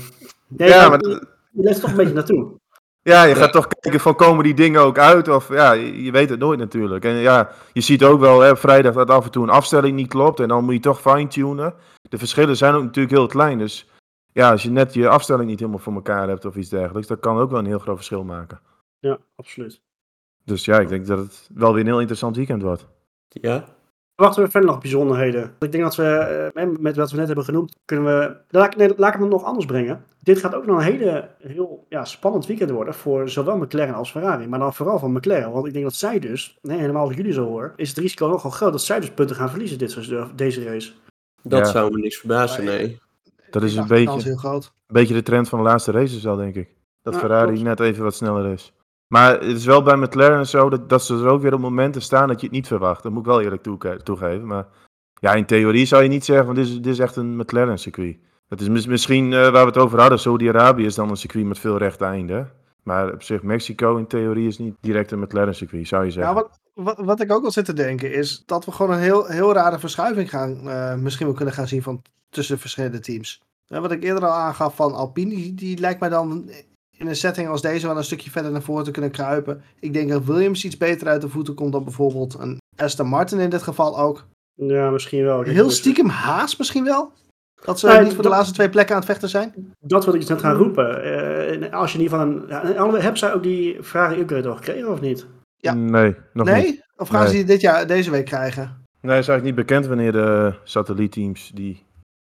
nee, 0.47 0.69
Ja, 0.69 0.89
maar 0.89 0.99
je 1.53 1.69
er 1.69 1.79
toch 1.79 1.89
een 1.89 1.95
beetje 1.95 2.13
naartoe. 2.13 2.51
Ja, 3.01 3.23
je 3.23 3.35
gaat 3.35 3.51
toch 3.51 3.67
kijken 3.67 3.99
van 3.99 4.15
komen 4.15 4.43
die 4.43 4.53
dingen 4.53 4.81
ook 4.81 4.97
uit 4.97 5.27
of 5.27 5.49
ja, 5.49 5.71
je, 5.71 6.03
je 6.03 6.11
weet 6.11 6.29
het 6.29 6.39
nooit 6.39 6.59
natuurlijk. 6.59 7.05
En 7.05 7.13
ja, 7.13 7.51
je 7.73 7.81
ziet 7.81 8.03
ook 8.03 8.19
wel 8.19 8.39
hè, 8.39 8.57
vrijdag 8.57 8.93
dat 8.93 9.09
af 9.09 9.25
en 9.25 9.31
toe 9.31 9.43
een 9.43 9.49
afstelling 9.49 9.95
niet 9.95 10.07
klopt 10.07 10.39
en 10.39 10.47
dan 10.47 10.63
moet 10.63 10.73
je 10.73 10.79
toch 10.79 11.01
fine-tunen. 11.01 11.73
De 12.01 12.17
verschillen 12.17 12.57
zijn 12.57 12.73
ook 12.73 12.83
natuurlijk 12.83 13.15
heel 13.15 13.27
klein, 13.27 13.57
dus 13.57 13.89
ja, 14.31 14.51
als 14.51 14.63
je 14.63 14.69
net 14.69 14.93
je 14.93 15.07
afstelling 15.07 15.49
niet 15.49 15.59
helemaal 15.59 15.79
voor 15.79 15.93
elkaar 15.93 16.27
hebt 16.27 16.45
of 16.45 16.55
iets 16.55 16.69
dergelijks, 16.69 17.07
dat 17.07 17.19
kan 17.19 17.37
ook 17.37 17.49
wel 17.49 17.59
een 17.59 17.65
heel 17.65 17.79
groot 17.79 17.95
verschil 17.95 18.23
maken. 18.23 18.59
Ja, 18.99 19.17
absoluut. 19.35 19.81
Dus 20.43 20.65
ja, 20.65 20.79
ik 20.79 20.89
denk 20.89 21.05
dat 21.07 21.17
het 21.17 21.49
wel 21.53 21.71
weer 21.71 21.81
een 21.81 21.87
heel 21.87 21.99
interessant 21.99 22.35
weekend 22.35 22.61
wordt. 22.61 22.87
ja. 23.27 23.65
Wachten 24.23 24.43
we 24.43 24.49
verder 24.49 24.69
nog 24.69 24.79
bijzonderheden. 24.81 25.51
Ik 25.59 25.71
denk 25.71 25.83
dat 25.83 25.95
we, 25.95 26.03
eh, 26.53 26.67
met 26.79 26.95
wat 26.95 27.11
we 27.11 27.17
net 27.17 27.25
hebben 27.27 27.45
genoemd, 27.45 27.75
kunnen 27.85 28.05
we... 28.05 28.35
Laat, 28.49 28.75
nee, 28.75 28.93
laat 28.97 29.13
ik 29.13 29.19
het 29.19 29.29
nog 29.29 29.43
anders 29.43 29.65
brengen. 29.65 30.03
Dit 30.19 30.39
gaat 30.39 30.55
ook 30.55 30.65
nog 30.65 30.77
een 30.77 30.83
hele, 30.83 31.29
heel 31.39 31.85
ja, 31.89 32.05
spannend 32.05 32.45
weekend 32.45 32.69
worden 32.71 32.93
voor 32.93 33.29
zowel 33.29 33.57
McLaren 33.57 33.93
als 33.93 34.11
Ferrari. 34.11 34.47
Maar 34.47 34.59
dan 34.59 34.73
vooral 34.73 34.99
van 34.99 35.11
McLaren. 35.11 35.51
Want 35.51 35.65
ik 35.67 35.73
denk 35.73 35.85
dat 35.85 35.93
zij 35.93 36.19
dus, 36.19 36.57
nee, 36.61 36.79
helemaal 36.79 37.01
als 37.01 37.11
ik 37.11 37.17
jullie 37.17 37.33
zo 37.33 37.45
hoor, 37.45 37.73
is 37.75 37.89
het 37.89 37.97
risico 37.97 38.27
nogal 38.27 38.51
groot 38.51 38.71
dat 38.71 38.81
zij 38.81 38.99
dus 38.99 39.11
punten 39.11 39.35
gaan 39.35 39.49
verliezen 39.49 39.77
dit, 39.77 39.91
seizoen- 39.91 40.31
deze 40.35 40.63
race. 40.63 40.91
Dat 41.41 41.59
Ja. 41.59 41.65
zou 41.65 41.91
me 41.91 41.99
niks 41.99 42.17
verbazen, 42.17 42.63
nee. 42.63 42.99
Dat 43.49 43.63
is 43.63 43.75
een 43.75 43.87
beetje, 43.87 44.21
heel 44.23 44.35
groot. 44.35 44.63
een 44.65 44.93
beetje 44.93 45.13
de 45.13 45.23
trend 45.23 45.49
van 45.49 45.59
de 45.59 45.65
laatste 45.65 45.91
races 45.91 46.27
al, 46.27 46.35
denk 46.35 46.55
ik. 46.55 46.69
Dat 47.01 47.13
Ja, 47.13 47.19
Ferrari 47.19 47.47
klopt. 47.51 47.63
net 47.63 47.79
even 47.79 48.03
wat 48.03 48.15
sneller 48.15 48.51
is. 48.51 48.73
Maar 49.13 49.31
het 49.31 49.43
is 49.57 49.65
wel 49.65 49.83
bij 49.83 49.95
McLaren 49.95 50.47
zo 50.47 50.69
dat, 50.69 50.89
dat 50.89 51.03
ze 51.03 51.13
er 51.13 51.27
ook 51.27 51.41
weer 51.41 51.53
op 51.53 51.59
momenten 51.59 52.01
staan 52.01 52.27
dat 52.27 52.39
je 52.39 52.45
het 52.45 52.55
niet 52.55 52.67
verwacht. 52.67 53.03
Dat 53.03 53.11
moet 53.11 53.21
ik 53.21 53.27
wel 53.27 53.41
eerlijk 53.41 53.63
toege- 53.63 54.03
toegeven. 54.03 54.47
Maar 54.47 54.65
ja, 55.13 55.33
in 55.33 55.45
theorie 55.45 55.85
zou 55.85 56.03
je 56.03 56.09
niet 56.09 56.25
zeggen, 56.25 56.45
want 56.45 56.57
dit 56.57 56.67
is, 56.67 56.73
dit 56.75 56.85
is 56.85 56.99
echt 56.99 57.15
een 57.15 57.35
McLaren 57.35 57.79
circuit. 57.79 58.17
Het 58.47 58.61
is 58.61 58.69
mis- 58.69 58.87
misschien 58.87 59.33
eh, 59.33 59.39
waar 59.39 59.51
we 59.51 59.71
het 59.71 59.77
over 59.77 59.99
hadden, 59.99 60.19
Saudi-Arabië 60.19 60.85
is 60.85 60.95
dan 60.95 61.09
een 61.09 61.17
circuit 61.17 61.45
met 61.45 61.59
veel 61.59 61.77
rechte 61.77 62.05
einden. 62.05 62.51
Maar 62.83 63.13
op 63.13 63.23
zich, 63.23 63.43
Mexico 63.43 63.97
in 63.97 64.07
theorie 64.07 64.47
is 64.47 64.57
niet 64.57 64.75
direct 64.79 65.11
een 65.11 65.19
McLaren 65.19 65.55
circuit, 65.55 65.87
zou 65.87 66.05
je 66.05 66.11
zeggen. 66.11 66.33
Ja, 66.35 66.41
wat, 66.41 66.59
wat, 66.73 67.05
wat 67.05 67.21
ik 67.21 67.31
ook 67.31 67.41
wel 67.41 67.51
zit 67.51 67.65
te 67.65 67.73
denken 67.73 68.13
is 68.13 68.43
dat 68.45 68.65
we 68.65 68.71
gewoon 68.71 68.91
een 68.91 69.01
heel, 69.01 69.25
heel 69.25 69.53
rare 69.53 69.79
verschuiving 69.79 70.29
gaan, 70.29 70.69
eh, 70.69 70.95
misschien 70.95 71.25
wel 71.25 71.35
kunnen 71.35 71.53
gaan 71.53 71.67
zien 71.67 71.83
van 71.83 72.01
tussen 72.29 72.59
verschillende 72.59 72.99
teams. 72.99 73.41
Eh, 73.67 73.79
wat 73.79 73.91
ik 73.91 74.03
eerder 74.03 74.25
al 74.25 74.33
aangaf 74.33 74.75
van 74.75 74.93
Alpine, 74.93 75.29
die, 75.29 75.53
die 75.53 75.79
lijkt 75.79 75.99
mij 75.99 76.09
dan 76.09 76.49
in 77.03 77.09
een 77.09 77.15
setting 77.15 77.47
als 77.47 77.61
deze 77.61 77.87
wel 77.87 77.97
een 77.97 78.03
stukje 78.03 78.31
verder 78.31 78.51
naar 78.51 78.61
voren 78.61 78.83
te 78.83 78.91
kunnen 78.91 79.11
kruipen. 79.11 79.61
Ik 79.79 79.93
denk 79.93 80.09
dat 80.09 80.25
Williams 80.25 80.65
iets 80.65 80.77
beter 80.77 81.07
uit 81.07 81.21
de 81.21 81.29
voeten 81.29 81.53
komt 81.53 81.71
dan 81.71 81.83
bijvoorbeeld 81.83 82.35
een 82.39 82.57
Aston 82.75 83.07
Martin 83.07 83.39
in 83.39 83.49
dit 83.49 83.63
geval 83.63 83.99
ook. 83.99 84.25
Ja, 84.53 84.89
misschien 84.89 85.23
wel. 85.23 85.41
Heel 85.41 85.69
stiekem 85.69 86.09
Haas 86.09 86.57
misschien 86.57 86.83
wel. 86.83 87.11
Dat 87.63 87.79
ze 87.79 87.87
Nee, 87.87 88.03
niet 88.03 88.13
voor 88.13 88.23
de 88.23 88.29
laatste 88.29 88.53
twee 88.53 88.69
plekken 88.69 88.95
aan 88.95 89.01
het 89.01 89.09
vechten 89.09 89.29
zijn. 89.29 89.73
Dat 89.79 90.05
wil 90.05 90.13
ik 90.13 90.21
iets 90.21 90.29
net 90.29 90.39
gaan 90.39 90.55
roepen. 90.55 91.03
Eh, 91.03 91.73
als 91.73 91.91
je 91.91 91.97
in 91.97 92.03
ieder 92.03 92.19
geval 92.19 92.33
een... 92.33 92.47
Ja, 92.47 92.91
hebben 92.91 93.17
zij 93.17 93.33
ook 93.33 93.43
die 93.43 93.83
Ferrari 93.83 94.19
upgrade 94.19 94.49
al 94.49 94.55
gekregen 94.55 94.91
of 94.91 95.01
niet? 95.01 95.25
Ja. 95.55 95.73
Nee, 95.73 96.15
nog 96.33 96.45
niet. 96.45 96.55
Nee? 96.55 96.81
Of 96.95 97.07
gaan 97.07 97.27
ze 97.27 97.33
die 97.33 97.45
dit 97.45 97.61
jaar, 97.61 97.87
deze 97.87 98.11
week 98.11 98.25
krijgen? 98.25 98.63
Nee, 99.01 99.19
is 99.19 99.27
eigenlijk 99.27 99.43
niet 99.43 99.55
bekend 99.55 99.85
wanneer 99.85 100.11
de 100.11 100.53
satellietteams 100.63 101.51
die 101.53 101.83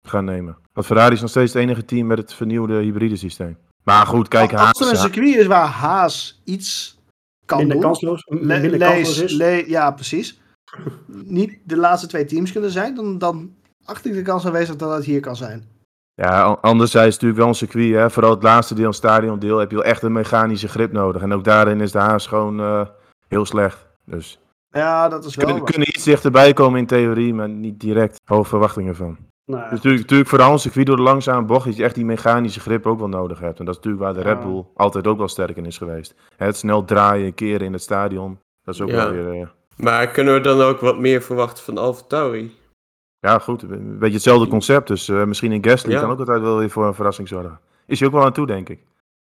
gaan 0.07 0.25
nemen. 0.25 0.57
Want 0.73 0.85
Ferrari 0.85 1.13
is 1.13 1.21
nog 1.21 1.29
steeds 1.29 1.53
het 1.53 1.61
enige 1.61 1.85
team 1.85 2.07
met 2.07 2.17
het 2.17 2.33
vernieuwde 2.33 2.73
hybride 2.73 3.15
systeem. 3.15 3.57
Maar 3.85 4.05
goed, 4.05 4.27
kijk, 4.27 4.53
als 4.53 4.79
er 4.79 4.87
een 4.87 4.95
Haas, 4.95 5.01
circuit 5.01 5.35
is 5.35 5.45
waar 5.45 5.67
Haas 5.67 6.41
iets 6.43 6.97
kan 7.45 7.57
Minder 7.57 7.75
doen. 7.75 7.85
kansloos, 7.85 8.25
minder 8.29 8.77
kansloos 8.77 9.19
is. 9.21 9.65
ja, 9.67 9.91
precies. 9.91 10.39
Niet 11.07 11.57
de 11.63 11.77
laatste 11.77 12.07
twee 12.07 12.25
teams 12.25 12.51
kunnen 12.51 12.71
zijn, 12.71 12.95
dan, 12.95 13.17
dan 13.17 13.53
acht 13.85 14.05
ik 14.05 14.13
de 14.13 14.21
kans 14.21 14.45
aanwezig 14.45 14.75
dat 14.75 14.95
het 14.95 15.05
hier 15.05 15.19
kan 15.19 15.35
zijn. 15.35 15.67
Ja, 16.13 16.43
an- 16.43 16.61
anderzijds 16.61 17.07
is 17.07 17.13
het 17.13 17.21
natuurlijk 17.23 17.39
wel 17.39 17.47
een 17.47 17.55
circuit. 17.55 17.93
Hè? 17.93 18.09
Vooral 18.09 18.31
het 18.31 18.43
laatste 18.43 18.73
deel, 18.75 18.87
het 18.87 18.95
stadiondeel, 18.95 19.57
heb 19.57 19.69
je 19.69 19.75
wel 19.75 19.85
echt 19.85 20.01
een 20.03 20.11
mechanische 20.11 20.67
grip 20.67 20.91
nodig. 20.91 21.21
En 21.21 21.33
ook 21.33 21.43
daarin 21.43 21.81
is 21.81 21.91
de 21.91 21.97
Haas 21.99 22.27
gewoon 22.27 22.59
eh, 22.59 22.87
heel 23.27 23.45
slecht. 23.45 23.85
Dus 24.05 24.39
Ja, 24.69 25.09
dat 25.09 25.25
is 25.25 25.35
wel. 25.35 25.45
kunnen, 25.45 25.63
waar. 25.63 25.71
kunnen 25.71 25.89
iets 25.95 26.03
dichterbij 26.03 26.53
komen 26.53 26.79
in 26.79 26.85
theorie, 26.85 27.33
maar 27.33 27.49
niet 27.49 27.79
direct 27.79 28.19
hoge 28.25 28.49
verwachtingen 28.49 28.95
van. 28.95 29.17
Nou, 29.45 29.61
Dus 29.61 29.71
natuurlijk, 29.71 30.01
natuurlijk 30.01 30.29
vooral 30.29 30.51
een 30.51 30.59
circuit 30.59 30.85
door 30.85 30.95
de 30.95 31.01
langzame 31.01 31.45
bocht, 31.45 31.65
dat 31.65 31.75
je 31.75 31.83
echt 31.83 31.95
die 31.95 32.05
mechanische 32.05 32.59
grip 32.59 32.85
ook 32.85 32.99
wel 32.99 33.07
nodig 33.07 33.39
hebt. 33.39 33.59
En 33.59 33.65
dat 33.65 33.75
is 33.77 33.81
natuurlijk 33.83 34.03
waar 34.03 34.23
de 34.23 34.29
Red. 34.29 34.39
Bull 34.43 34.63
altijd 34.75 35.07
ook 35.07 35.17
wel 35.17 35.27
sterk 35.27 35.57
in 35.57 35.65
is 35.65 35.77
geweest. 35.77 36.15
Het 36.37 36.55
snel 36.57 36.85
draaien, 36.85 37.33
keren 37.33 37.65
in 37.65 37.73
het 37.73 37.81
stadion, 37.81 38.39
dat 38.63 38.75
is 38.75 38.81
ook 38.81 38.89
Ja. 38.89 38.95
wel 38.95 39.11
weer... 39.11 39.41
eh, 39.41 39.47
Maar 39.75 40.07
kunnen 40.07 40.33
we 40.33 40.39
dan 40.41 40.61
ook 40.61 40.79
wat 40.79 40.99
meer 40.99 41.21
verwachten 41.21 41.63
van 41.63 41.77
Alfa 41.77 42.01
Tauri? 42.07 42.55
Ja, 43.19 43.39
goed. 43.39 43.61
Een 43.61 43.99
beetje 43.99 44.13
hetzelfde 44.13 44.47
concept. 44.47 44.87
Dus 44.87 45.09
eh, 45.09 45.23
misschien 45.23 45.51
in 45.51 45.63
Gasly 45.65 45.91
Ja. 45.91 45.99
kan 45.99 46.09
ook 46.11 46.19
altijd 46.19 46.41
wel 46.41 46.57
weer 46.57 46.69
voor 46.69 46.85
een 46.85 46.93
verrassing 46.93 47.27
zorgen. 47.27 47.59
Is 47.87 47.99
hij 47.99 48.07
ook 48.07 48.13
wel 48.13 48.25
aan 48.25 48.33
toe, 48.33 48.45
denk 48.47 48.69
ik. 48.69 48.79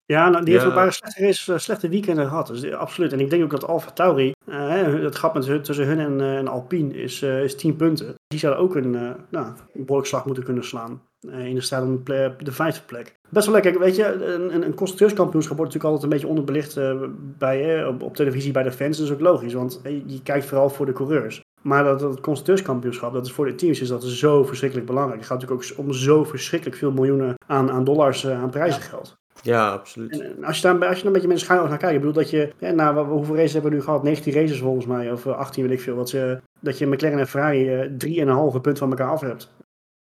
Ja, 0.07 0.29
nou, 0.29 0.45
die 0.45 0.53
heeft 0.53 0.65
ook 0.65 0.71
een 0.71 0.77
paar 0.77 0.93
slechte, 0.93 1.21
races, 1.21 1.49
eh, 1.49 1.59
slechte 1.59 1.89
weekenden 1.89 2.27
gehad. 2.27 2.47
Dus, 2.47 2.63
eh, 2.63 2.77
absoluut. 2.77 3.13
En 3.13 3.21
ik 3.21 3.31
denk 3.31 3.43
ook 3.43 3.51
dat 3.51 3.67
Alfa 3.67 3.91
Tauri, 3.91 4.33
hè, 4.51 4.85
het 4.85 5.17
gat 5.17 5.35
met 5.35 5.65
tussen 5.65 5.87
hun 5.87 5.99
en, 5.99 6.21
en 6.21 6.49
Alpine 6.49 6.95
is, 6.95 7.23
eh, 7.23 7.43
is 7.43 7.57
10 7.57 7.77
punten. 7.77 8.15
Die 8.27 8.39
zouden 8.39 8.63
ook 8.63 8.75
een, 8.75 9.17
nou, 9.31 9.47
een 9.75 10.05
moeten 10.25 10.45
kunnen 10.45 10.65
slaan. 10.65 11.03
in 11.27 11.55
de 11.55 11.61
staat 11.61 11.83
om 11.83 12.05
de, 12.05 12.53
vijfde 12.53 12.81
plek. 12.87 13.15
Best 13.29 13.47
wel 13.47 13.55
lekker. 13.55 13.81
Weet 13.81 13.97
je, 13.97 14.25
een, 14.25 14.63
een, 14.63 14.75
constructeurskampioenschap 14.75 15.57
wordt 15.57 15.75
natuurlijk 15.75 16.03
altijd 16.03 16.03
een 16.03 16.19
beetje 16.19 16.39
onderbelicht 16.39 16.79
bij, 17.39 17.87
op, 17.87 18.03
op 18.03 18.17
televisie 18.17 18.53
bij 18.53 18.63
de 18.63 18.73
fans. 18.73 18.97
Dat 18.97 19.07
is 19.07 19.13
ook 19.13 19.21
logisch, 19.21 19.53
want 19.53 19.81
je 20.07 20.23
kijkt 20.23 20.47
vooral 20.47 20.69
voor 20.69 20.87
de 20.87 20.93
coureurs. 20.93 21.41
Maar 21.63 21.85
dat, 21.85 22.01
dat 22.01 22.21
constructeurskampioenschap, 22.21 23.13
dat 23.13 23.27
is 23.27 23.33
voor 23.33 23.47
de 23.47 23.55
teams 23.55 23.81
is 23.81 23.89
dat 23.89 24.05
zo 24.05 24.45
verschrikkelijk 24.45 24.87
belangrijk. 24.87 25.19
Het 25.19 25.29
gaat 25.29 25.41
natuurlijk 25.41 25.71
ook 25.71 25.79
om 25.79 25.93
zo 25.93 26.25
verschrikkelijk 26.25 26.77
veel 26.77 26.93
miljoenen 26.93 27.35
aan, 27.47 27.71
aan 27.71 27.85
dollars 27.85 28.27
aan 28.27 28.51
prijzengeld. 28.51 29.17
Ja, 29.43 29.71
absoluut. 29.71 30.13
En, 30.21 30.37
en 30.37 30.45
als 30.45 30.57
je 30.61 30.63
daar, 30.63 30.73
als 30.89 30.97
je 30.97 31.05
daar 31.05 31.07
een 31.07 31.13
beetje 31.13 31.29
met 31.29 31.37
een 31.37 31.43
schuin 31.43 31.69
naar 31.69 31.79
kijkt, 31.79 31.95
ik 31.95 32.01
bedoel 32.01 32.15
dat 32.15 32.31
je, 32.31 32.53
ja, 32.59 32.71
nou, 32.71 33.07
hoeveel 33.09 33.37
races 33.37 33.53
hebben 33.53 33.71
we 33.71 33.77
nu 33.77 33.83
gehad? 33.83 34.03
19 34.03 34.33
races 34.33 34.59
volgens 34.61 34.87
mij, 34.87 35.13
of 35.13 35.27
eh, 35.27 35.37
18 35.37 35.63
weet 35.63 35.73
ik 35.73 35.81
veel. 35.81 35.97
Wat 35.97 36.09
ze, 36.09 36.41
dat 36.61 36.79
je 36.79 36.87
McLaren 36.87 37.19
en 37.19 37.27
Ferrari 37.29 37.75
eh, 37.75 37.91
drie 37.99 38.21
en 38.21 38.29
een 38.29 38.35
halve 38.35 38.61
punt 38.61 38.79
van 38.79 38.91
elkaar 38.91 39.09
af 39.11 39.21
hebt. 39.21 39.51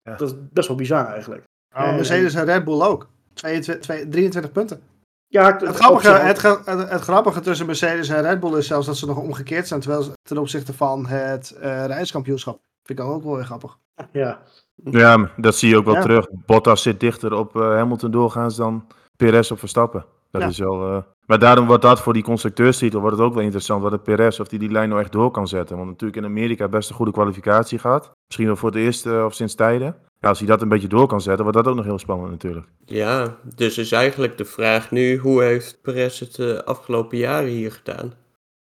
Ja. 0.03 0.15
Dat 0.17 0.29
is 0.31 0.35
best 0.53 0.69
wel 0.69 0.77
bizar 0.77 1.07
eigenlijk. 1.07 1.43
Oh, 1.77 1.83
Eh, 1.83 1.95
Mercedes 1.95 2.35
en 2.35 2.45
Red 2.45 2.65
Bull 2.65 2.81
ook. 2.83 3.09
22, 3.35 3.85
twee- 3.85 4.09
23 4.09 4.53
punten. 4.53 4.81
Ja, 5.27 5.57
Het 5.59 5.77
grappige, 5.77 6.11
het, 6.11 6.39
ge- 6.39 6.61
het, 6.65 6.89
het 6.91 7.01
grappige 7.01 7.41
tussen 7.41 7.67
Mercedes 7.67 8.09
en 8.09 8.23
Red 8.23 8.41
Bull 8.41 8.57
is 8.57 8.67
zelfs 8.67 8.87
dat 8.87 8.97
ze 8.97 9.07
nog 9.07 9.17
omgekeerd 9.19 9.69
zijn 9.69 9.81
terwijl 9.81 10.03
ze, 10.03 10.11
ten 10.23 10.39
opzichte 10.39 10.73
van 10.73 11.07
het 11.07 11.51
eh 11.61 11.85
reiskampioenschap. 11.87 12.59
Vind 12.83 12.99
ik 12.99 13.05
ook 13.05 13.23
wel 13.25 13.35
weer 13.35 13.45
grappig. 13.45 13.79
Ja, 14.13 14.41
Ja, 14.85 15.31
dat 15.37 15.55
zie 15.55 15.69
je 15.69 15.77
ook 15.77 15.85
wel 15.85 15.95
Ja. 15.95 16.01
terug. 16.01 16.27
Bottas 16.47 16.83
zit 16.83 17.01
dichter 17.01 17.33
op 17.33 17.57
eh, 17.57 17.63
Hamilton 17.63 18.11
doorgaans 18.11 18.57
dan 18.57 18.87
Perez 19.27 19.51
op 19.51 19.59
Verstappen. 19.59 20.05
Dat 20.31 20.43
Ja. 20.43 20.49
is 20.49 20.59
wel, 20.59 20.91
eh, 20.93 21.03
Maar 21.27 21.39
daarom 21.39 21.67
wordt 21.67 21.83
dat 21.83 22.01
voor 22.01 22.13
die 22.13 22.23
constructeurstitel 22.23 23.01
wordt 23.01 23.17
het 23.17 23.27
ook 23.27 23.35
wel 23.35 23.43
interessant. 23.43 23.83
Wat 23.83 23.91
de 23.93 23.99
Perez, 23.99 24.41
of 24.41 24.49
die 24.49 24.59
die 24.59 24.71
lijn 24.71 24.89
nou 24.89 25.01
echt 25.01 25.13
door 25.13 25.31
kan 25.31 25.49
zetten. 25.49 25.77
Want 25.77 25.89
natuurlijk 25.89 26.19
in 26.19 26.25
Amerika 26.31 26.69
best 26.69 26.89
een 26.91 26.95
goede 26.97 27.13
kwalificatie 27.13 27.79
gehad. 27.79 28.11
Misschien 28.27 28.47
wel 28.47 28.57
voor 28.57 28.69
het 28.71 28.79
eerst 28.79 29.07
eh, 29.07 29.25
of 29.25 29.35
sinds 29.35 29.55
tijden. 29.55 29.97
Ja, 30.19 30.29
als 30.29 30.39
hij 30.39 30.49
dat 30.49 30.63
een 30.63 30.69
beetje 30.69 30.89
door 30.89 31.07
kan 31.07 31.21
zetten, 31.21 31.43
wordt 31.45 31.59
dat 31.59 31.69
ook 31.69 31.75
nog 31.77 31.85
heel 31.85 31.99
spannend 31.99 32.31
natuurlijk. 32.31 32.67
Ja, 32.85 33.37
dus 33.55 33.79
is 33.79 33.93
eigenlijk 33.93 34.39
de 34.39 34.45
vraag 34.45 34.91
nu, 34.91 35.17
hoe 35.17 35.43
heeft 35.43 35.83
Perez 35.83 36.21
het 36.21 36.35
de 36.35 36.65
afgelopen 36.65 37.19
jaren 37.19 37.49
hier 37.51 37.73
gedaan? 37.73 38.13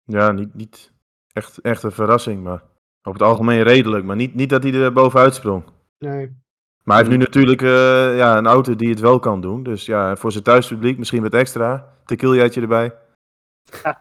Ja, 0.04 0.32
niet, 0.32 0.54
niet 0.54 0.92
echt, 1.32 1.58
echt 1.60 1.82
een 1.82 1.92
verrassing, 1.92 2.42
maar 2.42 2.62
over 3.02 3.20
het 3.20 3.28
algemeen 3.30 3.62
redelijk. 3.62 4.04
Maar 4.04 4.16
niet, 4.16 4.34
niet 4.34 4.50
dat 4.50 4.62
hij 4.62 4.72
er 4.72 4.92
bovenuit 4.92 5.34
sprong. 5.34 5.64
Nee. 5.98 6.36
Maar 6.84 6.96
hij 6.96 7.04
heeft 7.06 7.18
nu 7.18 7.24
natuurlijk 7.24 7.62
eh, 7.62 8.16
ja, 8.16 8.36
een 8.36 8.46
auto 8.46 8.76
die 8.76 8.90
het 8.90 9.00
wel 9.00 9.18
kan 9.18 9.40
doen. 9.40 9.62
Dus 9.62 9.86
ja, 9.86 10.16
voor 10.16 10.32
zijn 10.32 10.44
thuispubliek 10.44 10.98
misschien 10.98 11.22
wat 11.22 11.34
extra. 11.34 11.88
Tequilaatje 12.04 12.60
erbij. 12.60 12.92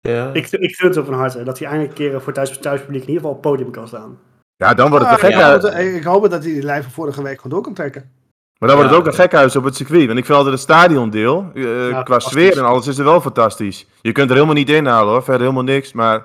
Ja, 0.00 0.30
ik, 0.32 0.50
ik 0.50 0.76
vind 0.76 0.94
het 0.94 0.96
op 0.96 1.04
van 1.04 1.14
harte 1.14 1.42
dat 1.42 1.58
hij 1.58 1.68
eindelijk 1.68 1.98
een 1.98 2.04
keer 2.08 2.20
voor 2.20 2.32
thuis, 2.32 2.58
thuispubliek 2.58 3.02
in 3.02 3.08
ieder 3.08 3.22
geval 3.22 3.36
op 3.36 3.42
het 3.42 3.52
podium 3.52 3.70
kan 3.70 3.88
staan. 3.88 4.18
Ja, 4.56 4.74
dan 4.74 4.90
wordt 4.90 5.04
het 5.04 5.14
Ah, 5.14 5.22
een 5.22 5.28
ik, 5.28 5.34
gekhuis. 5.34 5.94
ik 5.96 6.04
hoop 6.04 6.22
dat 6.30 6.44
hij 6.44 6.52
die 6.52 6.62
lijn 6.62 6.82
van 6.82 6.92
vorige 6.92 7.22
week 7.22 7.36
gewoon 7.36 7.52
door 7.52 7.62
kan 7.62 7.74
trekken. 7.74 8.10
Maar 8.58 8.68
dan 8.68 8.78
wordt 8.78 8.92
het 8.92 9.00
ook 9.00 9.06
een 9.06 9.14
gekhuis 9.14 9.56
op 9.56 9.64
het 9.64 9.76
circuit. 9.76 10.06
Want 10.06 10.18
ik 10.18 10.24
vind 10.24 10.36
altijd 10.36 10.54
het 10.54 10.64
stadiondeel, 10.64 11.50
eh, 11.54 12.02
qua 12.04 12.18
sfeer 12.18 12.58
en 12.58 12.64
alles, 12.64 12.86
is 12.86 12.98
er 12.98 13.04
wel 13.04 13.20
fantastisch. 13.20 13.86
Je 14.02 14.12
kunt 14.12 14.28
er 14.28 14.34
helemaal 14.34 14.54
niet 14.56 14.70
inhalen 14.70 15.12
hoor, 15.12 15.22
verder 15.22 15.40
helemaal 15.42 15.62
niks. 15.62 15.92
Maar 15.92 16.16
eh, 16.16 16.24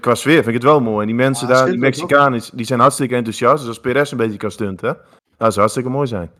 qua 0.00 0.14
sfeer 0.14 0.34
vind 0.34 0.46
ik 0.46 0.54
het 0.54 0.62
wel 0.62 0.80
mooi. 0.80 1.00
En 1.00 1.06
die 1.06 1.16
mensen 1.16 1.48
Ja, 1.48 1.54
daar, 1.54 1.66
die 1.66 1.78
Mexicanen, 1.78 2.42
die 2.54 2.66
zijn 2.66 2.80
hartstikke 2.80 3.14
enthousiast. 3.14 3.58
Dus 3.58 3.68
als 3.68 3.80
Perez 3.80 4.10
een 4.10 4.16
beetje 4.16 4.36
kan 4.36 4.50
stunten, 4.50 4.98
dat 5.36 5.48
zou 5.48 5.58
hartstikke 5.58 5.88
mooi 5.88 6.06
zijn. 6.06 6.30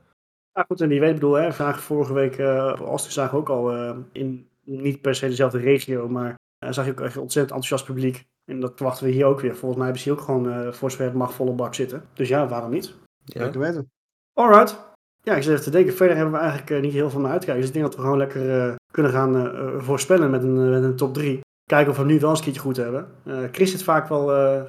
Ja, 0.53 0.65
goed, 0.69 0.81
en 0.81 0.89
die 0.89 1.01
weet, 1.01 1.09
ik 1.09 1.15
bedoel, 1.15 1.35
hè, 1.35 1.73
vorige 1.73 2.13
week 2.13 2.39
uh, 2.39 2.75
op 2.81 2.87
Austin 2.87 3.13
zagen 3.13 3.33
we 3.35 3.41
ook 3.41 3.49
al 3.49 3.73
eh, 3.73 3.97
in 4.13 4.49
niet 4.65 5.01
per 5.01 5.15
se 5.15 5.29
dezelfde 5.29 5.59
regio, 5.59 6.09
maar 6.09 6.35
uh, 6.65 6.73
zag 6.73 6.85
je 6.85 6.91
ook 6.91 7.01
echt 7.01 7.15
een 7.15 7.23
ontzettend 7.23 7.55
enthousiast 7.55 7.85
publiek. 7.85 8.27
En 8.45 8.61
dat 8.61 8.73
verwachten 8.77 9.07
we 9.07 9.13
hier 9.13 9.27
ook 9.27 9.41
weer. 9.41 9.57
Volgens 9.57 9.75
mij 9.75 9.85
hebben 9.85 10.03
ze 10.03 10.09
hier 10.09 10.19
ook 10.19 10.25
gewoon 10.25 10.47
uh, 10.47 10.73
voor 10.73 10.91
zover 10.91 11.05
het 11.05 11.15
mag 11.15 11.33
volle 11.33 11.53
bak 11.53 11.75
zitten. 11.75 12.05
Dus 12.15 12.29
ja, 12.29 12.49
waarom 12.49 12.71
niet? 12.71 12.95
ja. 13.25 13.45
Zeker 13.45 13.61
weten. 13.61 13.91
Alright. 14.33 14.87
Ja, 15.23 15.35
ik 15.35 15.43
zit 15.43 15.53
even 15.53 15.65
te 15.65 15.71
denken. 15.71 15.95
Verder 15.95 16.17
hebben 16.17 16.35
we 16.35 16.41
eigenlijk 16.41 16.71
uh, 16.71 16.81
niet 16.81 16.93
heel 16.93 17.11
veel 17.11 17.21
naar 17.21 17.31
uitkijken. 17.31 17.61
Dus 17.61 17.67
ik 17.67 17.75
denk 17.75 17.87
dat 17.87 17.95
we 17.95 18.01
gewoon 18.01 18.19
lekker 18.19 18.69
uh, 18.69 18.75
kunnen 18.93 19.13
gaan 19.13 19.37
uh, 19.37 19.79
voorspellen 19.79 20.31
met 20.31 20.43
een, 20.43 20.71
met 20.71 20.83
een 20.83 20.97
top 20.97 21.15
3. 21.15 21.41
Kijken 21.69 21.91
of 21.91 21.99
we 21.99 22.05
nu 22.05 22.21
wel 22.21 22.31
eens 22.31 22.39
een 22.39 22.45
keertje 22.45 22.61
goed 22.63 22.77
hebben. 22.77 23.09
Uh, 23.25 23.39
Chris 23.53 23.71
zit 23.71 23.83
vaak 23.83 24.09
wel, 24.09 24.25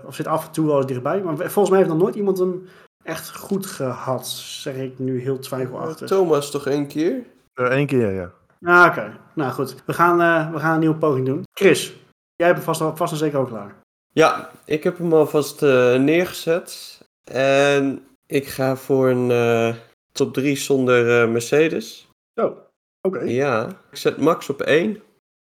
of 0.06 0.16
zit 0.16 0.28
af 0.28 0.46
en 0.46 0.52
toe 0.52 0.68
wel 0.68 0.78
eens 0.78 0.86
dichtbij. 0.86 1.22
Maar 1.22 1.36
volgens 1.36 1.70
mij 1.70 1.78
heeft 1.78 1.92
nog 1.92 2.02
nooit 2.02 2.16
iemand 2.16 2.38
hem 2.38 2.68
echt 3.04 3.36
goed 3.36 3.66
gehad. 3.66 4.28
Zeg 4.28 4.76
ik 4.76 5.00
nu 5.00 5.22
heel 5.22 5.40
twijfelachtig. 5.40 6.08
Thomas 6.08 6.52
toch 6.52 6.68
één 6.68 6.88
keer? 6.88 7.24
Eén 7.54 7.88
keer, 7.88 8.14
ja. 8.14 8.32
Ah, 8.62 8.86
oké. 8.86 9.00
Okay. 9.00 9.12
Nou 9.34 9.52
goed, 9.52 9.76
we 9.86 9.94
gaan, 9.94 10.22
uh, 10.22 10.54
we 10.54 10.60
gaan 10.60 10.74
een 10.74 10.80
nieuwe 10.80 10.96
poging 10.96 11.26
doen. 11.26 11.44
Chris, 11.54 11.94
jij 12.36 12.48
hebt 12.48 12.66
hem 12.66 12.76
vast, 12.76 12.98
vast 12.98 13.12
en 13.12 13.18
zeker 13.18 13.40
ook 13.40 13.48
klaar. 13.48 13.76
Ja, 14.14 14.50
ik 14.66 14.84
heb 14.84 14.98
hem 14.98 15.14
alvast 15.14 15.64
uh, 15.64 15.96
neergezet. 15.96 17.00
En 17.32 18.06
ik 18.26 18.48
ga 18.48 18.76
voor 18.76 19.10
een 19.10 19.30
uh, 19.30 19.76
top 20.12 20.34
3 20.34 20.58
zonder 20.58 21.24
uh, 21.24 21.32
Mercedes. 21.32 22.08
Oh, 22.36 22.46
oké. 22.46 22.58
Okay. 23.02 23.28
Ja, 23.28 23.68
ik 23.68 23.98
zet 23.98 24.18
Max 24.18 24.50
op 24.50 24.62
1. 24.62 25.02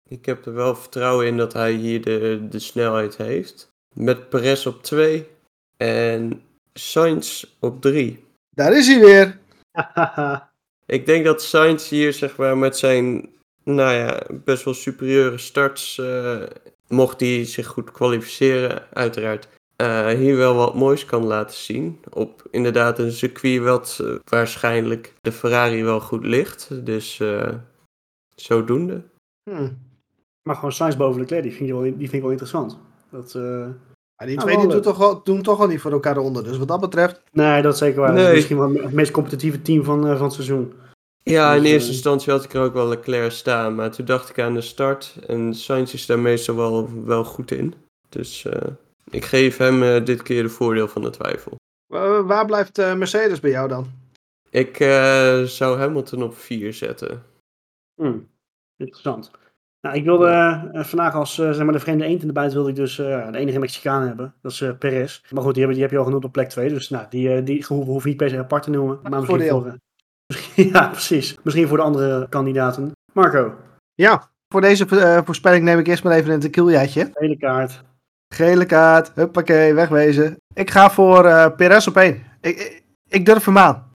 Ik 0.09 0.27
heb 0.27 0.47
er 0.47 0.55
wel 0.55 0.77
vertrouwen 0.77 1.27
in 1.27 1.37
dat 1.37 1.53
hij 1.53 1.73
hier 1.73 2.03
de, 2.03 2.47
de 2.51 2.59
snelheid 2.59 3.17
heeft. 3.17 3.69
Met 3.95 4.29
Perez 4.29 4.67
op 4.67 4.83
2. 4.83 5.29
En 5.77 6.43
Sainz 6.73 7.45
op 7.61 7.81
3. 7.81 8.25
Daar 8.51 8.77
is 8.77 8.87
hij 8.87 9.01
weer. 9.01 9.39
Ik 10.87 11.07
denk 11.07 11.25
dat 11.25 11.43
Sainz 11.43 11.89
hier 11.89 12.13
zeg 12.13 12.37
maar 12.37 12.59
met 12.59 12.77
zijn 12.77 13.29
nou 13.63 13.93
ja, 13.93 14.23
best 14.45 14.65
wel 14.65 14.75
superieure 14.75 15.39
starts, 15.39 15.99
uh, 15.99 16.43
mocht 16.89 17.21
hij 17.21 17.45
zich 17.45 17.67
goed 17.67 17.91
kwalificeren, 17.91 18.83
uiteraard, 18.93 19.49
uh, 19.83 20.09
hier 20.09 20.37
wel 20.37 20.55
wat 20.55 20.75
moois 20.75 21.05
kan 21.05 21.25
laten 21.25 21.57
zien. 21.57 22.01
Op 22.11 22.49
inderdaad 22.51 22.99
een 22.99 23.13
circuit 23.13 23.63
wat 23.63 23.99
uh, 24.03 24.15
waarschijnlijk 24.25 25.15
de 25.21 25.33
Ferrari 25.33 25.85
wel 25.85 26.01
goed 26.01 26.25
ligt. 26.25 26.87
Dus 26.87 27.23
zodoende. 28.35 29.03
Hm. 29.51 29.69
Maar 30.47 30.55
gewoon 30.55 30.73
Sainz 30.73 30.97
boven 30.97 31.21
Leclerc, 31.21 31.43
die 31.43 31.53
vind, 31.53 31.69
je 31.69 31.75
wel, 31.75 31.83
die 31.83 31.93
vind 31.97 32.13
ik 32.13 32.21
wel 32.21 32.31
interessant. 32.31 32.79
Dat, 33.11 33.35
eh, 33.35 33.43
Maar 34.17 34.27
die 34.27 34.37
Nou, 34.37 34.49
twee 34.49 34.61
die 34.61 34.69
doen, 34.69 34.81
toch 34.83 35.01
al, 35.03 35.23
doen 35.25 35.43
toch 35.43 35.61
al 35.61 35.67
niet 35.67 35.81
voor 35.81 35.93
elkaar 35.93 36.17
onder. 36.19 36.45
Dus 36.45 36.59
wat 36.59 36.69
dat 36.69 36.81
betreft. 36.81 37.23
nee, 37.33 37.63
dat 37.63 37.73
is 37.73 37.79
zeker 37.79 38.01
waar. 38.01 38.09
Dat 38.11 38.19
is 38.19 38.25
Nee. 38.25 38.35
misschien 38.35 38.59
wel 38.59 38.73
het 38.73 38.93
meest 38.93 39.11
competitieve 39.11 39.63
team 39.63 39.85
van, 39.85 40.07
eh, 40.07 40.15
van 40.15 40.25
het 40.25 40.33
seizoen. 40.33 40.73
Ja, 41.23 41.55
in 41.55 41.63
Dus, 41.63 41.71
eerste 41.71 41.89
eh, 41.89 41.95
instantie 41.95 42.33
had 42.33 42.45
ik 42.45 42.53
er 42.55 42.63
ook 42.63 42.73
wel 42.73 42.89
Leclerc 42.89 43.31
staan, 43.31 43.75
maar 43.75 43.91
toen 43.91 44.05
dacht 44.07 44.29
ik 44.31 44.39
aan 44.39 44.55
de 44.55 44.61
start 44.61 45.17
en 45.27 45.55
Sainz 45.55 45.95
is 45.95 46.07
daar 46.07 46.19
meestal 46.19 46.57
wel, 46.57 46.89
wel 47.05 47.25
goed 47.25 47.51
in. 47.51 47.75
Dus 48.09 48.45
eh, 48.45 48.71
ik 49.11 49.25
geef 49.25 49.57
hem 49.57 49.83
eh, 49.83 50.05
dit 50.05 50.23
keer 50.23 50.43
de 50.43 50.49
voordeel 50.49 50.89
van 50.89 51.03
de 51.03 51.11
twijfel. 51.11 51.53
Wa- 51.87 52.23
waar 52.23 52.47
blijft 52.47 52.79
eh, 52.79 52.95
Mercedes 52.95 53.41
bij 53.41 53.51
jou 53.51 53.69
dan? 53.69 53.87
Ik 54.51 54.81
eh, 54.81 55.43
zou 55.43 55.79
Hamilton 55.79 56.23
op 56.23 56.37
4 56.37 56.73
zetten. 56.73 57.23
Hmm, 58.03 58.29
Interessant. 58.77 59.31
Nou, 59.87 59.99
ik 59.99 60.05
wilde 60.05 60.29
eh, 60.73 60.85
vandaag 60.85 61.15
als 61.15 61.39
eh, 61.39 61.51
zeg 61.51 61.65
maar 61.65 61.73
de 61.73 61.79
vreemde 61.81 62.05
eend 62.05 62.21
in 62.21 62.27
de 62.27 62.33
buiten 62.33 62.57
wilde 62.57 62.71
ik 62.73 62.77
dus 62.77 62.99
eh, 62.99 63.31
de 63.33 63.39
enige 63.39 63.59
Mexicaan 63.59 64.03
hebben. 64.07 64.35
Dat 64.43 64.53
is 64.53 64.65
Perez. 64.79 65.23
Maar 65.31 65.43
goed, 65.43 65.55
die, 65.55 65.63
hebben, 65.63 65.73
die 65.75 65.83
heb 65.83 65.91
je 65.91 65.99
al 65.99 66.05
genoemd 66.05 66.25
op 66.25 66.33
plek 66.33 66.49
2. 66.49 66.69
Dus 66.69 66.89
nou, 66.91 67.07
die, 67.11 67.43
die 67.43 67.65
hoeven 67.69 67.93
hoef 67.93 68.03
je 68.03 68.09
niet 68.09 68.17
per 68.19 68.29
se 68.31 68.39
apart 68.39 68.63
te 68.63 68.71
noemen. 68.71 68.99
Maar 69.03 69.11
misschien 69.11 69.29
voordeel. 69.51 69.61
voor, 69.63 70.65
ja, 70.73 70.89
precies. 70.89 71.37
Misschien 71.43 71.69
voor 71.69 71.77
de 71.77 71.83
andere 71.83 72.29
kandidaten. 72.29 72.93
Marco, 73.13 73.55
Ja, 73.95 74.29
voor 74.49 74.61
deze 74.61 74.87
voorspelling 75.25 75.65
neem 75.65 75.79
ik 75.79 75.87
eerst 75.87 76.05
maar 76.05 76.13
even 76.13 76.33
een 76.33 76.41
tequilaatje. 76.41 77.11
hele 77.13 77.37
kaart. 77.37 77.83
Gele 78.35 78.65
kaart, 78.67 79.13
huppakee, 79.15 79.75
wegwezen. 79.75 80.37
Ik 80.55 80.71
ga 80.71 80.91
voor 80.91 81.25
eh 81.25 81.47
Perez 81.57 81.87
op 81.87 81.97
één. 81.97 82.23
Ik, 82.41 82.57
ik, 82.59 82.83
ik 83.09 83.27
durf 83.27 83.45
hem 83.45 83.59
aan. 83.59 83.91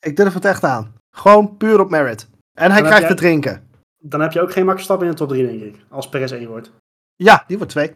Ik 0.00 0.16
durf 0.16 0.34
het 0.34 0.44
echt 0.44 0.64
aan. 0.64 0.92
Gewoon 1.16 1.56
puur 1.56 1.80
op 1.80 1.90
merit. 1.90 2.28
En 2.58 2.66
hij 2.70 2.74
heb 2.80 2.84
krijgt 2.84 3.00
jij- 3.06 3.08
te 3.14 3.14
drinken. 3.22 3.66
Dan 4.00 4.20
heb 4.20 4.32
je 4.32 4.40
ook 4.40 4.52
geen 4.52 4.64
Max 4.64 4.74
Verstappen 4.76 5.06
in 5.06 5.12
de 5.12 5.18
top 5.18 5.28
3, 5.28 5.46
denk 5.46 5.62
ik. 5.62 5.76
Als 5.88 6.08
Perez 6.08 6.32
1 6.32 6.48
wordt. 6.48 6.70
Ja, 7.16 7.44
die 7.46 7.56
wordt 7.56 7.72
twee. 7.72 7.92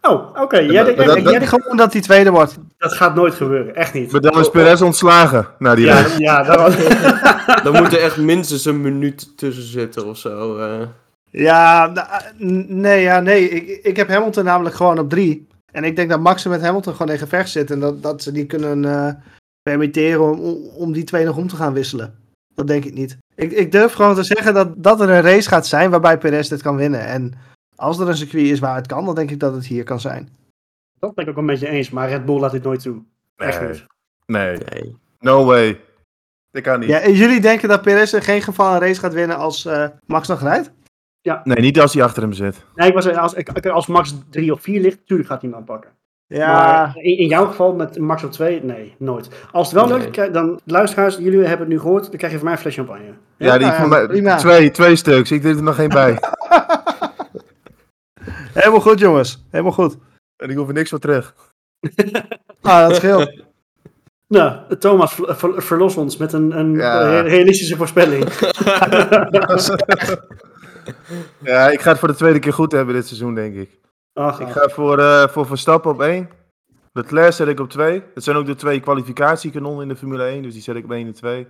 Oh, 0.00 0.40
oké. 0.42 0.58
Jij 0.58 0.74
maar 0.74 0.84
denkt- 0.84 0.96
dat- 0.98 1.06
jij 1.06 1.16
Ik 1.16 1.24
denkt- 1.24 1.38
denk 1.50 1.62
gewoon 1.62 1.76
dat 1.76 1.92
hij 1.92 2.02
tweede 2.02 2.30
wordt. 2.30 2.58
dat 2.78 2.92
gaat 2.92 3.14
nooit 3.14 3.34
gebeuren. 3.34 3.74
Echt 3.74 3.92
niet. 3.94 4.12
Maar 4.12 4.20
dan 4.20 4.40
is 4.40 4.50
Perez 4.50 4.80
ontslagen 4.80 5.46
na 5.58 5.74
die 5.74 5.84
Ja, 5.84 6.00
race. 6.00 6.20
ja 6.20 6.42
dat 6.42 6.76
Dan 7.64 7.72
moet 7.82 7.92
er 7.92 8.00
echt 8.00 8.16
minstens 8.16 8.64
een 8.64 8.80
minuut 8.80 9.36
tussen 9.38 9.64
zitten 9.64 10.06
of 10.06 10.16
zo. 10.18 10.58
eh. 10.58 10.86
Ja, 11.30 11.86
nou, 11.86 12.06
eh, 12.08 12.20
nee, 12.68 13.02
ja, 13.02 13.20
nee. 13.20 13.48
Ik, 13.48 13.84
ik 13.84 13.96
heb 13.96 14.08
Hamilton 14.08 14.44
namelijk 14.44 14.74
gewoon 14.76 14.98
op 14.98 15.10
drie. 15.10 15.46
En 15.72 15.84
ik 15.84 15.96
denk 15.96 16.10
dat 16.10 16.20
Max 16.20 16.44
met 16.44 16.60
Hamilton 16.62 16.94
gewoon 16.94 17.12
in 17.12 17.18
gevecht 17.18 17.50
zit. 17.50 17.70
En 17.70 17.80
dat, 17.80 18.02
dat 18.02 18.22
ze 18.22 18.32
die 18.32 18.46
kunnen 18.46 18.84
eh, 18.84 19.12
permitteren 19.62 20.20
om, 20.22 20.38
om- 20.40 20.68
om 20.76 20.92
die 20.92 21.04
twee 21.04 21.24
nog 21.24 21.36
om 21.36 21.48
te 21.48 21.56
gaan 21.56 21.72
wisselen. 21.72 22.14
Dat 22.54 22.66
denk 22.66 22.84
ik 22.84 22.94
niet. 22.94 23.16
Ik, 23.34 23.52
ik 23.52 23.72
durf 23.72 23.92
gewoon 23.92 24.14
te 24.14 24.22
zeggen 24.22 24.54
dat, 24.54 24.82
dat 24.82 25.00
er 25.00 25.08
een 25.10 25.20
race 25.22 25.48
gaat 25.48 25.66
zijn 25.66 25.90
waarbij 25.90 26.18
Perez 26.18 26.48
dit 26.48 26.62
kan 26.62 26.76
winnen. 26.76 27.00
En 27.06 27.32
als 27.76 27.98
er 27.98 28.08
een 28.08 28.16
circuit 28.16 28.46
is 28.46 28.58
waar 28.58 28.76
het 28.76 28.86
kan, 28.86 29.04
dan 29.04 29.14
denk 29.14 29.30
ik 29.30 29.40
dat 29.40 29.54
het 29.54 29.66
hier 29.66 29.84
kan 29.84 30.00
zijn. 30.00 30.28
dat 30.98 31.14
ben 31.14 31.24
ik 31.24 31.30
ook 31.30 31.36
een 31.36 31.46
beetje 31.46 31.68
eens. 31.68 31.90
Maar 31.90 32.08
Red 32.08 32.24
Bull 32.24 32.38
laat 32.40 32.50
dit 32.52 32.62
nooit 32.62 32.80
toe. 32.80 33.02
Echt 33.36 33.60
Nee. 33.60 33.68
niet. 33.70 33.84
Nee, 34.26 34.58
Nee. 34.72 34.96
no 35.18 35.44
way. 35.44 35.80
Dat 36.50 36.62
kan 36.62 36.80
niet. 36.80 36.88
Ja, 36.88 36.98
en 37.00 37.12
jullie 37.12 37.40
denken 37.40 37.68
dat 37.68 37.82
Perez 37.82 38.12
in 38.12 38.22
geen 38.22 38.42
geval 38.42 38.74
een 38.74 38.80
race 38.80 39.00
gaat 39.00 39.12
winnen 39.12 39.36
als 39.36 39.64
eh, 39.64 39.86
Max 40.06 40.28
nog 40.28 40.40
rijdt? 40.40 40.70
Nee, 41.44 41.60
niet 41.60 41.80
als 41.80 41.94
hij 41.94 42.02
achter 42.02 42.22
hem 42.22 42.32
zit. 42.32 42.64
Nee, 42.74 42.88
ik 42.88 42.94
was, 42.94 43.06
als, 43.08 43.34
ik- 43.34 43.66
als 43.66 43.86
Max 43.86 44.14
3 44.30 44.52
of 44.52 44.62
4 44.62 44.80
ligt, 44.80 44.98
natuurlijk 44.98 45.28
gaat 45.28 45.40
hij 45.40 45.50
hem 45.50 45.58
aanpakken. 45.58 45.90
Ja, 46.26 46.52
Maar 46.52 46.96
in, 46.96 47.18
in 47.18 47.26
jouw 47.28 47.46
geval 47.46 47.74
met 47.74 47.98
Max 47.98 48.24
op 48.24 48.32
2, 48.32 48.62
nee, 48.64 48.94
nooit. 48.98 49.28
Als 49.52 49.72
het 49.72 49.76
wel 49.76 49.98
Nee. 49.98 50.10
lukt, 50.10 50.34
dan 50.34 50.60
luisteraars, 50.64 51.16
jullie 51.16 51.38
hebben 51.40 51.58
het 51.58 51.68
nu 51.68 51.78
gehoord, 51.80 52.02
dan 52.08 52.16
krijg 52.16 52.32
je 52.32 52.38
van 52.38 52.44
mij 52.46 52.54
een 52.56 52.60
fles 52.60 52.74
champagne. 52.74 53.12
Ja, 53.36 53.58
die 53.58 53.66
ja, 53.66 53.74
voor 53.80 53.88
mij, 53.88 54.06
prima. 54.06 54.36
twee, 54.36 54.70
twee 54.70 54.96
stuks. 54.96 55.30
Ik 55.30 55.42
deed 55.42 55.56
er 55.56 55.62
nog 55.62 55.74
geen 55.74 55.88
bij. 55.88 56.18
helemaal 58.52 58.80
goed 58.80 58.98
jongens. 58.98 59.44
Helemaal 59.50 59.72
goed. 59.72 59.96
en 60.36 60.50
ik 60.50 60.56
hoef 60.56 60.68
er 60.68 60.74
niks 60.74 60.90
voor 60.90 60.98
terug. 60.98 61.34
Ah, 62.62 62.88
dat 62.88 62.96
scheelt. 62.96 63.42
Nou, 64.28 64.76
Thomas, 64.78 65.14
ver- 65.14 65.36
ver- 65.36 65.62
verlos 65.62 65.96
ons 65.96 66.16
met 66.16 66.32
een, 66.32 66.58
een 66.58 66.74
Ja. 66.74 67.20
realistische 67.20 67.76
voorspelling. 67.76 68.24
Ja, 71.42 71.68
ik 71.70 71.80
ga 71.80 71.90
het 71.90 71.98
voor 71.98 72.08
de 72.08 72.14
tweede 72.14 72.38
keer 72.38 72.52
goed 72.52 72.72
hebben 72.72 72.94
dit 72.94 73.06
seizoen, 73.06 73.34
denk 73.34 73.54
ik. 73.54 73.78
Ach, 74.14 74.40
Ik 74.40 74.48
ga 74.48 74.68
voor, 74.68 74.98
eh, 74.98 75.28
voor 75.28 75.46
Verstappen 75.46 75.90
op 75.90 76.00
1. 76.00 76.28
Leclerc 76.92 77.32
zet 77.32 77.48
ik 77.48 77.60
op 77.60 77.68
2. 77.70 78.02
Dat 78.14 78.24
zijn 78.24 78.36
ook 78.36 78.46
de 78.46 78.54
twee 78.54 78.80
kwalificatiekanonnen 78.80 79.82
in 79.82 79.88
de 79.88 79.96
Formule 79.96 80.24
1, 80.28 80.42
dus 80.42 80.52
die 80.52 80.62
zet 80.62 80.76
ik 80.76 80.84
op 80.84 80.90
1 80.90 81.06
en 81.06 81.12
2. 81.12 81.46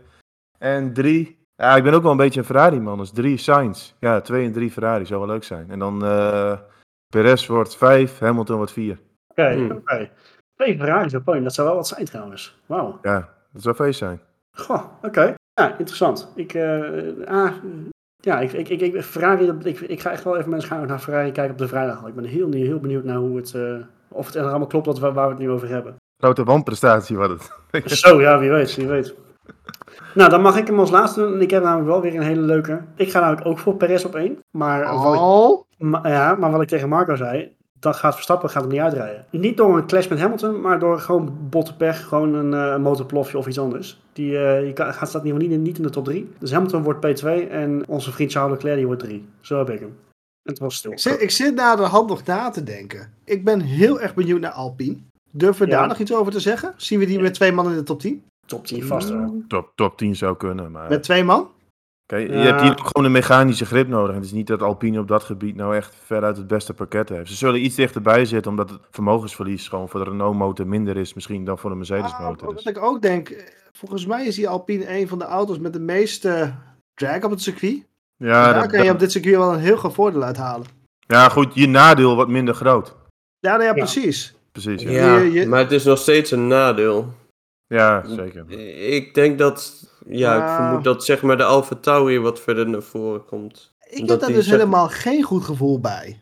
En 0.59 0.93
3. 0.93 1.39
Ja, 1.57 1.77
ik 1.77 1.83
ben 1.83 1.95
ook 1.95 2.03
wel 2.03 2.11
een 2.11 2.17
beetje 2.17 2.41
een 2.41 2.47
Ferrari-man, 2.47 2.99
dus 2.99 3.11
3 3.11 3.37
Sainz. 3.37 3.93
Ja, 4.01 4.21
2 4.21 4.47
en 4.47 4.53
3 4.53 4.71
Ferrari 4.71 5.07
zou 5.07 5.21
wel 5.21 5.29
leuk 5.29 5.45
zijn. 5.45 5.71
En 5.71 5.79
dan 5.79 6.05
eh 6.05 6.59
Perez 7.09 7.47
wordt 7.47 7.77
5, 7.77 8.19
Hamilton 8.19 8.57
wordt 8.57 8.73
4. 8.73 8.99
Oké, 9.29 9.53
Hmm. 9.53 9.71
oké. 9.71 10.11
Twee 10.57 10.79
Ferraris 10.79 11.15
op 11.15 11.25
podium, 11.25 11.45
dat 11.45 11.55
zou 11.55 11.67
wel 11.67 11.77
wat 11.77 11.87
zijn 11.89 12.05
trouwens. 12.05 12.59
Wauw. 12.67 12.99
Ja, 13.03 13.29
dat 13.53 13.63
zou 13.63 13.75
feest 13.75 13.99
zijn. 13.99 14.21
Goh, 14.57 14.85
oké. 15.03 15.35
Ja, 15.55 15.79
interessant. 15.79 16.33
Ik, 16.35 16.55
eh, 16.55 17.27
ah, 17.27 17.53
ja, 18.25 18.41
ik, 18.41 18.53
ik, 18.53 18.69
ik, 18.69 18.81
ik, 18.81 19.03
Ferrari, 19.03 19.47
dat- 19.47 19.65
ik, 19.65 19.81
ik 19.81 20.01
ga 20.01 20.11
echt 20.11 20.25
wel 20.25 20.37
even 20.37 20.51
met 20.51 20.71
een 20.71 20.87
naar 20.87 20.99
Ferrari 20.99 21.33
kijken 21.33 21.53
op 21.53 21.59
de 21.59 21.69
vrijdag. 21.69 22.07
Ik 22.07 22.15
ben 22.15 22.25
heel, 22.25 22.53
heel 22.53 22.79
benieuwd 22.81 23.05
naar 23.05 23.17
hoe 23.17 23.37
het, 23.37 23.55
eh, 23.55 23.75
of 24.09 24.27
het 24.27 24.35
er 24.35 24.43
allemaal 24.49 24.67
klopt 24.67 24.87
wat, 24.87 24.99
we- 24.99 25.13
waar 25.13 25.25
we 25.27 25.31
het 25.35 25.43
nu 25.43 25.51
over 25.51 25.69
hebben. 25.69 25.95
Grote 26.19 26.45
wanprestatie 26.45 27.17
was 27.17 27.29
het. 27.29 27.53
Zo, 27.99 28.21
ja, 28.21 28.39
wie 28.39 28.51
weet, 28.51 28.75
wie 28.77 28.87
weet. 28.87 29.15
Nou, 30.15 30.31
dan 30.31 30.43
mag 30.43 30.57
ik 30.59 30.67
hem 30.67 30.79
als 30.79 30.91
laatste 30.91 31.21
doen. 31.21 31.33
En 31.35 31.41
ik 31.41 31.51
heb 31.51 31.63
namelijk 31.63 31.89
wel 31.89 32.01
weer 32.01 32.15
een 32.15 32.23
hele 32.23 32.41
leuke. 32.41 32.81
Ik 32.97 33.11
ga 33.11 33.21
namelijk 33.21 33.47
ook 33.47 33.59
voor 33.59 33.75
Perez 33.77 34.05
op 34.05 34.15
één. 34.15 34.39
Maar, 34.51 34.85
wat 35.03 35.15
ik, 35.15 35.21
Oh, 35.21 35.65
ja, 36.03 36.35
maar 36.35 36.51
wat 36.51 36.63
ik 36.63 36.69
tegen 36.69 36.89
Marco 36.89 37.15
zei, 37.17 37.57
dat 37.85 37.97
gaat 37.97 38.15
Verstappen 38.15 38.51
gaat 38.51 38.63
hem 38.63 38.71
niet 38.73 38.81
uitrijden. 38.81 39.25
Niet 39.31 39.57
door 39.57 39.77
een 39.77 39.87
clash 39.87 40.09
met 40.09 40.19
Hamilton, 40.19 40.61
maar 40.61 40.79
door 40.79 40.99
gewoon 41.01 41.37
botte 41.51 41.77
pech, 41.77 42.05
gewoon 42.09 42.35
een 42.35 42.55
eh, 42.55 42.79
motorplofje 42.83 43.39
of 43.39 43.47
iets 43.47 43.59
anders. 43.59 44.01
Die 44.13 44.39
eh, 44.39 44.67
je 44.67 44.73
kan, 44.73 44.95
gaat 44.95 45.09
staat 45.09 45.21
in 45.25 45.27
ieder 45.27 45.41
geval 45.43 45.57
niet, 45.57 45.67
niet 45.67 45.77
in 45.77 45.83
de 45.83 45.91
top 45.91 46.05
3. 46.05 46.31
Dus 46.39 46.53
Hamilton 46.53 46.83
wordt 46.83 47.23
P2 47.23 47.51
en 47.51 47.83
onze 47.89 48.13
vriend 48.13 48.33
Charles 48.33 48.53
Leclerc 48.53 48.77
die 48.77 48.87
wordt 48.87 49.03
3. 49.03 49.25
Zo 49.41 49.59
heb 49.59 49.71
ik 49.71 49.81
hem. 49.81 49.89
En 50.43 50.53
het 50.53 50.59
was 50.59 50.75
stil. 50.75 50.93
ik 50.93 50.99
zit, 50.99 51.21
ik 51.23 51.31
zit 51.31 51.57
de 51.57 51.63
hand 51.63 52.09
nog 52.09 52.25
na 52.25 52.51
te 52.51 52.63
denken. 52.63 53.13
Ik 53.25 53.45
ben 53.45 53.61
heel 53.61 54.01
erg 54.01 54.15
benieuwd 54.15 54.41
naar 54.41 54.51
Alpine. 54.51 54.97
Durven 55.31 55.65
we 55.67 55.73
Ja. 55.73 55.79
daar 55.79 55.89
nog 55.89 55.99
iets 55.99 56.15
over 56.15 56.33
te 56.33 56.41
zeggen? 56.41 56.73
Zien 56.77 56.99
we 56.99 57.07
die 57.07 57.21
met 57.21 57.35
twee 57.35 57.53
man 57.53 57.71
in 57.71 57.75
de 57.77 57.83
top 57.83 58.01
10? 58.01 58.23
Top 58.47 58.67
10 58.67 58.85
vast 58.85 59.09
wel. 59.09 59.43
Top, 59.49 59.73
top 59.75 59.99
10 59.99 60.17
zou 60.17 60.37
kunnen, 60.37 60.71
maar... 60.71 60.89
Met 60.89 61.03
twee 61.03 61.25
man? 61.25 61.49
Je 62.07 62.29
Ja. 62.29 62.39
hebt 62.39 62.61
hier 62.61 62.71
ook 62.71 62.79
gewoon 62.87 63.05
een 63.05 63.13
mechanische 63.13 63.65
grip 63.67 63.89
nodig. 63.89 64.09
En 64.11 64.15
het 64.17 64.25
is 64.25 64.33
niet 64.33 64.47
dat 64.47 64.63
Alpine 64.63 64.99
op 65.01 65.09
dat 65.09 65.23
gebied 65.23 65.57
nou 65.57 65.77
echt 65.77 65.97
veruit 66.05 66.37
het 66.37 66.47
beste 66.47 66.75
pakket 66.75 67.09
heeft. 67.09 67.29
Ze 67.29 67.35
zullen 67.37 67.65
iets 67.65 67.75
dichterbij 67.75 68.25
zitten, 68.25 68.51
omdat 68.51 68.71
het 68.71 68.79
vermogensverlies 68.91 69.69
gewoon 69.69 69.89
voor 69.89 70.05
de 70.05 70.11
Renault-motor 70.11 70.67
minder 70.67 70.97
is 70.97 71.15
misschien 71.15 71.45
dan 71.45 71.59
voor 71.59 71.71
de 71.71 71.77
Ah, 71.77 71.89
Mercedes-motor. 71.89 72.47
wat 72.47 72.57
Dus. 72.57 72.65
ik 72.65 72.79
ook 72.83 73.03
denk, 73.03 73.29
eh, 73.29 73.43
volgens 73.73 74.07
mij 74.07 74.27
is 74.27 74.35
die 74.35 74.49
Alpine 74.49 74.99
een 74.99 75.09
van 75.09 75.19
de 75.19 75.25
auto's 75.25 75.59
met 75.59 75.73
de 75.73 75.81
meeste 75.81 76.55
drag 76.95 77.23
op 77.25 77.31
het 77.31 77.43
circuit. 77.43 77.87
Ja, 78.17 78.45
daar 78.45 78.55
dat- 78.55 78.67
kan 78.71 78.79
je 78.79 78.85
dat- 78.85 78.95
op 78.95 79.01
dit 79.01 79.13
circuit 79.13 79.37
wel 79.37 79.53
een 79.53 79.59
heel 79.61 79.77
groot 79.77 79.95
voordeel 79.95 80.23
uithalen. 80.23 80.67
ja, 81.07 81.29
goed, 81.29 81.55
je 81.55 81.67
nadeel 81.69 82.17
wat 82.17 82.29
minder 82.29 82.55
groot. 82.55 82.97
Ja, 83.39 83.51
nou 83.51 83.63
ja, 83.63 83.69
Ja. 83.69 83.73
precies. 83.75 84.35
Precies, 84.53 84.83
ja. 84.83 84.91
Ja, 84.91 85.17
Je- 85.17 85.33
je- 85.33 85.47
maar 85.47 85.59
het 85.59 85.73
is 85.73 85.85
nog 85.85 85.99
steeds 85.99 86.31
een 86.31 86.47
nadeel. 86.47 87.09
Ja, 87.75 88.05
zeker. 88.07 88.51
Ik 88.95 89.15
denk 89.15 89.39
dat, 89.39 89.85
ja, 90.07 90.37
ik 90.49 90.57
vermoed 90.57 90.85
dat 90.85 91.05
zeg 91.05 91.23
maar 91.23 91.37
de 91.37 91.45
Alfa 91.45 91.75
Tauri 91.75 92.19
wat 92.19 92.41
verder 92.41 92.69
naar 92.69 92.83
voren 92.83 93.25
komt. 93.25 93.73
Ik 93.91 94.09
heb 94.09 94.21
daar 94.21 94.33
dus 94.33 94.45
zeg- 94.47 94.57
helemaal 94.59 94.89
geen 94.89 95.23
goed 95.23 95.45
gevoel 95.45 95.81
bij. 95.81 96.19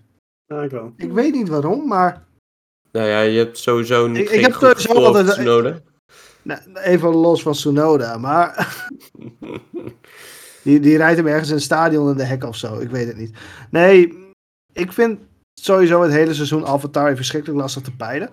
Ja, 0.46 0.62
ik 0.62 0.70
wel. 0.70 0.92
Ik 0.96 1.12
weet 1.12 1.32
niet 1.32 1.48
waarom, 1.48 1.88
maar 1.88 2.24
Nou 2.92 3.06
ja, 3.06 3.20
je 3.20 3.38
hebt 3.38 3.58
sowieso 3.58 4.06
niet 4.06 4.16
Ik- 4.16 4.22
ik 4.22 4.28
geen 4.30 4.42
heb 4.42 4.52
goed 4.52 4.60
sowieso 4.68 4.88
gevoel 4.88 5.06
over 5.06 5.18
altijd- 5.20 5.36
Tsunoda. 5.36 5.78
nou, 6.42 6.60
even 6.76 7.08
los 7.14 7.42
van 7.42 7.52
Tsunoda. 7.52 8.16
Maar 8.18 8.76
die, 10.64 10.80
die 10.80 10.96
rijdt 10.96 11.16
hem 11.16 11.26
ergens 11.26 11.48
in 11.48 11.54
het 11.54 11.62
stadion 11.64 12.10
in 12.10 12.16
de 12.16 12.24
hek 12.24 12.44
of 12.44 12.56
zo. 12.56 12.78
Ik 12.78 12.90
weet 12.90 13.06
het 13.06 13.16
niet. 13.16 13.36
Nee, 13.70 14.18
ik 14.72 14.92
vind 14.92 15.20
sowieso 15.60 16.02
het 16.02 16.12
hele 16.12 16.34
seizoen 16.34 16.64
AlphaTauri 16.64 17.16
verschrikkelijk 17.16 17.60
lastig 17.60 17.82
te 17.82 17.96
peilen. 17.96 18.30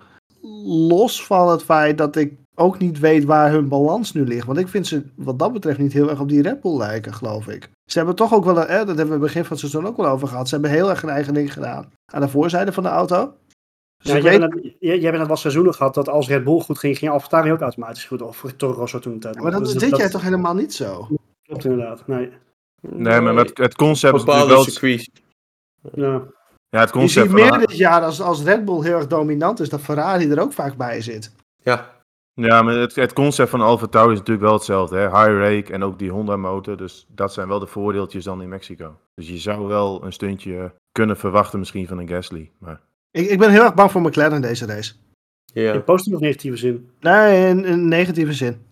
Los 0.88 1.26
van 1.26 1.49
het 1.49 1.63
feit 1.63 1.97
dat 1.97 2.15
ik 2.15 2.34
ook 2.60 2.80
niet 2.80 2.99
weet 2.99 3.24
waar 3.24 3.51
hun 3.51 3.68
balans 3.68 4.14
nu 4.14 4.24
ligt. 4.24 4.45
Want 4.45 4.60
ik 4.60 4.68
vind 4.68 4.88
ze 4.88 5.03
wat 5.16 5.39
dat 5.39 5.53
betreft 5.53 5.78
niet 5.78 5.93
heel 5.93 6.10
erg 6.10 6.20
op 6.20 6.30
die 6.30 6.41
Red 6.41 6.62
Bull 6.62 6.78
lijken, 6.78 7.14
geloof 7.14 7.47
ik. 7.47 7.70
Ze 7.86 7.97
hebben 7.97 8.16
toch 8.16 8.34
ook 8.34 8.45
wel, 8.45 8.57
een, 8.57 8.68
eh, 8.68 8.86
dat 8.86 8.97
hebben 8.97 9.10
we 9.10 9.18
begin 9.18 9.41
van 9.41 9.51
het 9.51 9.60
seizoen 9.60 9.88
ook 9.88 9.97
wel 9.97 10.05
over 10.05 10.28
gehad. 10.28 10.47
Ze 10.47 10.53
hebben 10.53 10.72
heel 10.72 10.89
erg 10.89 11.03
een 11.03 11.10
eigen 11.10 11.34
ding 11.34 11.53
gedaan 11.53 11.91
aan 12.05 12.22
de 12.22 12.28
voorzijde 12.28 12.72
van 12.72 12.84
de 12.84 12.89
auto. 12.89 13.34
Dus 13.97 14.12
Ja, 14.12 14.14
jij, 14.14 14.22
weet, 14.22 14.41
hebt 14.41 14.53
net, 14.53 14.64
jij, 14.80 14.95
jij 14.95 15.05
hebt 15.05 15.18
net 15.18 15.28
wat 15.28 15.39
seizoenen 15.39 15.74
gehad 15.74 15.93
dat 15.93 16.10
als 16.10 16.28
Red 16.28 16.43
Bull 16.43 16.60
goed 16.60 16.80
ging, 16.80 16.97
ging 16.97 17.12
AlphaTauri 17.12 17.51
ook 17.51 17.62
automatisch 17.62 18.05
goed. 18.05 18.22
Of 18.22 18.53
Toro 18.57 18.74
Rosso 18.74 18.99
toen 18.99 19.20
tijd. 19.20 19.39
maar 19.39 19.51
dat 19.51 19.60
Dus 19.60 19.74
is 19.74 19.80
dit 19.80 19.97
jaar 19.97 20.10
toch 20.10 20.22
helemaal 20.22 20.55
niet 20.55 20.74
zo? 20.74 21.07
Klopt 21.41 21.66
inderdaad. 21.66 22.07
Nee. 22.07 22.32
Nee, 22.82 23.22
maar 23.22 23.34
met 23.34 23.57
het 23.57 23.76
concept 23.76 24.16
is 24.16 24.24
bepaalde 24.24 24.55
natuurlijk 24.55 25.05
wel... 25.91 26.10
Ja. 26.12 26.24
Ja, 26.70 26.80
het 26.80 26.89
Je 26.89 26.95
concept 26.95 27.30
ziet 27.30 27.39
van... 27.39 27.49
meer 27.49 27.68
dit 27.68 27.78
jaar 27.78 28.01
als, 28.01 28.22
als 28.22 28.43
Red 28.43 28.66
Bull 28.66 28.84
heel 28.84 28.95
erg 28.97 29.07
dominant 29.07 29.60
is, 29.60 29.70
dat 29.70 29.82
Ferrari 29.82 30.30
er 30.30 30.41
ook 30.41 30.53
vaak 30.53 30.78
bij 30.78 31.01
zit. 31.01 31.32
Ja, 31.64 31.99
Ja, 32.39 32.61
maar 32.61 32.73
het, 32.75 32.95
het 32.95 33.13
concept 33.13 33.49
van 33.49 33.61
Alfa 33.61 33.85
Tauri 33.87 34.11
is 34.13 34.17
natuurlijk 34.19 34.45
wel 34.45 34.55
hetzelfde. 34.55 34.95
Hè? 34.97 35.03
High 35.07 35.37
rake 35.39 35.73
en 35.73 35.83
ook 35.83 35.99
die 35.99 36.09
Honda 36.11 36.35
motor. 36.37 36.77
Dus 36.77 37.05
dat 37.09 37.33
zijn 37.33 37.47
wel 37.47 37.59
de 37.59 37.65
voordeeltjes 37.67 38.23
dan 38.23 38.41
in 38.41 38.49
Mexico. 38.49 38.97
Dus 39.15 39.29
je 39.29 39.37
zou 39.37 39.67
wel 39.67 40.03
een 40.05 40.13
stuntje 40.13 40.73
kunnen 40.91 41.17
verwachten 41.17 41.59
misschien 41.59 41.87
van 41.87 41.97
een 41.97 42.07
Gasly. 42.07 42.51
Maar 42.59 42.81
Ik, 43.11 43.29
ik 43.29 43.39
ben 43.39 43.51
heel 43.51 43.63
erg 43.63 43.73
bang 43.73 43.91
voor 43.91 44.01
McLaren 44.01 44.35
in 44.35 44.41
deze 44.41 44.65
race. 44.65 44.93
Ja. 45.53 45.73
In 45.73 45.83
positieve 45.83 46.17
of 46.19 46.23
negatieve 46.25 46.57
zin? 46.57 46.89
Nee, 46.99 47.47
in, 47.49 47.65
in 47.65 47.87
negatieve 47.87 48.33
zin. 48.33 48.67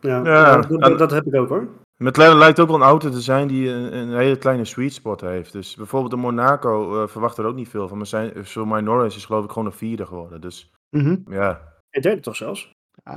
Ja, 0.00 0.16
Ja, 0.24 0.32
ja, 0.32 0.56
dat, 0.60 0.80
en- 0.82 0.96
dat 0.96 1.10
heb 1.10 1.26
ik 1.26 1.34
ook 1.34 1.48
hoor. 1.48 1.68
McLaren 1.96 2.36
lijkt 2.38 2.60
ook 2.60 2.66
wel 2.66 2.76
een 2.76 2.82
auto 2.82 3.10
te 3.10 3.20
zijn 3.20 3.48
die 3.48 3.68
een, 3.70 3.96
een 3.96 4.16
hele 4.16 4.36
kleine 4.38 4.64
sweet 4.64 4.92
spot 4.92 5.20
heeft. 5.20 5.52
Dus 5.52 5.74
bijvoorbeeld 5.76 6.10
de 6.12 6.16
Monaco 6.18 7.02
eh, 7.02 7.08
verwacht 7.08 7.38
er 7.38 7.44
ook 7.44 7.54
niet 7.54 7.68
veel 7.68 7.88
van. 7.88 7.96
Maar 7.96 8.06
zijn, 8.06 8.32
voor 8.46 8.68
mij 8.68 8.80
Norris 8.80 9.16
is 9.16 9.24
geloof 9.24 9.44
ik 9.44 9.50
gewoon 9.50 9.66
een 9.66 9.72
vierde 9.72 10.06
geworden. 10.06 10.40
Dus 10.40 10.70
Mhm. 10.96 11.16
ja, 11.26 11.60
Het 11.90 12.02
derde 12.02 12.20
toch 12.20 12.36
zelfs? 12.36 12.71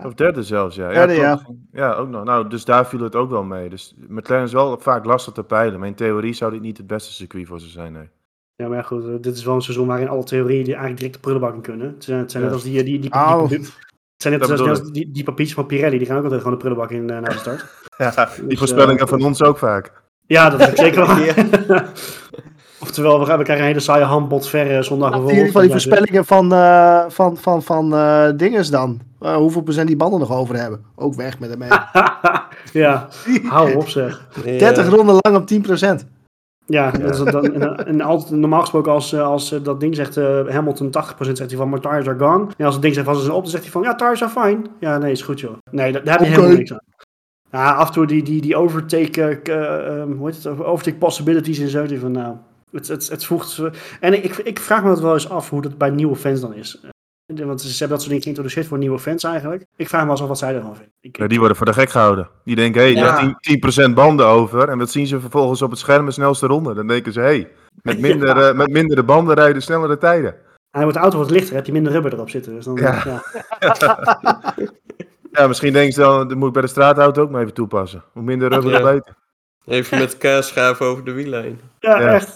Of 0.06 0.14
derde 0.14 0.44
zelfs, 0.44 0.76
ja. 0.76 0.90
Derde, 0.90 1.14
ja, 1.14 1.36
klopt. 1.44 1.60
ja, 1.72 1.94
ook 1.94 2.10
nog. 2.10 2.24
Nou, 2.24 2.48
dus 2.50 2.66
daar 2.66 2.88
viel 2.88 3.00
het 3.00 3.16
ook 3.16 3.30
wel 3.30 3.44
mee. 3.44 3.70
Dus 3.70 3.96
McLaren 4.08 4.46
is 4.46 4.54
wel 4.54 4.78
vaak 4.80 5.06
lastig 5.06 5.34
te 5.34 5.44
peilen. 5.44 5.80
Maar 5.80 5.88
in 5.88 5.96
theorie 5.96 6.34
zou 6.34 6.52
dit 6.52 6.62
niet 6.62 6.78
het 6.78 6.88
beste 6.88 7.12
circuit 7.14 7.48
voor 7.48 7.60
ze 7.60 7.68
zijn, 7.68 7.94
nee. 7.94 8.10
Ja, 8.56 8.68
maar 8.68 8.84
goed, 8.84 9.04
eh, 9.06 9.14
dit 9.22 9.36
is 9.36 9.46
wel 9.46 9.56
een 9.56 9.62
seizoen 9.62 9.88
waarin 9.88 10.08
alle 10.10 10.24
theorieën 10.24 10.64
die 10.64 10.74
eigenlijk 10.74 10.98
direct 10.98 11.14
de 11.16 11.20
prullenbak 11.22 11.54
in 11.54 11.62
kunnen. 11.62 11.88
Het 11.88 12.04
zijn, 12.04 12.20
het 12.20 12.32
zijn 12.32 12.44
net 12.44 12.52
als 12.54 12.64
die, 12.64 12.74
die, 12.74 12.84
die, 12.84 13.00
die, 13.00 13.48
die- 13.48 13.58
het 13.60 14.24
zijn 14.24 14.34
net 14.34 14.42
Dat 14.42 14.52
als, 14.52 14.60
bedoel 14.60 14.74
net 14.74 14.80
als 14.84 14.92
die, 14.92 15.12
die 15.12 15.24
papiertjes 15.24 15.56
van 15.56 15.66
Pirelli, 15.66 15.98
die 15.98 16.08
gaan 16.08 16.18
ook 16.18 16.24
altijd 16.24 16.42
gewoon 16.42 16.58
de 16.58 16.64
prullenbak 16.66 16.92
in 16.92 17.10
eh, 17.10 17.20
na 17.20 17.30
de 17.30 17.38
start. 17.38 17.66
Ja, 17.98 18.30
die 18.38 18.48
Dus, 18.48 18.58
voorspellingen 18.60 19.02
eh, 19.04 19.08
van 19.08 19.24
ons 19.24 19.44
ook 19.44 19.58
vaak. 19.58 19.92
Ja, 20.28 20.50
dat 20.50 20.60
is 20.60 20.68
ook 20.70 20.76
zeker 20.76 21.08
wel. 21.08 21.16
Oftewel, 22.80 23.20
we, 23.20 23.26
gaan, 23.26 23.38
we 23.38 23.44
krijgen 23.44 23.66
een 23.66 23.72
hele 23.72 23.84
saaie 23.84 24.04
handbod 24.04 24.48
ver 24.48 24.76
eh, 24.76 24.82
zondag 24.82 25.12
van 25.52 25.62
die 25.62 25.72
voorspellingen 25.72 26.26
van, 26.26 26.54
eh 26.54 27.06
van, 27.08 27.38
van, 27.38 27.64
van 27.64 27.94
eh 27.94 28.30
dinges 28.36 28.70
dan? 28.70 29.02
Eh, 29.20 29.36
hoeveel 29.36 29.62
procent 29.62 29.88
die 29.88 29.96
banden 29.96 30.20
nog 30.20 30.32
over 30.32 30.56
hebben? 30.56 30.86
Ook 30.96 31.14
weg 31.14 31.40
met 31.40 31.50
hem 31.50 31.60
mee. 31.60 31.70
ja, 32.84 33.08
hou 33.44 33.76
op 33.76 33.88
zeg. 33.88 34.28
30 34.44 34.90
ronden 34.90 35.18
lang 35.20 35.36
op 35.36 35.48
10 35.48 35.62
procent. 35.62 36.06
Ja, 36.68 36.92
dat 36.92 37.34
en, 37.34 37.86
en 37.86 38.02
altijd, 38.02 38.40
normaal 38.40 38.60
gesproken 38.60 38.92
als, 38.92 39.16
als 39.16 39.50
dat 39.64 39.80
ding 39.80 39.96
zegt, 39.96 40.18
eh, 40.18 40.48
Hamilton 40.48 40.88
80% 40.88 40.92
zegt 41.18 41.38
hij 41.38 41.58
van, 41.58 41.70
my 41.70 41.80
tires 41.80 42.08
are 42.08 42.20
gone. 42.20 42.48
En 42.58 42.66
als 42.66 42.74
het 42.74 42.84
ding 42.84 42.94
zegt 42.94 43.06
van, 43.06 43.16
ze 43.16 43.22
zijn 43.22 43.34
op, 43.34 43.42
dan 43.42 43.52
zegt 43.52 43.64
hij 43.64 43.72
van, 43.72 43.82
ja, 43.82 43.96
tires 43.96 44.24
are 44.24 44.32
fine. 44.32 44.62
Ja, 44.80 44.98
nee, 44.98 45.12
is 45.12 45.22
goed 45.22 45.40
joh. 45.40 45.58
Nee, 45.72 45.92
daar, 45.92 46.04
daar 46.04 46.18
heb 46.18 46.28
je 46.28 46.34
helemaal 46.34 46.58
niks 46.58 46.74
aan. 46.74 46.80
Ja, 47.52 47.72
af 47.74 47.88
en 47.88 47.94
toe 47.94 48.06
die, 48.06 48.24
die, 48.24 48.42
die 48.42 48.56
overtake, 48.56 49.22
eh, 49.22 49.54
eh, 49.54 50.00
ehm, 50.00 50.12
hoe 50.12 50.28
heet 50.28 50.44
het, 50.44 50.64
overtake 50.64 50.98
possibilities 50.98 51.60
en 51.60 51.70
zo. 51.70 51.86
Die 51.86 52.00
van, 52.00 52.12
nou, 52.12 52.36
het, 52.76 52.88
het, 52.88 53.10
het 53.10 53.26
voegt... 53.26 53.62
En 54.00 54.24
ik, 54.24 54.36
ik 54.38 54.60
vraag 54.60 54.84
me 54.84 54.90
dat 54.90 55.00
wel 55.00 55.14
eens 55.14 55.30
af 55.30 55.50
hoe 55.50 55.62
dat 55.62 55.78
bij 55.78 55.90
nieuwe 55.90 56.16
fans 56.16 56.40
dan 56.42 56.54
is. 56.54 56.80
Eh, 56.82 57.46
Want 57.46 57.62
ze 57.62 57.68
hebben 57.70 57.88
dat 57.90 57.98
soort 57.98 58.08
dingen 58.08 58.22
geïntroduceerd 58.24 58.68
voor 58.68 58.78
nieuwe 58.78 59.00
fans 59.00 59.24
eigenlijk. 59.24 59.66
Ik 59.76 59.88
vraag 59.88 60.00
me 60.02 60.06
wel 60.08 60.16
eens 60.16 60.24
af 60.24 60.28
wat 60.30 60.38
zij 60.38 60.56
ervan 60.56 60.76
vinden. 60.76 60.94
Ik, 61.02 61.18
Ja, 61.18 61.28
die 61.28 61.40
worden 61.40 61.58
voor 61.58 61.66
de 61.66 61.74
gek 61.74 61.90
gehouden. 61.90 62.30
Die 62.44 62.56
denken, 62.56 62.82
hé, 62.82 62.88
hey, 62.94 62.96
Ja. 62.96 63.20
je 63.20 63.26
hebt 63.28 63.80
10%, 63.90 63.90
10% 63.90 63.94
banden 63.94 64.26
over. 64.26 64.70
En 64.70 64.78
wat 64.78 64.92
zien 64.92 65.08
ze 65.08 65.20
vervolgens 65.20 65.62
op 65.62 65.70
het 65.70 65.80
scherm 65.80 66.06
de 66.06 66.12
snelste 66.12 66.48
ronde? 66.48 66.74
Dan 66.74 66.88
denken 66.88 67.14
ze, 67.14 67.20
hé, 67.20 67.26
hey, 67.26 67.52
met, 67.82 68.00
minder, 68.08 68.38
eh, 68.38 68.56
met 68.56 68.70
mindere 68.72 69.04
banden 69.04 69.36
rijden 69.36 69.62
snellere 69.62 69.98
tijden. 69.98 70.36
En 70.72 70.82
wordt 70.82 70.98
de 70.98 71.04
auto 71.04 71.18
wat 71.18 71.30
lichter, 71.32 71.56
heb 71.56 71.66
je 71.66 71.72
minder 71.72 71.92
rubber 71.92 72.14
erop 72.14 72.30
zitten. 72.30 72.54
Dus 72.54 72.66
dan, 72.66 72.76
Ja. 72.76 73.04
ja. 73.06 73.24
Ja, 75.32 75.48
misschien 75.48 75.74
denken 75.74 75.94
ze 75.94 76.00
dan, 76.00 76.28
dat 76.28 76.38
moet 76.38 76.48
ik 76.48 76.54
bij 76.54 76.62
de 76.62 76.68
straatauto 76.68 77.22
ook 77.22 77.30
maar 77.30 77.42
even 77.42 77.54
toepassen. 77.54 78.04
Hoe 78.12 78.24
minder 78.24 78.50
rubber, 78.52 78.72
Ja. 78.72 78.82
hoe 78.82 78.92
beter. 78.92 79.16
Even 79.66 79.98
met 80.00 80.18
kaas 80.18 80.48
schaven 80.48 80.86
over 80.86 81.04
de 81.04 81.12
wiellijn. 81.12 81.60
Ja, 81.80 82.00
Ja. 82.00 82.14
echt. 82.14 82.36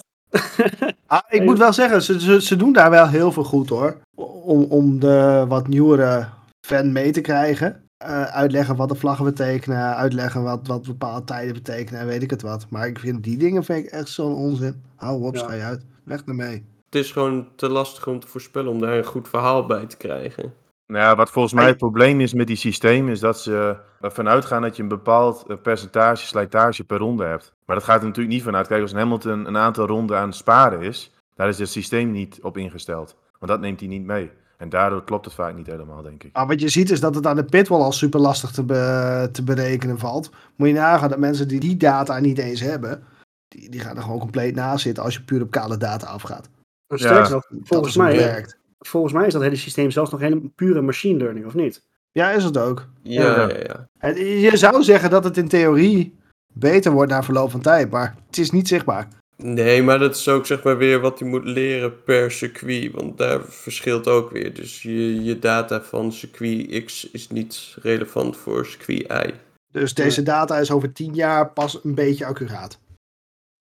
Ah, 1.07 1.21
ik 1.29 1.43
moet 1.43 1.57
wel 1.57 1.73
zeggen, 1.73 2.01
ze, 2.01 2.19
ze, 2.19 2.41
ze 2.41 2.55
doen 2.55 2.73
daar 2.73 2.89
wel 2.89 3.07
heel 3.07 3.31
veel 3.31 3.43
goed 3.43 3.69
hoor. 3.69 3.97
Om, 4.43 4.63
om 4.63 4.99
de 4.99 5.45
wat 5.47 5.67
nieuwere 5.67 6.27
fan 6.61 6.91
mee 6.91 7.11
te 7.11 7.21
krijgen. 7.21 7.83
Eh, 7.97 8.23
uitleggen 8.23 8.75
wat 8.75 8.89
de 8.89 8.95
vlaggen 8.95 9.25
betekenen. 9.25 9.95
Uitleggen 9.95 10.43
wat, 10.43 10.67
wat 10.67 10.85
bepaalde 10.85 11.25
tijden 11.25 11.53
betekenen 11.53 11.99
en 12.01 12.07
weet 12.07 12.21
ik 12.21 12.29
het 12.29 12.41
wat. 12.41 12.65
Maar 12.69 12.87
ik 12.87 12.99
vind 12.99 13.23
die 13.23 13.37
dingen 13.37 13.63
vind 13.63 13.85
ik 13.85 13.91
echt 13.91 14.09
zo'n 14.09 14.35
onzin. 14.35 14.83
Hou 14.95 15.23
op, 15.23 15.35
Ja. 15.35 15.43
schij 15.43 15.61
uit. 15.63 15.81
Weg 16.03 16.21
ermee. 16.25 16.65
Het 16.85 16.95
is 16.95 17.11
gewoon 17.11 17.47
te 17.55 17.69
lastig 17.69 18.07
om 18.07 18.19
te 18.19 18.27
voorspellen 18.27 18.71
om 18.71 18.79
daar 18.79 18.97
een 18.97 19.03
goed 19.05 19.27
verhaal 19.29 19.65
bij 19.65 19.85
te 19.85 19.97
krijgen. 19.97 20.53
Nou 20.89 21.03
ja, 21.03 21.15
wat 21.15 21.29
volgens 21.29 21.53
mij 21.53 21.67
het 21.67 21.77
probleem 21.77 22.21
is 22.21 22.33
met 22.33 22.47
die 22.47 22.55
systeem, 22.55 23.09
is 23.09 23.19
dat 23.19 23.39
ze 23.39 23.77
ervan 24.01 24.29
uitgaan 24.29 24.61
dat 24.61 24.75
je 24.75 24.81
een 24.81 24.87
bepaald 24.87 25.45
eh, 25.47 25.57
percentage 25.61 26.25
slijtage 26.25 26.83
per 26.83 26.97
ronde 26.97 27.25
hebt. 27.25 27.53
Maar 27.65 27.75
dat 27.75 27.85
gaat 27.85 27.99
er 27.99 28.07
natuurlijk 28.07 28.33
niet 28.35 28.43
vanuit. 28.43 28.67
Kijk, 28.67 28.81
als 28.81 28.91
een 28.91 28.97
Hamilton 28.97 29.47
een 29.47 29.57
aantal 29.57 29.87
ronden 29.87 30.17
aan 30.17 30.27
het 30.27 30.35
sparen 30.35 30.81
is, 30.81 31.11
daar 31.35 31.47
is 31.47 31.59
het 31.59 31.69
systeem 31.69 32.11
niet 32.11 32.39
op 32.41 32.57
ingesteld. 32.57 33.15
Want 33.39 33.51
dat 33.51 33.59
neemt 33.59 33.79
hij 33.79 33.89
niet 33.89 34.03
mee. 34.03 34.31
En 34.57 34.69
daardoor 34.69 35.03
klopt 35.03 35.25
het 35.25 35.33
vaak 35.33 35.55
niet 35.55 35.67
helemaal, 35.67 36.01
denk 36.01 36.23
ik. 36.23 36.33
Maar 36.33 36.47
wat 36.47 36.61
je 36.61 36.69
ziet 36.69 36.91
is 36.91 36.99
dat 36.99 37.15
het 37.15 37.27
aan 37.27 37.35
de 37.35 37.45
pitwall 37.45 37.81
al 37.81 37.91
super 37.91 38.19
lastig 38.19 38.51
te, 38.51 38.63
be- 38.63 39.29
te 39.31 39.43
berekenen 39.43 39.99
valt. 39.99 40.31
Moet 40.55 40.67
je 40.67 40.73
nagaan 40.73 41.09
dat 41.09 41.19
mensen 41.19 41.47
die 41.47 41.59
die 41.59 41.77
data 41.77 42.19
niet 42.19 42.37
eens 42.37 42.59
hebben, 42.59 43.03
die, 43.47 43.69
die 43.69 43.79
gaan 43.79 43.95
er 43.95 44.01
gewoon 44.03 44.19
compleet 44.19 44.55
naast 44.55 44.83
zitten 44.83 45.03
als 45.03 45.13
je 45.13 45.21
puur 45.21 45.41
op 45.41 45.51
kale 45.51 45.77
data 45.77 46.07
afgaat. 46.07 46.49
Sterker 46.87 47.31
nog, 47.31 47.47
volgens 47.63 47.95
mij, 47.95 48.15
werkt. 48.15 48.58
Volgens 48.79 49.13
mij 49.13 49.27
is 49.27 49.33
dat 49.33 49.41
hele 49.41 49.55
systeem 49.55 49.91
zelfs 49.91 50.11
nog 50.11 50.19
helemaal 50.19 50.51
pure 50.55 50.81
machine 50.81 51.17
learning, 51.17 51.45
of 51.45 51.53
niet? 51.53 51.87
Ja, 52.11 52.31
is 52.31 52.43
het 52.43 52.57
ook. 52.57 52.87
Ja, 53.03 53.23
Ja. 53.23 53.47
ja, 53.47 53.55
ja. 53.63 53.87
En 53.97 54.25
je 54.25 54.57
zou 54.57 54.83
zeggen 54.83 55.09
dat 55.09 55.23
het 55.23 55.37
in 55.37 55.47
theorie 55.47 56.17
beter 56.53 56.91
wordt 56.91 57.11
na 57.11 57.23
verloop 57.23 57.51
van 57.51 57.61
tijd, 57.61 57.91
maar 57.91 58.15
het 58.27 58.37
is 58.37 58.51
niet 58.51 58.67
zichtbaar. 58.67 59.07
Nee, 59.37 59.83
maar 59.83 59.99
dat 59.99 60.15
is 60.15 60.27
ook 60.27 60.45
zeg 60.45 60.63
maar 60.63 60.77
weer 60.77 60.99
wat 60.99 61.19
hij 61.19 61.27
moet 61.27 61.45
leren 61.45 62.03
per 62.03 62.31
circuit. 62.31 62.91
Want 62.91 63.17
daar 63.17 63.39
verschilt 63.45 64.07
ook 64.07 64.31
weer. 64.31 64.53
Dus 64.53 64.81
je, 64.81 65.23
je 65.23 65.39
data 65.39 65.81
van 65.81 66.11
circuit 66.11 66.83
X 66.85 67.11
is 67.11 67.29
niet 67.29 67.75
relevant 67.81 68.37
voor 68.37 68.65
circuit 68.65 69.27
Y. 69.27 69.33
Dus 69.71 69.93
deze 69.93 70.23
data 70.23 70.57
is 70.57 70.71
over 70.71 70.93
tien 70.93 71.13
jaar 71.13 71.49
pas 71.49 71.79
een 71.83 71.95
beetje 71.95 72.25
accuraat. 72.25 72.79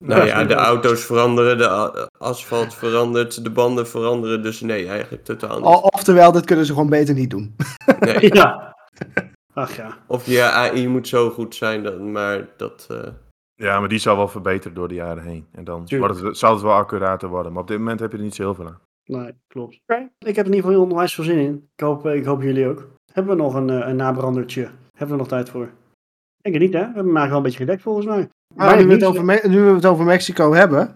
Nou 0.05 0.25
ja, 0.25 0.43
de 0.43 0.53
auto's 0.53 1.03
veranderen, 1.05 1.57
de 1.57 2.09
asfalt 2.17 2.73
verandert, 2.75 3.43
de 3.43 3.51
banden 3.51 3.87
veranderen. 3.87 4.43
Dus 4.43 4.61
nee, 4.61 4.87
eigenlijk 4.87 5.23
totaal 5.25 5.55
niet. 5.57 5.65
O- 5.65 5.71
Oftewel, 5.81 6.31
dit 6.31 6.45
kunnen 6.45 6.65
ze 6.65 6.73
gewoon 6.73 6.89
beter 6.89 7.13
niet 7.15 7.29
doen. 7.29 7.55
Nee. 7.99 8.33
Ja. 8.35 8.77
Ach 9.53 9.75
ja. 9.75 9.97
Of 10.07 10.25
je 10.25 10.43
AI 10.43 10.87
moet 10.87 11.07
zo 11.07 11.29
goed 11.29 11.55
zijn, 11.55 11.83
dan, 11.83 12.11
maar 12.11 12.47
dat... 12.57 12.87
eh, 12.91 13.11
Ja, 13.55 13.79
maar 13.79 13.89
die 13.89 13.99
zal 13.99 14.15
wel 14.15 14.27
verbeterd 14.27 14.75
door 14.75 14.87
de 14.87 14.93
jaren 14.93 15.23
heen. 15.23 15.47
En 15.51 15.63
dan 15.63 15.85
wordt 15.97 16.19
het, 16.19 16.37
zal 16.37 16.53
het 16.53 16.61
wel 16.61 16.73
accurater 16.73 17.29
worden. 17.29 17.53
Maar 17.53 17.61
op 17.61 17.67
dit 17.67 17.77
moment 17.77 17.99
heb 17.99 18.11
je 18.11 18.17
er 18.17 18.23
niet 18.23 18.35
zo 18.35 18.43
heel 18.43 18.53
veel 18.55 18.65
aan. 18.67 18.79
Nee, 19.05 19.33
klopt. 19.47 19.79
Oké. 19.87 20.09
Ik 20.19 20.35
heb 20.35 20.45
in 20.45 20.53
ieder 20.53 20.69
geval 20.69 20.69
heel 20.71 20.81
onwijs 20.91 21.13
veel 21.15 21.23
zin 21.23 21.37
in. 21.37 21.69
Ik 21.75 21.83
hoop, 21.83 22.05
eh, 22.05 22.15
ik 22.15 22.25
hoop 22.25 22.41
jullie 22.41 22.67
ook. 22.67 22.87
Hebben 23.11 23.35
we 23.35 23.41
nog 23.41 23.53
een, 23.53 23.69
eh, 23.69 23.87
een 23.87 23.95
nabrandertje? 23.95 24.61
Hebben 24.97 25.15
we 25.15 25.21
nog 25.21 25.27
tijd 25.27 25.49
voor? 25.49 25.63
Ik 25.63 25.71
denk 26.51 26.55
het 26.55 26.63
niet, 26.63 26.73
hè? 26.73 26.79
We 26.79 26.85
hebben 26.85 27.05
hem 27.05 27.17
eigenlijk 27.17 27.29
wel 27.29 27.37
een 27.37 27.43
beetje 27.43 27.57
gedekt, 27.59 27.81
volgens 27.81 28.05
mij. 28.05 28.29
Maar 28.55 28.67
Weinig 28.67 28.85
nu 28.85 28.91
we, 28.91 28.99
het 28.99 29.09
over 29.09 29.25
Me- 29.25 29.41
nu 29.47 29.61
we 29.61 29.73
het 29.73 29.85
over 29.85 30.05
Mexico 30.05 30.53
hebben, 30.53 30.95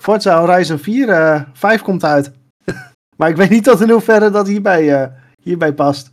Forza 0.00 0.38
Horizon 0.38 0.78
4, 0.78 1.08
eh 1.08 1.42
5 1.52 1.82
komt 1.82 2.04
uit. 2.04 2.32
maar 3.18 3.28
ik 3.28 3.36
weet 3.36 3.50
niet 3.50 3.64
tot 3.64 3.80
in 3.80 3.90
hoeverre 3.90 4.30
dat 4.30 4.46
hierbij, 4.46 5.02
eh, 5.02 5.08
hierbij 5.42 5.74
past. 5.74 6.12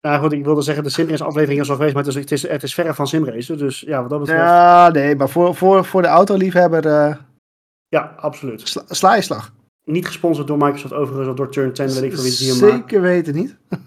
Nou 0.00 0.20
goed, 0.20 0.32
ik 0.32 0.44
wilde 0.44 0.62
zeggen, 0.62 0.84
de 0.84 0.90
Simrace 0.90 1.24
aflevering 1.24 1.60
is 1.60 1.68
al 1.70 1.76
geweest, 1.76 1.94
maar 1.94 2.04
het 2.04 2.14
is, 2.14 2.20
het 2.20 2.32
is, 2.32 2.48
het 2.48 2.62
is 2.62 2.74
verre 2.74 2.94
van 2.94 3.06
Simrace. 3.06 3.56
Dus 3.56 3.80
ja, 3.80 4.00
wat 4.00 4.10
dat 4.10 4.18
betreft. 4.18 4.40
Ja, 4.40 4.86
Ja, 4.86 4.92
nee, 4.92 5.16
maar 5.16 5.28
voor, 5.28 5.54
voor, 5.54 5.84
voor 5.84 6.02
de 6.02 6.08
autoliefhebber 6.08 6.86
eh 6.86 7.16
absoluut. 8.16 8.68
sla, 8.68 8.82
sla 8.88 9.14
je 9.14 9.22
slag. 9.22 9.52
Niet 9.84 10.06
gesponsord 10.06 10.46
door 10.46 10.56
Microsoft 10.56 10.92
overigens, 10.92 11.28
of 11.28 11.34
door 11.36 11.50
Turn 11.50 11.72
10, 11.72 11.86
weet 11.86 12.02
ik 12.02 12.12
veel 12.12 12.22
wie 12.22 12.30
het 12.30 12.40
hier 12.40 12.56
maakt. 12.56 12.72
Zeker 12.72 13.00
weten 13.00 13.34
niet. 13.34 13.56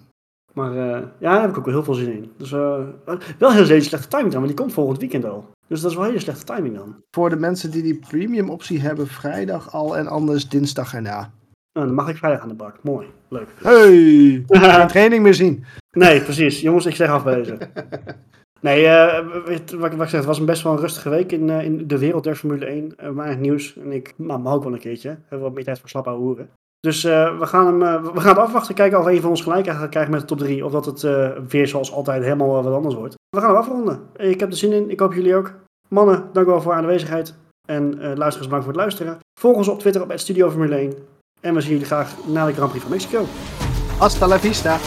Maar 0.54 0.72
eh, 0.72 1.02
ja, 1.20 1.32
daar 1.32 1.42
heb 1.42 1.50
ik 1.50 1.58
ook 1.58 1.66
wel 1.66 1.74
heel 1.74 1.84
veel 1.84 1.94
zin 1.94 2.14
in. 2.14 2.32
Dus 2.38 2.50
wel 2.52 3.52
heel 3.52 3.66
slechte 3.82 4.08
timing 4.08 4.32
dan, 4.32 4.42
want 4.42 4.48
die 4.48 4.56
komt 4.56 4.74
volgend 4.74 5.00
weekend 5.00 5.26
al. 5.26 5.50
Dus 5.72 5.82
dat 5.82 5.92
is 5.92 5.98
wel 5.98 6.06
hele 6.06 6.20
slechte 6.20 6.44
timing 6.46 6.76
dan. 6.76 6.96
Voor 7.16 7.30
de 7.30 7.36
mensen 7.36 7.72
die 7.72 7.82
die 7.84 8.00
premium 8.00 8.50
optie 8.50 8.80
hebben, 8.80 9.08
vrijdag 9.08 9.74
al 9.74 9.98
en 9.98 10.08
anders 10.08 10.50
dinsdag 10.50 10.94
erna. 10.94 11.32
Nou, 11.74 11.86
dan 11.88 11.96
mag 11.96 12.10
ik 12.10 12.18
vrijdag 12.18 12.42
aan 12.42 12.48
de 12.48 12.54
bak. 12.54 12.84
Mooi. 12.84 13.08
Leuk. 13.30 13.48
Hey, 13.64 14.44
geen 14.48 14.88
training 14.88 15.24
meer 15.24 15.34
zien. 15.34 15.64
nee, 15.92 16.22
precies. 16.22 16.62
Jongens, 16.62 16.86
ik 16.86 16.96
zeg 16.96 17.10
af 17.10 17.24
bij 17.24 17.36
deze. 17.36 17.58
Nee, 18.62 18.86
eh, 18.86 19.28
weet- 19.46 19.72
wat, 19.72 19.92
ik- 19.92 19.98
wat 19.98 20.04
ik 20.06 20.10
zeg, 20.10 20.20
het 20.20 20.26
was 20.26 20.40
een 20.40 20.46
best 20.46 20.64
wel 20.64 20.72
een 20.74 20.80
rustige 20.80 21.10
week 21.10 21.32
in, 21.32 21.50
eh, 21.50 21.64
in 21.66 21.88
de 21.88 21.98
wereld 21.98 22.24
der 22.24 22.36
Formule 22.36 22.66
1. 22.66 22.94
Uh, 23.04 23.10
weinig 23.10 23.40
nieuws. 23.40 23.78
En 23.78 23.92
ik 23.92 24.14
nou, 24.18 24.40
mag 24.40 24.54
ook 24.54 24.64
wel 24.64 24.74
een 24.74 24.80
keertje. 24.80 25.10
We 25.10 25.18
hebben 25.22 25.48
wat 25.48 25.54
meer 25.56 25.64
tijd 25.64 25.80
voor 25.80 25.90
slap 25.90 26.08
ouwe 26.08 26.22
hoeren. 26.22 26.50
Dus 26.82 27.04
eh, 27.04 27.40
we, 27.40 27.46
gaan 27.46 27.66
hem, 27.66 27.82
eh, 27.82 28.14
we 28.14 28.20
gaan 28.20 28.36
het 28.36 28.46
afwachten. 28.46 28.76
Kijken 28.76 29.00
of 29.00 29.06
een 29.06 29.22
van 29.22 29.30
ons 29.30 29.42
gelijk 29.42 29.68
gaat 29.68 29.90
krijgen 29.90 30.12
met 30.12 30.22
de 30.22 30.28
top 30.28 30.38
3. 30.38 30.66
Of 30.66 30.72
dat 30.72 30.86
het 30.86 31.04
eh, 31.04 31.30
weer 31.48 31.68
zoals 31.68 31.92
altijd 31.92 32.24
helemaal 32.24 32.64
wat 32.64 32.74
anders 32.74 32.96
wordt. 32.96 33.16
We 33.30 33.40
gaan 33.40 33.50
hem 33.50 33.58
afronden. 33.58 34.00
Ik 34.16 34.40
heb 34.40 34.50
er 34.50 34.58
zin 34.58 34.72
in. 34.72 34.90
Ik 34.90 35.00
hoop 35.00 35.14
jullie 35.14 35.36
ook. 35.36 35.54
Mannen, 35.88 36.30
dank 36.34 36.46
wel 36.46 36.62
voor 36.62 36.74
aanwezigheid. 36.74 37.34
En 37.68 37.96
luisteraars, 37.96 38.38
bedankt 38.38 38.64
voor 38.64 38.74
het 38.74 38.82
luisteren. 38.82 39.20
Volg 39.40 39.58
ons 39.58 39.68
op 39.68 39.80
Twitter 39.80 40.02
op 40.02 40.12
Studio 40.16 40.50
Formule 40.50 40.76
1. 40.76 40.94
En 41.42 41.54
we 41.54 41.62
zien 41.62 41.72
jullie 41.72 41.86
graag 41.86 42.16
na 42.28 42.46
de 42.46 42.54
Grand 42.54 42.70
Prix 42.70 42.84
van 42.84 42.94
Mexico. 42.94 43.26
Hasta 43.98 44.28
la 44.28 44.40
vista. 44.40 44.78